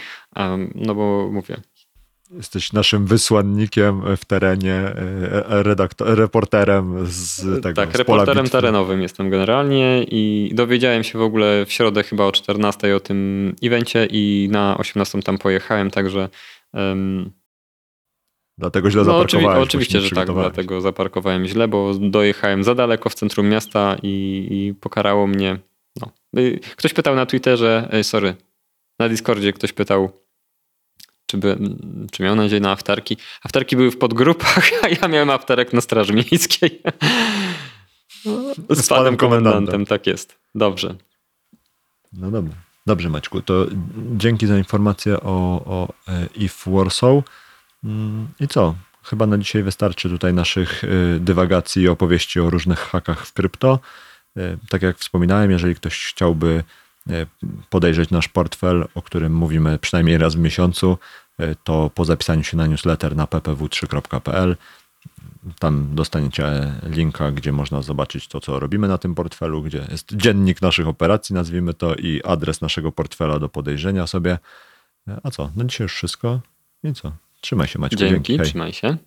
no 0.75 0.95
bo 0.95 1.29
mówię, 1.31 1.57
Jesteś 2.29 2.73
naszym 2.73 3.05
wysłannikiem 3.05 4.17
w 4.17 4.25
terenie, 4.25 4.73
e, 4.73 5.63
redaktor, 5.63 6.17
reporterem 6.17 7.05
z 7.07 7.41
tego 7.61 7.73
tak, 7.73 7.93
z 7.93 7.95
reporterem 7.95 8.49
terenowym 8.49 9.01
jestem 9.01 9.29
generalnie 9.29 10.03
i 10.03 10.51
dowiedziałem 10.53 11.03
się 11.03 11.19
w 11.19 11.21
ogóle 11.21 11.65
w 11.65 11.71
środę 11.71 12.03
chyba 12.03 12.25
o 12.25 12.31
14 12.31 12.95
o 12.95 12.99
tym 12.99 13.55
evencie 13.63 14.07
i 14.11 14.49
na 14.51 14.77
18 14.77 15.21
tam 15.21 15.37
pojechałem, 15.37 15.91
także 15.91 16.29
um, 16.73 17.31
Dlatego 18.59 18.91
źle 18.91 19.03
no, 19.03 19.27
się 19.27 19.49
oczywiście, 19.49 20.01
że 20.01 20.15
tak, 20.15 20.33
dlatego 20.33 20.81
zaparkowałem 20.81 21.45
źle, 21.45 21.67
bo 21.67 21.93
dojechałem 21.93 22.63
za 22.63 22.75
daleko 22.75 23.09
w 23.09 23.15
centrum 23.15 23.49
miasta 23.49 23.95
i, 24.03 24.47
i 24.51 24.73
pokarało 24.73 25.27
mnie. 25.27 25.59
No. 26.01 26.11
Y, 26.37 26.59
Ktoś 26.75 26.93
pytał 26.93 27.15
na 27.15 27.25
Twitterze, 27.25 27.89
y, 27.93 28.03
sorry, 28.03 28.35
na 28.99 29.09
Discordzie 29.09 29.53
ktoś 29.53 29.73
pytał, 29.73 30.11
czy, 31.29 31.37
by, 31.37 31.57
czy 32.11 32.23
miał 32.23 32.35
nadzieję 32.35 32.59
na 32.59 32.71
aftarki. 32.71 33.17
Aftarki 33.43 33.75
były 33.75 33.91
w 33.91 33.97
podgrupach, 33.97 34.69
a 34.83 34.87
ja 34.87 35.07
miałem 35.07 35.29
afterek 35.29 35.73
na 35.73 35.81
Straży 35.81 36.13
Miejskiej. 36.13 36.81
Z, 38.69 38.85
Z 38.85 38.87
panem 38.87 39.17
komendantem. 39.17 39.17
komendantem, 39.53 39.85
tak 39.85 40.07
jest. 40.07 40.39
Dobrze. 40.55 40.95
No 42.13 42.31
dobra. 42.31 42.53
Dobrze 42.85 43.09
Maćku, 43.09 43.41
to 43.41 43.65
dzięki 44.17 44.47
za 44.47 44.57
informację 44.57 45.19
o, 45.19 45.61
o 45.65 45.93
e, 46.07 46.27
IF 46.35 46.63
Warsaw. 46.67 47.23
Mm, 47.83 48.27
I 48.39 48.47
co? 48.47 48.75
Chyba 49.03 49.25
na 49.27 49.37
dzisiaj 49.37 49.63
wystarczy 49.63 50.09
tutaj 50.09 50.33
naszych 50.33 50.83
e, 50.83 50.87
dywagacji 51.19 51.81
i 51.83 51.87
opowieści 51.87 52.39
o 52.39 52.49
różnych 52.49 52.79
hakach 52.79 53.25
w 53.25 53.33
krypto. 53.33 53.79
E, 54.37 54.57
Tak 54.69 54.81
jak 54.81 54.97
wspominałem, 54.97 55.51
jeżeli 55.51 55.75
ktoś 55.75 56.05
chciałby 56.05 56.63
podejrzeć 57.69 58.09
nasz 58.09 58.27
portfel, 58.27 58.87
o 58.95 59.01
którym 59.01 59.33
mówimy 59.33 59.79
przynajmniej 59.79 60.17
raz 60.17 60.35
w 60.35 60.39
miesiącu, 60.39 60.97
e, 61.39 61.55
to 61.55 61.91
po 61.95 62.05
zapisaniu 62.05 62.43
się 62.43 62.57
na 62.57 62.67
newsletter 62.67 63.15
na 63.15 63.25
ppw3.pl 63.25 64.55
tam 65.59 65.95
dostaniecie 65.95 66.73
linka, 66.83 67.31
gdzie 67.31 67.51
można 67.51 67.81
zobaczyć 67.81 68.27
to, 68.27 68.39
co 68.39 68.59
robimy 68.59 68.87
na 68.87 68.97
tym 68.97 69.15
portfelu, 69.15 69.61
gdzie 69.61 69.87
jest 69.91 70.15
dziennik 70.15 70.61
naszych 70.61 70.87
operacji, 70.87 71.35
nazwijmy 71.35 71.73
to, 71.73 71.95
i 71.95 72.21
adres 72.23 72.61
naszego 72.61 72.91
portfela 72.91 73.39
do 73.39 73.49
podejrzenia 73.49 74.07
sobie. 74.07 74.37
A 75.23 75.31
co? 75.31 75.51
Na 75.55 75.65
dzisiaj 75.65 75.85
już 75.85 75.93
wszystko. 75.93 76.41
I 76.83 76.93
co? 76.93 77.11
Trzymaj 77.41 77.67
się, 77.67 77.79
Maćku. 77.79 77.97
Dzięki, 77.97 78.37
Hej. 78.37 78.47
trzymaj 78.47 78.73
się. 78.73 78.97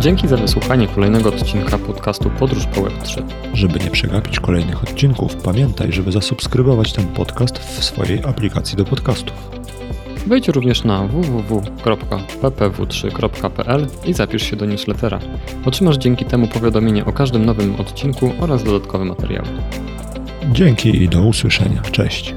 Dzięki 0.00 0.28
za 0.28 0.36
wysłuchanie 0.36 0.88
kolejnego 0.88 1.28
odcinka 1.28 1.78
podcastu 1.78 2.30
Podróż 2.30 2.66
po 2.66 2.80
Web3. 2.80 3.22
Żeby 3.54 3.78
nie 3.78 3.90
przegapić 3.90 4.40
kolejnych 4.40 4.82
odcinków, 4.82 5.36
pamiętaj, 5.36 5.92
żeby 5.92 6.12
zasubskrybować 6.12 6.92
ten 6.92 7.06
podcast 7.06 7.58
w 7.58 7.84
swojej 7.84 8.24
aplikacji 8.24 8.76
do 8.76 8.84
podcastów. 8.84 9.50
Wejdź 10.26 10.48
również 10.48 10.84
na 10.84 11.06
www.ppw3.pl 11.06 13.86
i 14.06 14.12
zapisz 14.12 14.42
się 14.42 14.56
do 14.56 14.66
newslettera. 14.66 15.18
Otrzymasz 15.64 15.96
dzięki 15.96 16.24
temu 16.24 16.46
powiadomienie 16.46 17.04
o 17.04 17.12
każdym 17.12 17.44
nowym 17.44 17.80
odcinku 17.80 18.32
oraz 18.40 18.64
dodatkowe 18.64 19.04
materiały. 19.04 19.48
Dzięki 20.52 21.02
i 21.02 21.08
do 21.08 21.22
usłyszenia. 21.22 21.82
Cześć. 21.82 22.34